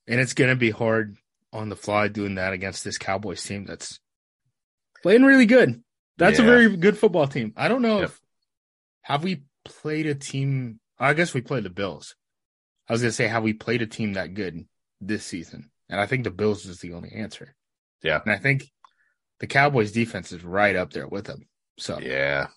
And 0.08 0.20
it's 0.20 0.34
going 0.34 0.50
to 0.52 0.56
be 0.56 0.70
hard 0.70 1.18
on 1.58 1.70
the 1.70 1.76
fly 1.76 2.08
doing 2.08 2.36
that 2.36 2.54
against 2.54 2.84
this 2.84 2.98
Cowboys 2.98 3.44
team 3.44 3.66
that's 3.66 4.00
playing 5.04 5.24
really 5.24 5.46
good. 5.46 5.82
That's 6.18 6.40
a 6.40 6.44
very 6.44 6.76
good 6.78 6.98
football 6.98 7.28
team. 7.28 7.54
I 7.58 7.68
don't 7.68 7.82
know 7.82 8.00
Yep. 8.00 8.10
if 8.10 8.20
have 9.02 9.24
we 9.24 9.44
played 9.66 10.06
a 10.08 10.16
team 10.16 10.80
I 11.00 11.14
guess 11.14 11.34
we 11.34 11.42
played 11.42 11.64
the 11.64 11.70
Bills. 11.70 12.16
I 12.90 12.94
was 12.94 13.02
going 13.02 13.10
to 13.10 13.16
say 13.16 13.28
have 13.28 13.44
we 13.44 13.54
played 13.54 13.82
a 13.82 13.88
team 13.88 14.14
that 14.14 14.34
good 14.34 14.66
this 15.02 15.26
season? 15.26 15.70
And 15.90 16.00
I 16.02 16.06
think 16.06 16.24
the 16.24 16.32
Bills 16.32 16.66
is 16.66 16.80
the 16.80 16.94
only 16.94 17.12
answer. 17.14 17.56
Yeah. 18.02 18.20
And 18.24 18.32
I 18.32 18.38
think 18.38 18.70
the 19.40 19.48
Cowboys 19.48 19.92
defense 19.92 20.32
is 20.32 20.44
right 20.44 20.76
up 20.76 20.92
there 20.92 21.08
with 21.08 21.26
them. 21.26 21.48
So 21.78 22.00
Yeah. 22.00 22.48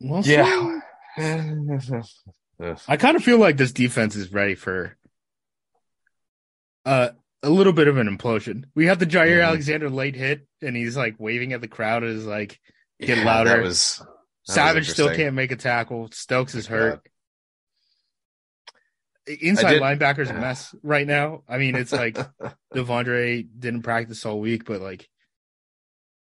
we'll. 0.00 0.22
Yeah. 0.24 0.80
I 2.88 2.96
kind 2.96 3.16
of 3.16 3.22
feel 3.22 3.38
like 3.38 3.56
this 3.56 3.72
defense 3.72 4.16
is 4.16 4.32
ready 4.32 4.54
for 4.54 4.96
uh, 6.84 7.10
a 7.42 7.50
little 7.50 7.72
bit 7.72 7.86
of 7.88 7.96
an 7.98 8.08
implosion. 8.08 8.64
We 8.74 8.86
have 8.86 8.98
the 8.98 9.06
Jaire 9.06 9.38
Mhm. 9.40 9.46
Alexander 9.46 9.88
late 9.90 10.16
hit, 10.16 10.46
and 10.62 10.76
he's 10.76 10.96
like 10.96 11.16
waving 11.18 11.52
at 11.52 11.60
the 11.60 11.68
crowd 11.68 12.04
as 12.04 12.26
like 12.26 12.60
Get 13.00 13.18
Yeah, 13.18 13.24
louder. 13.24 13.50
That 13.50 13.62
was, 13.62 13.98
that 13.98 14.06
was 14.08 14.54
Savage 14.54 14.90
still 14.90 15.14
can't 15.14 15.36
make 15.36 15.52
a 15.52 15.56
tackle. 15.56 16.10
Stokes 16.10 16.54
is 16.56 16.66
Yeah. 16.66 16.70
hurt. 16.76 17.08
inside 19.40 19.72
did- 19.74 19.82
linebackers 19.82 20.30
a 20.30 20.34
mess 20.34 20.74
right 20.82 21.06
now. 21.06 21.44
I 21.46 21.58
mean, 21.58 21.74
it's 21.76 21.92
like 21.92 22.14
De'Vondre 22.74 23.46
didn't 23.58 23.82
practice 23.82 24.24
all 24.24 24.40
week, 24.40 24.64
but 24.64 24.80
like 24.80 25.08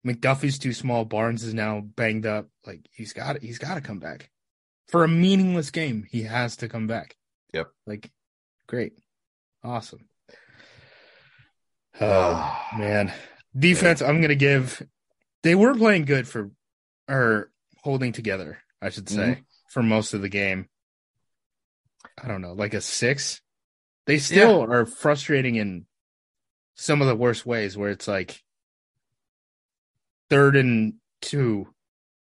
McDuffie's 0.07 0.59
too 0.59 0.73
small. 0.73 1.05
Barnes 1.05 1.43
is 1.45 1.53
now 1.53 1.81
banged 1.81 2.27
up. 2.27 2.49
Like 2.65 2.87
he's 2.93 3.13
got 3.13 3.43
he's 3.43 3.59
got 3.59 3.75
to 3.75 3.81
come 3.81 3.99
back 3.99 4.31
for 4.89 5.05
a 5.05 5.09
meaningless 5.09 5.71
game. 5.71 6.07
He 6.11 6.23
has 6.23 6.57
to 6.59 6.69
come 6.69 6.87
back. 6.87 7.17
Yep. 7.53 7.69
Like, 7.87 8.11
great, 8.69 8.93
awesome. 9.63 10.09
Oh 12.01 12.61
man, 12.77 13.13
defense. 13.57 14.03
I'm 14.03 14.21
gonna 14.21 14.35
give. 14.35 14.83
They 15.43 15.55
were 15.55 15.75
playing 15.75 16.05
good 16.05 16.27
for, 16.27 16.51
or 17.09 17.51
holding 17.83 18.13
together, 18.13 18.59
I 18.81 18.91
should 18.91 19.09
say, 19.09 19.17
mm-hmm. 19.23 19.41
for 19.71 19.83
most 19.83 20.15
of 20.15 20.23
the 20.23 20.29
game. 20.29 20.69
I 22.23 22.29
don't 22.29 22.43
know, 22.43 22.53
like 22.53 22.75
a 22.75 22.81
six. 22.81 23.41
They 24.07 24.19
still 24.19 24.63
are 24.63 24.87
frustrating 24.87 25.57
in 25.57 25.87
some 26.75 27.01
of 27.01 27.09
the 27.09 27.17
worst 27.17 27.47
ways, 27.47 27.77
where 27.77 27.91
it's 27.91 28.09
like 28.09 28.41
third 30.31 30.57
and 30.57 30.95
two, 31.21 31.69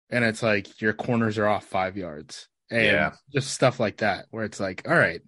and 0.09 0.23
it's 0.23 0.43
like 0.43 0.79
your 0.81 0.93
corners 0.93 1.37
are 1.37 1.47
off 1.47 1.65
five 1.65 1.97
yards, 1.97 2.47
and 2.69 2.85
Yeah. 2.85 3.11
just 3.33 3.51
stuff 3.51 3.79
like 3.79 3.97
that, 3.97 4.25
where 4.29 4.45
it's 4.45 4.59
like, 4.59 4.87
all 4.87 4.95
right, 4.95 5.21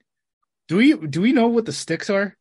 do 0.67 0.77
we 0.77 0.95
do 0.95 1.21
we 1.21 1.33
know 1.33 1.47
what 1.47 1.65
the 1.65 1.73
sticks 1.73 2.09
are? 2.09 2.37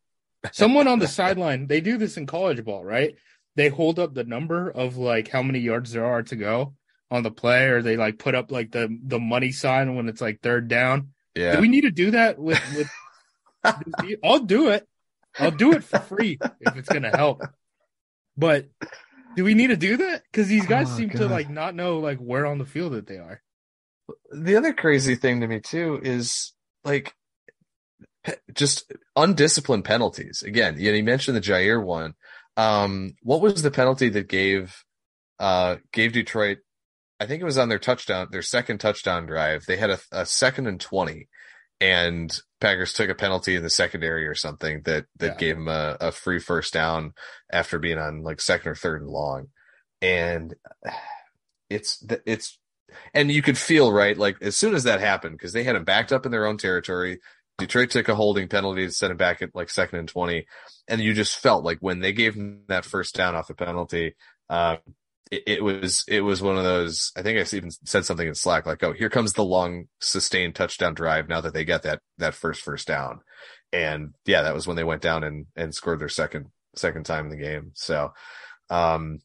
Someone 0.51 0.87
on 0.87 0.99
the 0.99 1.07
sideline, 1.07 1.67
they 1.67 1.81
do 1.81 1.97
this 1.97 2.17
in 2.17 2.25
college 2.25 2.63
ball, 2.63 2.83
right? 2.85 3.15
They 3.55 3.69
hold 3.69 3.97
up 3.99 4.13
the 4.13 4.23
number 4.23 4.69
of 4.69 4.97
like 4.97 5.29
how 5.29 5.41
many 5.41 5.59
yards 5.59 5.91
there 5.91 6.05
are 6.05 6.23
to 6.23 6.35
go 6.35 6.73
on 7.09 7.23
the 7.23 7.31
play, 7.31 7.65
or 7.65 7.81
they 7.81 7.97
like 7.97 8.19
put 8.19 8.35
up 8.35 8.51
like 8.51 8.71
the 8.71 8.95
the 9.03 9.19
money 9.19 9.51
sign 9.51 9.95
when 9.95 10.07
it's 10.09 10.21
like 10.21 10.41
third 10.41 10.67
down. 10.67 11.09
Yeah. 11.35 11.55
Do 11.55 11.61
we 11.61 11.67
need 11.67 11.81
to 11.81 11.91
do 11.91 12.11
that 12.11 12.37
with 12.39 12.61
with? 12.75 12.89
I'll 14.23 14.39
do 14.39 14.69
it. 14.69 14.87
I'll 15.39 15.51
do 15.51 15.73
it 15.73 15.83
for 15.83 15.99
free 15.99 16.37
if 16.61 16.75
it's 16.77 16.89
gonna 16.89 17.15
help. 17.15 17.41
But 18.37 18.67
do 19.35 19.43
we 19.43 19.53
need 19.55 19.67
to 19.67 19.77
do 19.77 19.97
that? 19.97 20.23
Because 20.31 20.47
these 20.47 20.65
guys 20.65 20.87
Oh, 20.91 20.97
seem 20.97 21.09
to 21.11 21.27
like 21.27 21.49
not 21.49 21.75
know 21.75 21.99
like 21.99 22.19
where 22.19 22.45
on 22.45 22.57
the 22.59 22.65
field 22.65 22.93
that 22.93 23.07
they 23.07 23.17
are. 23.17 23.41
the 24.31 24.55
other 24.55 24.73
crazy 24.73 25.15
thing 25.15 25.41
to 25.41 25.47
me 25.47 25.59
too 25.59 25.99
is 26.03 26.53
like 26.83 27.05
pe- 27.05 27.13
just 28.53 28.91
undisciplined 29.15 29.85
penalties. 29.85 30.43
Again, 30.45 30.75
you 30.79 30.91
know, 30.91 30.97
you 30.97 31.03
mentioned 31.03 31.37
the 31.37 31.41
Jaire 31.41 31.83
one. 31.83 32.13
Um, 32.55 33.13
what 33.21 33.41
was 33.41 33.61
the 33.61 33.71
penalty 33.71 34.09
that 34.09 34.27
gave 34.27 34.83
uh 35.39 35.77
gave 35.91 36.13
Detroit? 36.13 36.59
I 37.19 37.25
think 37.25 37.41
it 37.41 37.45
was 37.45 37.57
on 37.57 37.69
their 37.69 37.79
touchdown, 37.79 38.27
their 38.31 38.41
second 38.41 38.79
touchdown 38.79 39.25
drive. 39.25 39.65
They 39.65 39.77
had 39.77 39.89
a, 39.91 39.99
a 40.11 40.25
second 40.25 40.67
and 40.67 40.79
twenty, 40.79 41.27
and 41.79 42.35
Packers 42.59 42.93
took 42.93 43.09
a 43.09 43.15
penalty 43.15 43.55
in 43.55 43.63
the 43.63 43.69
secondary 43.69 44.27
or 44.27 44.35
something 44.35 44.81
that 44.85 45.05
that 45.17 45.33
Yeah. 45.33 45.37
gave 45.37 45.55
them 45.55 45.67
a, 45.67 45.97
a 46.01 46.11
free 46.11 46.39
first 46.39 46.73
down 46.73 47.13
after 47.51 47.79
being 47.79 47.97
on 47.97 48.23
like 48.23 48.41
second 48.41 48.71
or 48.71 48.75
third 48.75 49.01
and 49.01 49.09
long, 49.09 49.47
and 50.01 50.55
it's 51.69 52.03
it's 52.25 52.57
and 53.13 53.31
you 53.31 53.41
could 53.41 53.57
feel 53.57 53.91
right 53.91 54.17
like 54.17 54.37
as 54.41 54.55
soon 54.55 54.73
as 54.73 54.83
that 54.85 54.99
happened 55.01 55.35
because 55.37 55.53
they 55.53 55.63
had 55.63 55.75
them 55.75 55.83
backed 55.83 56.13
up 56.13 56.25
in 56.25 56.31
their 56.31 56.45
own 56.45 56.57
territory 56.57 57.19
detroit 57.57 57.89
took 57.89 58.09
a 58.09 58.15
holding 58.15 58.47
penalty 58.47 58.85
to 58.85 58.91
send 58.91 59.11
it 59.11 59.17
back 59.17 59.41
at 59.41 59.55
like 59.55 59.69
second 59.69 59.99
and 59.99 60.09
20 60.09 60.45
and 60.87 61.01
you 61.01 61.13
just 61.13 61.37
felt 61.39 61.63
like 61.63 61.79
when 61.79 61.99
they 61.99 62.13
gave 62.13 62.35
him 62.35 62.61
that 62.67 62.85
first 62.85 63.15
down 63.15 63.35
off 63.35 63.47
the 63.47 63.53
penalty 63.53 64.15
uh 64.49 64.77
it, 65.31 65.43
it 65.47 65.63
was 65.63 66.05
it 66.07 66.21
was 66.21 66.41
one 66.41 66.57
of 66.57 66.63
those 66.63 67.11
i 67.17 67.21
think 67.21 67.37
i 67.37 67.55
even 67.55 67.71
said 67.85 68.05
something 68.05 68.27
in 68.27 68.35
slack 68.35 68.65
like 68.65 68.83
oh 68.83 68.93
here 68.93 69.09
comes 69.09 69.33
the 69.33 69.43
long 69.43 69.85
sustained 69.99 70.55
touchdown 70.55 70.93
drive 70.93 71.27
now 71.27 71.41
that 71.41 71.53
they 71.53 71.65
get 71.65 71.83
that 71.83 71.99
that 72.17 72.33
first 72.33 72.61
first 72.61 72.87
down. 72.87 73.21
And 73.73 74.13
yeah 74.25 74.43
that 74.43 74.53
was 74.53 74.67
when 74.67 74.75
they 74.77 74.83
went 74.83 75.01
down 75.01 75.23
and 75.23 75.47
and 75.55 75.73
scored 75.73 75.99
their 75.99 76.09
second 76.09 76.47
second 76.75 77.05
time 77.05 77.25
in 77.25 77.31
the 77.31 77.43
game. 77.43 77.71
So 77.73 78.13
um 78.69 79.19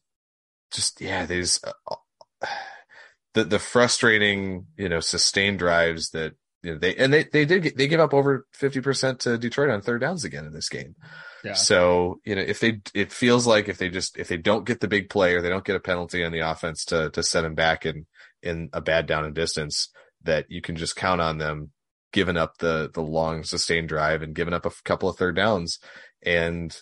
just 0.71 1.01
yeah 1.01 1.25
these 1.25 1.59
uh, 1.63 1.95
the 3.33 3.45
the 3.45 3.59
frustrating 3.59 4.67
you 4.77 4.89
know 4.89 4.99
sustained 4.99 5.59
drives 5.59 6.09
that 6.11 6.33
you 6.63 6.71
know 6.71 6.79
they 6.79 6.95
and 6.95 7.13
they 7.13 7.23
they 7.23 7.45
did 7.45 7.61
get, 7.61 7.77
they 7.77 7.87
give 7.87 7.99
up 7.99 8.13
over 8.13 8.47
50% 8.59 9.19
to 9.19 9.37
Detroit 9.37 9.69
on 9.69 9.81
third 9.81 10.01
downs 10.01 10.23
again 10.23 10.45
in 10.45 10.53
this 10.53 10.69
game. 10.69 10.95
Yeah. 11.43 11.53
So, 11.53 12.21
you 12.23 12.35
know, 12.35 12.41
if 12.41 12.61
they 12.61 12.79
it 12.93 13.11
feels 13.11 13.45
like 13.45 13.67
if 13.67 13.77
they 13.77 13.89
just 13.89 14.17
if 14.17 14.29
they 14.29 14.37
don't 14.37 14.65
get 14.65 14.79
the 14.79 14.87
big 14.87 15.09
play 15.09 15.35
or 15.35 15.41
they 15.41 15.49
don't 15.49 15.65
get 15.65 15.75
a 15.75 15.81
penalty 15.81 16.23
on 16.23 16.31
the 16.31 16.39
offense 16.39 16.85
to 16.85 17.09
to 17.11 17.21
set 17.21 17.41
them 17.41 17.53
back 17.53 17.85
in 17.85 18.05
in 18.41 18.69
a 18.71 18.79
bad 18.79 19.05
down 19.05 19.25
and 19.25 19.35
distance 19.35 19.89
that 20.23 20.49
you 20.49 20.61
can 20.61 20.77
just 20.77 20.95
count 20.95 21.19
on 21.19 21.37
them 21.37 21.71
giving 22.13 22.37
up 22.37 22.57
the 22.59 22.89
the 22.93 23.01
long 23.01 23.43
sustained 23.43 23.89
drive 23.89 24.21
and 24.21 24.35
giving 24.35 24.53
up 24.53 24.65
a 24.65 24.71
couple 24.85 25.09
of 25.09 25.17
third 25.17 25.35
downs 25.35 25.79
and 26.25 26.77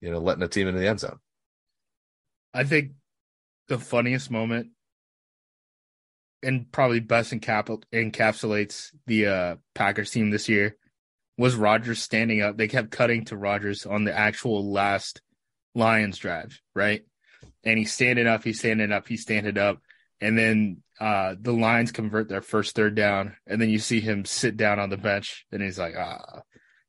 you 0.00 0.10
know 0.10 0.18
letting 0.18 0.42
a 0.42 0.48
team 0.48 0.66
into 0.66 0.80
the 0.80 0.88
end 0.88 0.98
zone. 0.98 1.18
I 2.52 2.64
think 2.64 2.92
the 3.68 3.78
funniest 3.78 4.32
moment 4.32 4.70
and 6.42 6.70
probably 6.72 7.00
best 7.00 7.32
encap- 7.32 7.82
encapsulates 7.92 8.90
the 9.06 9.26
uh, 9.26 9.56
Packers 9.74 10.10
team 10.10 10.30
this 10.30 10.48
year 10.48 10.76
was 11.38 11.54
Rodgers 11.54 12.00
standing 12.02 12.42
up. 12.42 12.56
They 12.56 12.68
kept 12.68 12.90
cutting 12.90 13.24
to 13.26 13.36
Rodgers 13.36 13.86
on 13.86 14.04
the 14.04 14.16
actual 14.16 14.70
last 14.72 15.20
Lions 15.74 16.18
drive, 16.18 16.60
right? 16.74 17.02
And 17.64 17.78
he's 17.78 17.92
standing 17.92 18.26
up, 18.26 18.44
he's 18.44 18.58
standing 18.58 18.92
up, 18.92 19.08
he's 19.08 19.22
standing 19.22 19.56
up. 19.58 19.78
And 20.20 20.36
then 20.38 20.82
uh, 21.00 21.34
the 21.40 21.52
Lions 21.52 21.90
convert 21.90 22.28
their 22.28 22.42
first 22.42 22.74
third 22.76 22.94
down. 22.94 23.36
And 23.46 23.60
then 23.60 23.70
you 23.70 23.78
see 23.78 24.00
him 24.00 24.24
sit 24.24 24.56
down 24.56 24.78
on 24.78 24.90
the 24.90 24.96
bench 24.96 25.46
and 25.50 25.62
he's 25.62 25.78
like, 25.78 25.94
ah, 25.96 26.42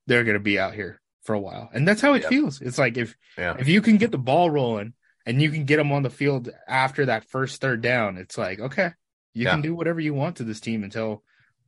they're 0.08 0.24
going 0.24 0.36
to 0.36 0.40
be 0.44 0.60
out 0.60 0.74
here 0.74 1.00
for 1.24 1.34
a 1.34 1.40
while. 1.40 1.70
And 1.74 1.88
that's 1.88 2.02
how 2.02 2.14
it 2.14 2.24
Yep. 2.24 2.30
feels. 2.30 2.62
It's 2.62 2.78
like 2.78 2.98
if 2.98 3.16
Yeah. 3.38 3.56
if 3.58 3.68
you 3.68 3.82
can 3.82 3.98
get 3.98 4.12
the 4.12 4.18
ball 4.18 4.50
rolling 4.50 4.94
and 5.26 5.42
you 5.42 5.50
can 5.50 5.64
get 5.66 5.78
them 5.78 5.92
on 5.94 6.04
the 6.04 6.10
field 6.10 6.50
after 6.68 7.06
that 7.06 7.24
first 7.30 7.62
third 7.62 7.82
down, 7.82 8.18
it's 8.18 8.38
like, 8.38 8.60
okay, 8.60 8.92
you 9.34 9.46
Yeah. 9.46 9.52
can 9.52 9.62
do 9.62 9.74
whatever 9.76 10.00
you 10.00 10.14
want 10.14 10.38
to 10.38 10.44
this 10.44 10.60
team 10.60 10.84
until 10.84 11.24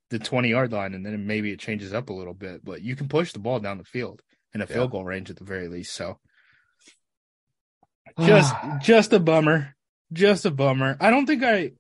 the 0.10 0.20
20 0.20 0.50
yard 0.50 0.72
line. 0.72 0.94
And 0.94 1.06
then 1.06 1.26
maybe 1.28 1.52
it 1.52 1.60
changes 1.60 1.94
up 1.94 2.10
a 2.10 2.14
little 2.14 2.34
bit, 2.34 2.64
but 2.64 2.82
you 2.82 2.96
can 2.96 3.08
push 3.08 3.32
the 3.34 3.40
ball 3.40 3.60
down 3.60 3.78
the 3.78 3.84
field 3.84 4.22
in 4.54 4.62
a 4.62 4.66
Yeah. 4.66 4.74
field 4.74 4.92
goal 4.92 5.04
range 5.04 5.30
at 5.30 5.38
the 5.38 5.44
very 5.44 5.68
least. 5.68 5.94
So 5.94 6.20
just, 8.20 8.54
just 8.82 9.14
a 9.14 9.20
bummer. 9.20 9.76
Just 10.14 10.46
a 10.46 10.52
bummer. 10.52 10.96
I 11.00 11.10
don't 11.10 11.26
think 11.26 11.44
I, 11.44 11.72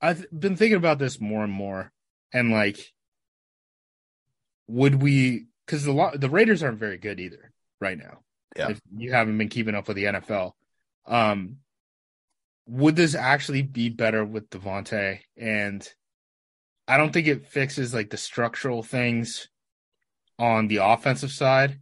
I've 0.00 0.26
been 0.36 0.56
thinking 0.56 0.78
about 0.78 0.98
this 0.98 1.20
more 1.20 1.44
and 1.44 1.52
more 1.52 1.92
and 2.32 2.50
like, 2.50 2.78
would 4.66 5.02
we, 5.02 5.46
cause 5.66 5.84
the, 5.84 6.10
the 6.14 6.30
Raiders 6.30 6.62
aren't 6.62 6.78
very 6.78 6.96
good 6.96 7.20
either 7.20 7.52
right 7.80 7.98
now 7.98 8.20
Yeah. 8.56 8.70
if 8.70 8.80
you 8.96 9.12
haven't 9.12 9.36
been 9.36 9.48
keeping 9.48 9.74
up 9.74 9.86
with 9.88 9.96
the 9.96 10.04
NFL. 10.04 10.52
Um, 11.06 11.56
would 12.70 12.94
this 12.94 13.14
actually 13.16 13.62
be 13.62 13.88
better 13.88 14.24
with 14.24 14.48
Davante? 14.48 15.18
And 15.36 15.86
I 16.86 16.96
don't 16.96 17.12
think 17.12 17.26
it 17.26 17.46
fixes 17.46 17.92
like 17.92 18.10
the 18.10 18.16
structural 18.16 18.82
things 18.82 19.48
on 20.38 20.68
the 20.68 20.76
offensive 20.76 21.32
side. 21.32 21.80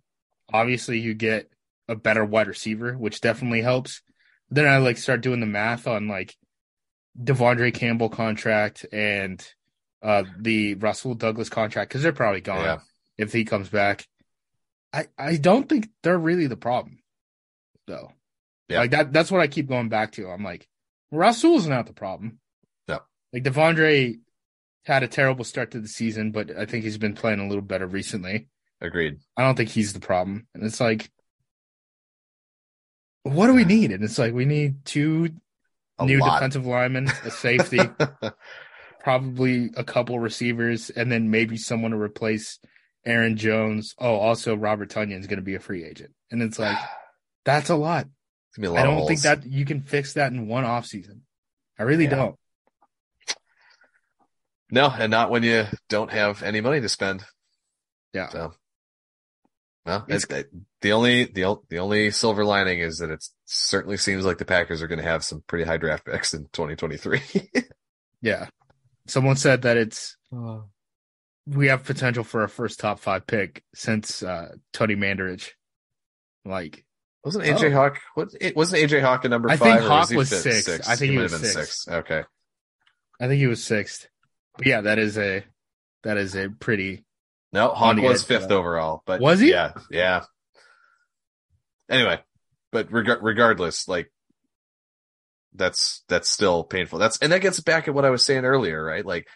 Obviously, 0.53 0.99
you 0.99 1.13
get 1.13 1.51
a 1.89 1.95
better 1.95 2.25
wide 2.25 2.49
receiver, 2.49 2.95
which 2.97 3.21
definitely 3.21 3.61
helps. 3.61 4.03
Then 4.51 4.67
I 4.67 4.79
like 4.79 4.97
start 4.97 5.21
doing 5.21 5.41
the 5.41 5.47
math 5.47 5.87
on 5.87 6.09
like 6.09 6.35
De'Vondre 7.23 7.73
Campbell 7.75 8.09
contract 8.09 8.87
and 8.93 9.47
uh 10.03 10.23
the 10.39 10.75
Rasul 10.75 11.15
Douglas 11.15 11.49
contract 11.51 11.91
because 11.91 12.03
they're 12.03 12.13
probably 12.13 12.41
gone 12.41 12.65
Yeah. 12.65 12.79
if 13.19 13.33
he 13.33 13.45
comes 13.45 13.69
back. 13.69 14.07
I 14.93 15.07
I 15.19 15.37
don't 15.37 15.69
think 15.69 15.89
they're 16.03 16.19
really 16.19 16.47
the 16.47 16.57
problem, 16.57 17.01
though. 17.87 18.13
Yeah. 18.69 18.81
Like 18.81 18.91
that. 18.93 19.13
That's 19.13 19.31
what 19.31 19.41
I 19.41 19.49
keep 19.49 19.69
going 19.69 19.89
back 19.89 20.13
to. 20.13 20.29
I'm 20.31 20.45
like, 20.45 20.68
Rasul's 21.11 21.67
not 21.67 21.87
the 21.87 21.93
problem. 21.93 22.39
No. 22.87 23.01
Like 23.33 23.45
De'Vondre 23.45 24.19
had 24.85 25.03
a 25.03 25.09
terrible 25.09 25.45
start 25.45 25.71
to 25.73 25.81
the 25.81 25.89
season, 25.89 26.31
but 26.33 26.57
I 26.57 26.67
think 26.67 26.85
he's 26.85 26.99
been 26.99 27.15
playing 27.15 27.41
a 27.41 27.47
little 27.49 27.63
better 27.63 27.87
recently. 27.87 28.49
Agreed. 28.81 29.19
I 29.37 29.43
don't 29.43 29.57
think 29.57 29.71
he's 29.71 29.93
the 29.93 30.01
problem. 30.01 30.47
And 30.55 30.63
it's 30.65 30.81
like, 30.81 31.11
what 33.25 33.47
do 33.49 33.55
we 33.55 33.65
need? 33.65 33.93
And 33.93 34.05
it's 34.05 34.19
like 34.19 34.33
we 34.33 34.45
need 34.45 34.85
two 34.85 35.31
A 35.99 36.07
new 36.07 36.21
lot. 36.21 36.35
defensive 36.37 36.67
linemen, 36.67 37.09
a 37.25 37.31
safety, 37.31 37.81
probably 39.01 39.71
a 39.77 39.85
couple 39.85 40.19
receivers, 40.19 40.91
and 40.91 41.11
then 41.11 41.31
maybe 41.31 41.57
someone 41.57 41.91
to 41.91 41.97
replace 41.99 42.59
Aaron 43.05 43.37
Jones. 43.37 43.95
Oh, 43.99 44.17
also 44.17 44.55
Robert 44.57 44.91
Tonyan's 44.91 45.27
going 45.27 45.39
to 45.39 45.45
be 45.45 45.55
a 45.57 45.61
free 45.61 45.85
agent, 45.85 46.13
and 46.31 46.43
it's 46.43 46.59
like 46.59 46.79
that's 47.45 47.71
a 47.71 47.77
lot. 47.77 48.07
It's 48.59 48.67
gonna 48.67 48.67
be 48.67 48.67
a 48.67 48.71
lot 48.73 48.81
I 48.81 48.99
don't 48.99 49.07
think 49.07 49.21
that 49.23 49.47
you 49.47 49.65
can 49.65 49.83
fix 49.83 50.15
that 50.15 50.33
in 50.33 50.49
one 50.49 50.65
off 50.65 50.87
season. 50.87 51.23
I 51.79 51.85
really 51.85 52.05
Yeah. 52.05 52.11
don't. 52.11 52.37
No, 54.71 54.89
and 54.91 55.11
not 55.11 55.31
when 55.31 55.43
you 55.43 55.67
don't 55.89 56.11
have 56.11 56.43
any 56.43 56.61
money 56.61 56.81
to 56.81 56.89
spend. 56.89 57.25
Yeah. 58.13 58.29
So, 58.29 58.53
well, 59.87 60.05
It's- 60.09 60.25
it, 60.25 60.31
it- 60.33 60.51
the 60.81 60.93
only 60.93 61.25
the 61.25 61.57
the 61.71 61.79
only 61.79 62.11
silver 62.13 62.45
lining 62.45 62.79
is 62.81 62.99
that 62.99 63.11
it 63.11 63.25
certainly 63.47 63.97
seems 63.97 64.25
like 64.25 64.39
the 64.39 64.45
Packers 64.45 64.81
are 64.83 64.87
going 64.87 65.01
to 65.01 65.05
have 65.05 65.25
some 65.25 65.43
pretty 65.47 65.65
high 65.65 65.77
draft 65.77 66.05
picks 66.05 66.35
in 66.35 66.45
2023. 66.53 67.21
Yeah. 68.21 68.49
Someone 69.07 69.37
said 69.37 69.63
that 69.63 69.77
it's 69.77 70.17
we 71.47 71.69
have 71.69 71.85
potential 71.85 72.25
for 72.25 72.43
a 72.43 72.49
first 72.49 72.81
top 72.81 72.99
five 72.99 73.27
pick 73.29 73.63
since 73.73 74.25
uh, 74.25 74.55
Tony 74.73 74.97
Mandarich. 74.97 75.51
Like 76.45 76.85
wasn't 77.25 77.45
AJ 77.45 77.71
Oh. 77.71 77.73
Hawk? 77.73 78.01
What 78.15 78.29
it 78.41 78.57
wasn't 78.57 78.83
AJ 78.91 79.03
Hawk 79.03 79.25
a 79.25 79.29
number 79.29 79.51
I 79.51 79.57
five? 79.57 79.79
think 79.79 79.83
or 79.85 79.89
Hawk 79.89 80.09
he 80.11 80.17
was 80.17 80.31
fifth? 80.31 80.65
six. 80.65 80.89
I 80.89 80.97
think 80.97 81.11
he 81.13 81.17
might 81.17 81.31
was 81.31 81.53
six. 81.53 81.87
Okay. 81.89 82.23
I 83.21 83.27
think 83.27 83.39
he 83.39 83.47
was 83.47 83.63
sixth. 83.63 84.09
But 84.57 84.67
yeah, 84.67 84.81
that 84.83 84.99
is 84.99 85.19
a 85.19 85.45
that 86.05 86.17
is 86.17 86.35
a 86.37 86.49
pretty 86.49 87.05
No, 87.53 87.69
Hawk 87.71 87.97
was 87.97 88.23
fifth 88.23 88.51
overall, 88.51 89.03
but 89.07 89.21
Was 89.21 89.41
he? 89.41 89.51
Yeah, 89.51 89.73
yeah. 89.91 90.25
Anyway, 91.91 92.21
but 92.71 92.93
reg- 92.93 93.23
regardless, 93.23 93.89
like 93.89 94.13
that's 95.55 96.05
that's 96.09 96.29
still 96.29 96.63
painful. 96.65 96.99
That's 96.99 97.19
and 97.19 97.33
that 97.33 97.41
gets 97.41 97.61
back 97.61 97.89
at 97.89 97.95
what 97.95 98.05
I 98.05 98.11
was 98.11 98.25
saying 98.25 98.45
earlier, 98.45 98.83
right? 98.83 99.05
Like 99.05 99.27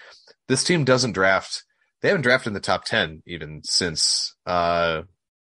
this 0.49 0.63
team 0.65 0.85
doesn't 0.85 1.13
draft. 1.13 1.65
They 2.01 2.09
haven't 2.09 2.23
drafted 2.23 2.49
in 2.49 2.55
the 2.55 2.61
top 2.61 2.85
ten 2.85 3.23
even 3.27 3.63
since 3.65 4.35
uh 4.47 5.03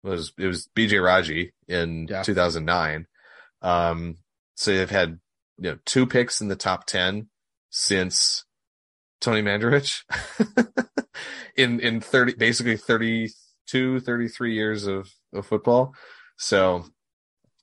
was 0.03 0.33
it 0.39 0.47
was 0.47 0.69
BJ 0.77 1.03
Raji 1.05 1.53
in 1.67 2.07
Yeah. 2.09 2.23
2009. 2.23 3.07
Um, 3.63 4.19
so 4.55 4.73
they've 4.75 4.91
had 4.91 5.19
you 5.59 5.71
know 5.71 5.79
two 5.85 6.07
picks 6.07 6.41
in 6.41 6.49
the 6.49 6.57
top 6.57 6.87
ten 6.87 7.29
since 7.71 8.45
Tony 9.21 9.43
Mandarich 9.43 10.03
in 11.57 11.81
in 11.81 12.01
30 12.01 12.35
basically 12.35 12.77
32 12.77 14.01
33 14.01 14.55
years 14.55 14.87
of 14.87 15.11
of 15.35 15.45
football 15.47 15.95
so 16.37 16.85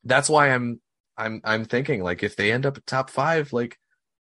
that's 0.04 0.30
why 0.30 0.50
i'm 0.50 0.82
i'm 1.18 1.40
i'm 1.46 1.64
thinking 1.66 2.04
like 2.04 2.22
if 2.22 2.36
they 2.36 2.52
end 2.52 2.66
up 2.66 2.78
at 2.78 2.86
top 2.86 3.10
5 3.10 3.54
like 3.54 3.78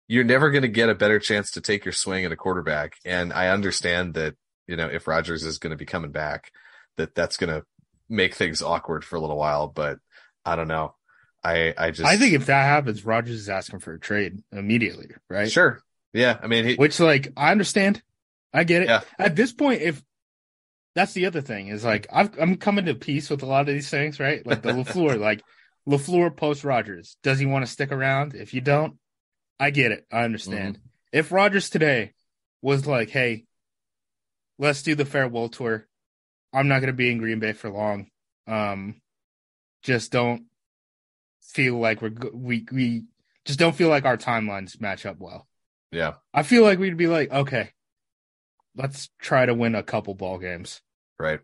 you're 0.08 0.24
never 0.24 0.50
going 0.50 0.62
to 0.64 0.68
get 0.70 0.90
a 0.90 0.96
better 0.96 1.20
chance 1.20 1.52
to 1.52 1.62
take 1.62 1.84
your 1.86 1.92
swing 1.92 2.24
at 2.26 2.32
a 2.32 2.38
quarterback 2.38 2.94
and 3.06 3.34
i 3.34 3.50
understand 3.50 4.14
that 4.14 4.36
you 4.68 4.78
know 4.78 4.88
if 4.88 5.08
Rodgers 5.08 5.44
is 5.44 5.60
going 5.60 5.72
to 5.72 5.78
be 5.78 5.86
coming 5.86 6.12
back 6.12 6.52
that 6.98 7.14
that's 7.14 7.38
going 7.38 7.54
to 7.54 7.66
make 8.10 8.34
things 8.34 8.62
awkward 8.62 9.04
for 9.06 9.16
a 9.16 9.20
little 9.20 9.38
while 9.38 9.68
but 9.68 10.00
i 10.46 10.56
don't 10.56 10.68
know 10.68 10.94
i 11.44 11.74
i 11.78 11.92
just 11.92 12.10
I 12.10 12.18
think 12.18 12.34
if 12.34 12.48
that 12.48 12.64
happens, 12.64 13.06
Rodgers 13.06 13.36
is 13.36 13.50
asking 13.50 13.80
for 13.80 13.94
a 13.94 14.00
trade 14.00 14.44
immediately, 14.52 15.08
right? 15.30 15.52
sure 15.52 15.82
yeah 16.12 16.38
i 16.42 16.48
mean 16.48 16.66
he, 16.66 16.76
Which 16.76 17.00
like 17.00 17.32
I 17.38 17.52
understand. 17.52 18.02
I 18.54 18.64
get 18.64 18.82
it. 18.82 18.90
Yeah. 18.90 19.02
At 19.18 19.36
this 19.36 19.54
point, 19.54 19.82
if 19.82 20.04
that's 20.96 21.14
the 21.14 21.28
other 21.28 21.42
thing 21.42 21.68
is 21.68 21.84
like 21.84 22.08
I've, 22.12 22.38
I'm 22.40 22.58
coming 22.58 22.86
to 22.86 22.96
peace 22.96 23.30
with 23.30 23.44
a 23.44 23.46
lot 23.46 23.62
of 23.62 23.68
these 23.68 23.90
things, 23.90 24.20
right? 24.20 24.46
Like 24.46 24.62
the 24.62 24.72
LaFleur, 24.72 25.20
like 25.30 25.44
LaFleur 25.88 26.36
post 26.36 26.64
Rodgers. 26.64 27.18
Does 27.24 27.40
he 27.40 27.46
want 27.46 27.66
to 27.66 27.72
stick 27.72 27.92
around? 27.92 28.34
If 28.34 28.54
you 28.54 28.62
don't, 28.62 28.98
I 29.60 29.70
get 29.70 29.92
it. 29.92 30.06
I 30.12 30.24
understand. 30.24 30.76
Mm-hmm. 30.76 30.88
If 31.12 31.32
Rodgers 31.32 31.70
today 31.70 32.14
was 32.62 32.86
like, 32.88 33.10
"Hey, 33.10 33.46
let's 34.58 34.84
do 34.84 34.96
the 34.96 35.06
farewell 35.06 35.50
tour," 35.50 35.88
I'm 36.54 36.68
not 36.68 36.80
going 36.80 36.88
to 36.88 36.94
be 36.94 37.12
in 37.12 37.18
Green 37.18 37.40
Bay 37.40 37.54
for 37.54 37.70
long. 37.70 38.08
Um, 38.48 39.02
just 39.84 40.12
don't 40.12 40.46
feel 41.42 41.78
like 41.80 42.02
we're 42.02 42.14
we 42.34 42.66
we 42.72 43.06
just 43.46 43.60
don't 43.60 43.76
feel 43.76 43.90
like 43.90 44.06
our 44.06 44.18
timelines 44.18 44.80
match 44.80 45.06
up 45.06 45.18
well. 45.20 45.48
yeah 45.92 46.14
I 46.34 46.44
feel 46.44 46.64
like 46.64 46.80
we'd 46.80 46.98
be 46.98 47.08
like, 47.08 47.32
okay, 47.32 47.72
let's 48.76 49.10
try 49.20 49.46
to 49.46 49.54
win 49.54 49.76
a 49.76 49.84
couple 49.84 50.14
ball 50.16 50.38
games. 50.38 50.82
right 51.18 51.40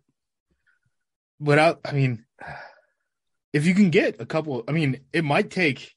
Without, 1.39 1.82
I 1.84 1.91
mean, 1.91 2.24
if 3.51 3.66
you 3.66 3.76
can 3.76 3.89
get 3.89 4.22
a 4.22 4.26
couple, 4.26 4.64
I 4.68 4.72
mean, 4.72 5.01
it 5.12 5.26
might 5.26 5.49
take. 5.49 5.93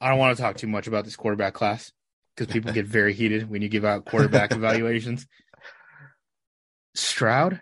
I 0.00 0.08
don't 0.08 0.18
want 0.18 0.34
to 0.36 0.42
talk 0.42 0.56
too 0.56 0.66
much 0.66 0.86
about 0.86 1.04
this 1.04 1.16
quarterback 1.16 1.52
class 1.52 1.92
because 2.34 2.50
people 2.50 2.72
get 2.74 2.86
very 2.86 3.12
heated 3.12 3.50
when 3.50 3.60
you 3.60 3.68
give 3.68 3.84
out 3.84 4.06
quarterback 4.06 4.52
evaluations. 4.52 5.26
Stroud, 7.00 7.60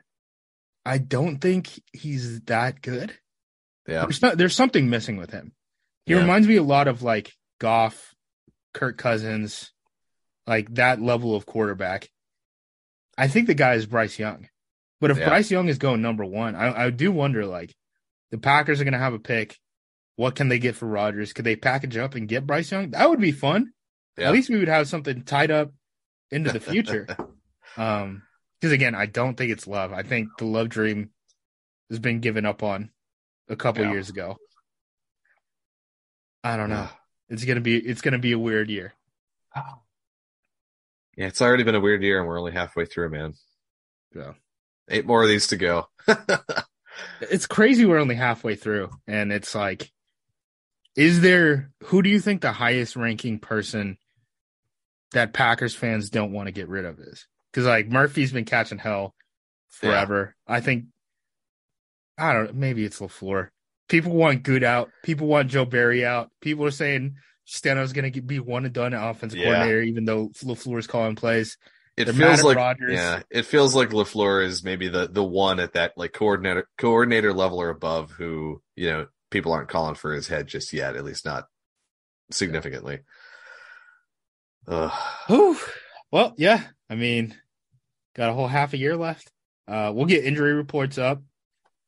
I 0.84 0.98
don't 0.98 1.38
think 1.38 1.68
he's 1.92 2.40
that 2.42 2.80
good. 2.82 3.14
yeah 3.86 4.02
There's, 4.02 4.22
not, 4.22 4.38
there's 4.38 4.54
something 4.56 4.88
missing 4.90 5.16
with 5.16 5.30
him. 5.30 5.52
He 6.06 6.12
Yeah. 6.14 6.20
reminds 6.20 6.48
me 6.48 6.56
a 6.56 6.62
lot 6.62 6.88
of 6.88 7.02
like 7.02 7.32
Goff, 7.60 8.14
Kirk 8.74 8.96
Cousins, 8.98 9.72
like 10.46 10.74
that 10.74 11.00
level 11.00 11.34
of 11.34 11.46
quarterback. 11.46 12.08
I 13.16 13.28
think 13.28 13.46
the 13.46 13.54
guy 13.54 13.74
is 13.74 13.86
Bryce 13.86 14.18
Young. 14.18 14.48
But 15.00 15.10
if 15.10 15.18
Yeah. 15.18 15.28
Bryce 15.28 15.50
Young 15.50 15.68
is 15.68 15.78
going 15.78 16.02
number 16.02 16.24
one, 16.24 16.54
I, 16.54 16.84
I 16.86 16.90
do 16.90 17.10
wonder 17.12 17.44
like 17.46 17.74
the 18.30 18.38
Packers 18.38 18.80
are 18.80 18.84
going 18.84 18.92
to 18.92 18.98
have 18.98 19.14
a 19.14 19.18
pick. 19.18 19.58
What 20.16 20.34
can 20.34 20.48
they 20.48 20.58
get 20.58 20.74
for 20.76 20.86
Rodgers? 20.86 21.32
Could 21.32 21.44
they 21.44 21.54
package 21.56 21.96
up 21.96 22.14
and 22.14 22.28
get 22.28 22.46
Bryce 22.46 22.70
Young? 22.72 22.90
That 22.90 23.08
would 23.08 23.20
be 23.20 23.32
fun. 23.32 23.72
Yeah. 24.16 24.28
At 24.28 24.32
least 24.32 24.50
we 24.50 24.58
would 24.58 24.68
have 24.68 24.88
something 24.88 25.22
tied 25.22 25.50
up 25.52 25.72
into 26.30 26.50
the 26.50 26.58
future. 26.60 27.06
um, 27.76 28.22
because 28.60 28.72
again, 28.72 28.94
I 28.94 29.06
don't 29.06 29.36
think 29.36 29.50
it's 29.52 29.66
Love. 29.66 29.92
I 29.92 30.02
think 30.02 30.28
the 30.38 30.44
Love 30.44 30.68
dream 30.68 31.10
has 31.90 31.98
been 31.98 32.20
given 32.20 32.44
up 32.46 32.62
on 32.62 32.90
a 33.48 33.56
couple 33.56 33.84
Yeah. 33.84 33.92
years 33.92 34.08
ago. 34.08 34.36
I 36.44 36.56
don't 36.56 36.70
know. 36.70 36.88
It's 37.28 37.44
gonna 37.44 37.60
be 37.60 37.76
it's 37.76 38.00
gonna 38.00 38.18
be 38.18 38.32
a 38.32 38.38
weird 38.38 38.70
year. 38.70 38.94
Yeah, 41.16 41.26
it's 41.26 41.42
already 41.42 41.64
been 41.64 41.74
a 41.74 41.80
weird 41.80 42.00
year, 42.04 42.20
and 42.20 42.28
we're 42.28 42.38
only 42.38 42.52
halfway 42.52 42.84
through, 42.86 43.10
man. 43.10 43.34
So 44.14 44.36
Eight 44.88 45.04
more 45.04 45.24
of 45.24 45.28
these 45.28 45.48
to 45.48 45.56
go. 45.56 45.88
it's 47.20 47.46
crazy 47.48 47.84
we're 47.84 47.98
only 47.98 48.14
halfway 48.14 48.54
through, 48.54 48.90
and 49.08 49.32
it's 49.32 49.52
like, 49.52 49.90
is 50.94 51.20
there 51.20 51.72
who 51.86 52.02
do 52.02 52.08
you 52.08 52.20
think 52.20 52.40
the 52.40 52.52
highest 52.52 52.94
ranking 52.94 53.40
person 53.40 53.98
that 55.10 55.32
Packers 55.34 55.74
fans 55.74 56.08
don't 56.08 56.30
want 56.30 56.46
to 56.46 56.52
get 56.52 56.68
rid 56.68 56.84
of 56.84 57.00
is? 57.00 57.26
Because 57.52 57.66
like 57.66 57.88
Murphy's 57.88 58.32
been 58.32 58.44
catching 58.44 58.78
hell 58.78 59.14
forever. 59.68 60.34
I 60.46 60.60
think 60.60 60.84
I 62.18 62.32
don't. 62.32 62.46
know, 62.46 62.52
Maybe 62.54 62.84
it's 62.84 63.00
LaFleur. 63.00 63.48
People 63.88 64.12
want 64.12 64.42
Gute 64.42 64.64
out. 64.64 64.90
People 65.02 65.26
want 65.28 65.48
Joe 65.50 65.64
Barry 65.64 66.04
out. 66.04 66.30
People 66.42 66.64
are 66.66 66.70
saying 66.70 67.16
Steno's 67.46 67.92
going 67.94 68.12
to 68.12 68.20
be 68.20 68.38
one 68.38 68.64
and 68.64 68.74
done 68.74 68.92
offensive 68.92 69.38
Yeah. 69.38 69.46
coordinator, 69.52 69.82
even 69.82 70.04
though 70.04 70.28
LaFleur's 70.28 70.86
calling 70.86 71.16
plays. 71.16 71.56
It 71.96 72.04
They're 72.04 72.14
feels 72.14 72.42
like 72.44 72.56
Rodgers. 72.56 72.92
yeah, 72.92 73.22
it 73.30 73.44
feels 73.46 73.74
like 73.74 73.88
LaFleur 73.90 74.44
is 74.44 74.62
maybe 74.62 74.88
the 74.88 75.08
the 75.08 75.24
one 75.24 75.58
at 75.58 75.72
that 75.72 75.94
like 75.96 76.12
coordinator 76.12 76.68
coordinator 76.78 77.32
level 77.32 77.60
or 77.60 77.70
above 77.70 78.12
who 78.12 78.62
you 78.76 78.88
know 78.90 79.06
people 79.30 79.52
aren't 79.52 79.68
calling 79.68 79.94
for 79.96 80.12
his 80.12 80.28
head 80.28 80.46
just 80.46 80.72
yet, 80.72 80.94
at 80.96 81.04
least 81.04 81.24
not 81.24 81.46
significantly. 82.30 83.00
Ugh. 84.66 84.92
Whew. 85.26 85.58
Well, 86.12 86.34
yeah. 86.36 86.62
I 86.90 86.94
mean, 86.94 87.34
got 88.14 88.30
a 88.30 88.34
whole 88.34 88.48
half 88.48 88.72
a 88.72 88.78
year 88.78 88.96
left. 88.96 89.30
Uh, 89.66 89.92
we'll 89.94 90.06
get 90.06 90.24
injury 90.24 90.54
reports 90.54 90.98
up 90.98 91.22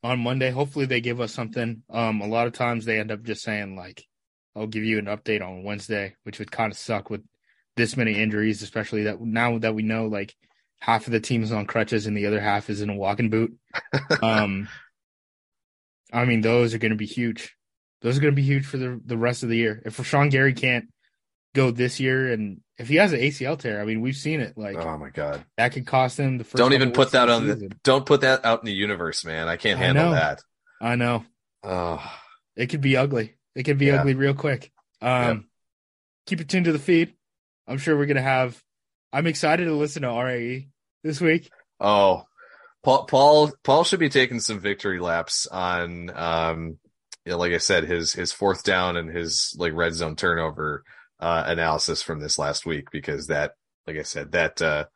on 0.03 0.21
Monday. 0.21 0.51
Hopefully, 0.51 0.87
they 0.87 1.01
give 1.01 1.21
us 1.21 1.33
something. 1.33 1.83
Um, 1.91 2.21
a 2.21 2.27
lot 2.27 2.47
of 2.47 2.53
times 2.53 2.85
they 2.85 2.99
end 2.99 3.11
up 3.11 3.23
just 3.23 3.43
saying 3.43 3.77
like, 3.77 4.07
"I'll 4.55 4.67
give 4.67 4.85
you 4.85 4.99
an 4.99 5.07
update 5.07 5.43
on 5.43 5.65
Wednesday," 5.65 6.17
which 6.25 6.39
would 6.39 6.51
kind 6.51 6.73
of 6.73 6.79
suck 6.79 7.11
with 7.11 7.23
this 7.77 7.97
many 7.97 8.15
injuries, 8.15 8.63
especially 8.63 9.05
that 9.05 9.21
now 9.21 9.59
that 9.59 9.75
we 9.75 9.83
know 9.83 10.07
like 10.07 10.35
half 10.81 11.07
of 11.07 11.13
the 11.13 11.21
team 11.21 11.43
is 11.43 11.53
on 11.53 11.67
crutches 11.67 12.07
and 12.07 12.17
the 12.17 12.27
other 12.27 12.41
half 12.41 12.71
is 12.71 12.83
in 12.83 12.91
a 12.91 12.97
walking 12.97 13.31
boot. 13.31 13.57
um, 14.23 14.69
I 16.13 16.25
mean, 16.25 16.41
those 16.41 16.75
are 16.75 16.79
going 16.79 16.91
to 16.91 16.97
be 16.97 17.07
huge. 17.07 17.55
Those 18.03 18.19
are 18.19 18.21
going 18.21 18.33
to 18.33 18.41
be 18.41 18.47
huge 18.47 18.67
for 18.67 18.77
the 18.77 19.01
the 19.05 19.17
rest 19.17 19.43
of 19.43 19.49
the 19.49 19.57
year. 19.57 19.83
If 19.85 19.97
Rashan 19.97 20.31
Gary 20.31 20.53
can't 20.53 20.87
go 21.55 21.71
this 21.71 22.01
year, 22.01 22.33
and 22.33 22.61
if 22.79 22.89
he 22.89 22.97
has 22.97 23.13
an 23.13 23.21
ACL 23.21 23.59
tear, 23.59 23.81
I 23.81 23.85
mean, 23.85 24.01
we've 24.01 24.17
seen 24.17 24.41
it. 24.41 24.57
Like 24.57 24.77
Oh 24.77 24.97
my 24.99 25.11
god! 25.11 25.45
that 25.57 25.73
could 25.73 25.87
cost 25.87 26.19
him 26.19 26.39
the 26.39 26.45
1st 26.45 26.55
Don't 26.57 26.73
even 26.73 26.93
put 26.93 27.13
that 27.13 27.29
on 27.29 27.47
the 27.47 27.71
don't 27.85 28.07
put 28.07 28.21
that 28.23 28.45
out 28.45 28.61
in 28.61 28.67
the 28.67 28.73
universe, 28.73 29.25
man. 29.25 29.49
I 29.49 29.57
can't 29.57 29.79
I 29.81 29.85
handle 29.85 30.05
know. 30.07 30.13
that. 30.13 30.43
I 30.81 30.97
know 30.97 31.25
Oh, 31.63 32.03
it 32.57 32.69
could 32.69 32.81
be 32.81 32.97
ugly. 32.97 33.35
It 33.55 33.65
could 33.65 33.79
be 33.79 33.87
Yeah. 33.87 33.97
ugly 34.01 34.15
real 34.15 34.35
quick. 34.35 34.71
Um, 35.03 35.09
Yeah. 35.11 35.35
keep 36.27 36.41
it 36.41 36.49
tuned 36.49 36.65
to 36.67 36.73
the 36.73 36.79
feed. 36.79 37.15
I'm 37.67 37.79
sure 37.79 37.97
we're 37.97 38.07
gonna 38.07 38.23
have. 38.23 38.63
I'm 39.13 39.27
excited 39.27 39.65
to 39.67 39.75
listen 39.75 40.03
to 40.03 40.09
RAE 40.09 40.69
this 41.03 41.21
week. 41.21 41.51
oh, 41.81 42.25
Paul 42.83 43.05
Paul 43.05 43.53
Paul 43.65 43.85
should 43.85 44.01
be 44.01 44.09
taking 44.09 44.41
some 44.41 44.59
victory 44.61 45.01
laps 45.01 45.47
on 45.47 46.11
um, 46.17 46.79
you 47.27 47.33
know, 47.33 47.39
like 47.39 47.53
I 47.53 47.59
said, 47.59 47.85
his 47.85 48.13
his 48.15 48.33
fourth 48.33 48.63
down 48.65 48.97
and 48.97 49.11
his 49.15 49.55
like 49.59 49.75
red 49.75 49.93
zone 49.95 50.17
turnover 50.17 50.83
uh, 51.21 51.45
analysis 51.47 52.03
from 52.03 52.21
this 52.21 52.39
last 52.39 52.66
week 52.66 52.91
because 52.91 53.29
that, 53.29 53.53
like 53.87 53.97
I 53.97 54.03
said, 54.03 54.33
that 54.33 54.61
uh, 54.61 54.87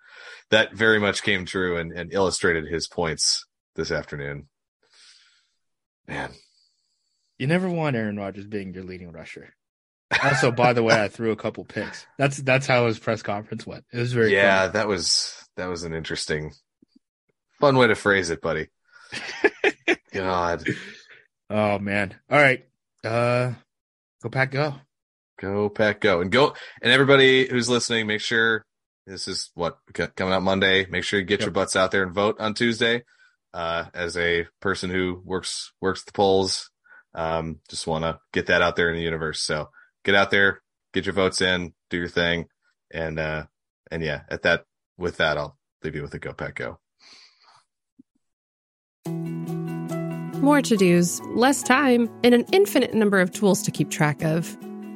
that 0.50 0.72
very 0.74 0.98
much 0.98 1.22
came 1.22 1.44
true 1.44 1.76
and, 1.76 1.92
and 1.92 2.12
illustrated 2.12 2.66
his 2.66 2.88
points 2.88 3.46
this 3.76 3.90
afternoon. 3.90 4.48
Man, 6.08 6.30
You 7.38 7.46
never 7.46 7.68
want 7.68 7.96
Aaron 7.96 8.16
Rodgers 8.16 8.46
being 8.46 8.74
your 8.74 8.84
leading 8.84 9.12
rusher. 9.12 9.54
Also, 10.22 10.52
by 10.52 10.74
the 10.74 10.82
way, 10.82 11.02
I 11.02 11.08
threw 11.08 11.32
a 11.32 11.36
couple 11.36 11.64
picks. 11.64 12.06
That's 12.18 12.36
that's 12.36 12.66
how 12.66 12.86
his 12.86 12.98
press 12.98 13.22
conference 13.22 13.66
went. 13.66 13.84
It 13.92 13.98
was 13.98 14.12
very 14.12 14.32
yeah, 14.32 14.68
that 14.68 14.86
was 14.86 15.34
that 15.56 15.66
was 15.66 15.82
an 15.84 15.94
interesting, 15.94 16.52
fun 17.58 17.76
way 17.76 17.86
to 17.86 17.94
phrase 17.94 18.30
it, 18.30 18.40
buddy. 18.40 18.68
God, 20.12 20.64
Oh 21.50 21.78
man. 21.78 22.14
All 22.30 22.40
right. 22.40 22.64
Uh, 23.02 23.52
go 24.22 24.28
pack. 24.30 24.50
Go. 24.50 24.74
Go 25.40 25.68
pack, 25.68 26.00
go, 26.00 26.20
and 26.20 26.30
go, 26.30 26.54
and 26.82 26.92
everybody 26.92 27.48
who's 27.48 27.68
listening, 27.68 28.06
make 28.06 28.20
sure 28.20 28.64
this 29.06 29.28
is 29.28 29.50
what 29.54 29.78
coming 30.16 30.32
out 30.32 30.42
Monday. 30.42 30.86
Make 30.86 31.04
sure 31.04 31.18
you 31.18 31.26
get 31.26 31.40
yep. 31.40 31.46
your 31.46 31.52
butts 31.52 31.76
out 31.76 31.90
there 31.90 32.02
and 32.02 32.14
vote 32.14 32.36
on 32.40 32.54
Tuesday. 32.54 33.04
Uh, 33.52 33.84
as 33.94 34.16
a 34.16 34.46
person 34.60 34.90
who 34.90 35.22
works 35.24 35.72
works 35.80 36.02
the 36.04 36.12
polls, 36.12 36.70
um, 37.14 37.60
just 37.68 37.86
want 37.86 38.02
to 38.02 38.18
get 38.32 38.46
that 38.46 38.62
out 38.62 38.74
there 38.76 38.90
in 38.90 38.96
the 38.96 39.02
universe. 39.02 39.40
So 39.40 39.68
get 40.04 40.16
out 40.16 40.30
there, 40.30 40.60
get 40.92 41.06
your 41.06 41.12
votes 41.12 41.40
in, 41.40 41.72
do 41.88 41.98
your 41.98 42.08
thing, 42.08 42.46
and 42.90 43.18
uh, 43.18 43.44
and 43.90 44.02
yeah, 44.02 44.22
at 44.28 44.42
that 44.42 44.64
with 44.98 45.18
that, 45.18 45.38
I'll 45.38 45.56
leave 45.84 45.94
you 45.94 46.02
with 46.02 46.14
a 46.14 46.18
go 46.18 46.32
pack 46.32 46.56
go. 46.56 46.78
More 50.40 50.60
to 50.60 50.76
dos, 50.76 51.20
less 51.34 51.62
time, 51.62 52.10
and 52.22 52.34
an 52.34 52.44
infinite 52.52 52.92
number 52.92 53.20
of 53.20 53.30
tools 53.30 53.62
to 53.62 53.70
keep 53.70 53.90
track 53.90 54.22
of. 54.22 54.58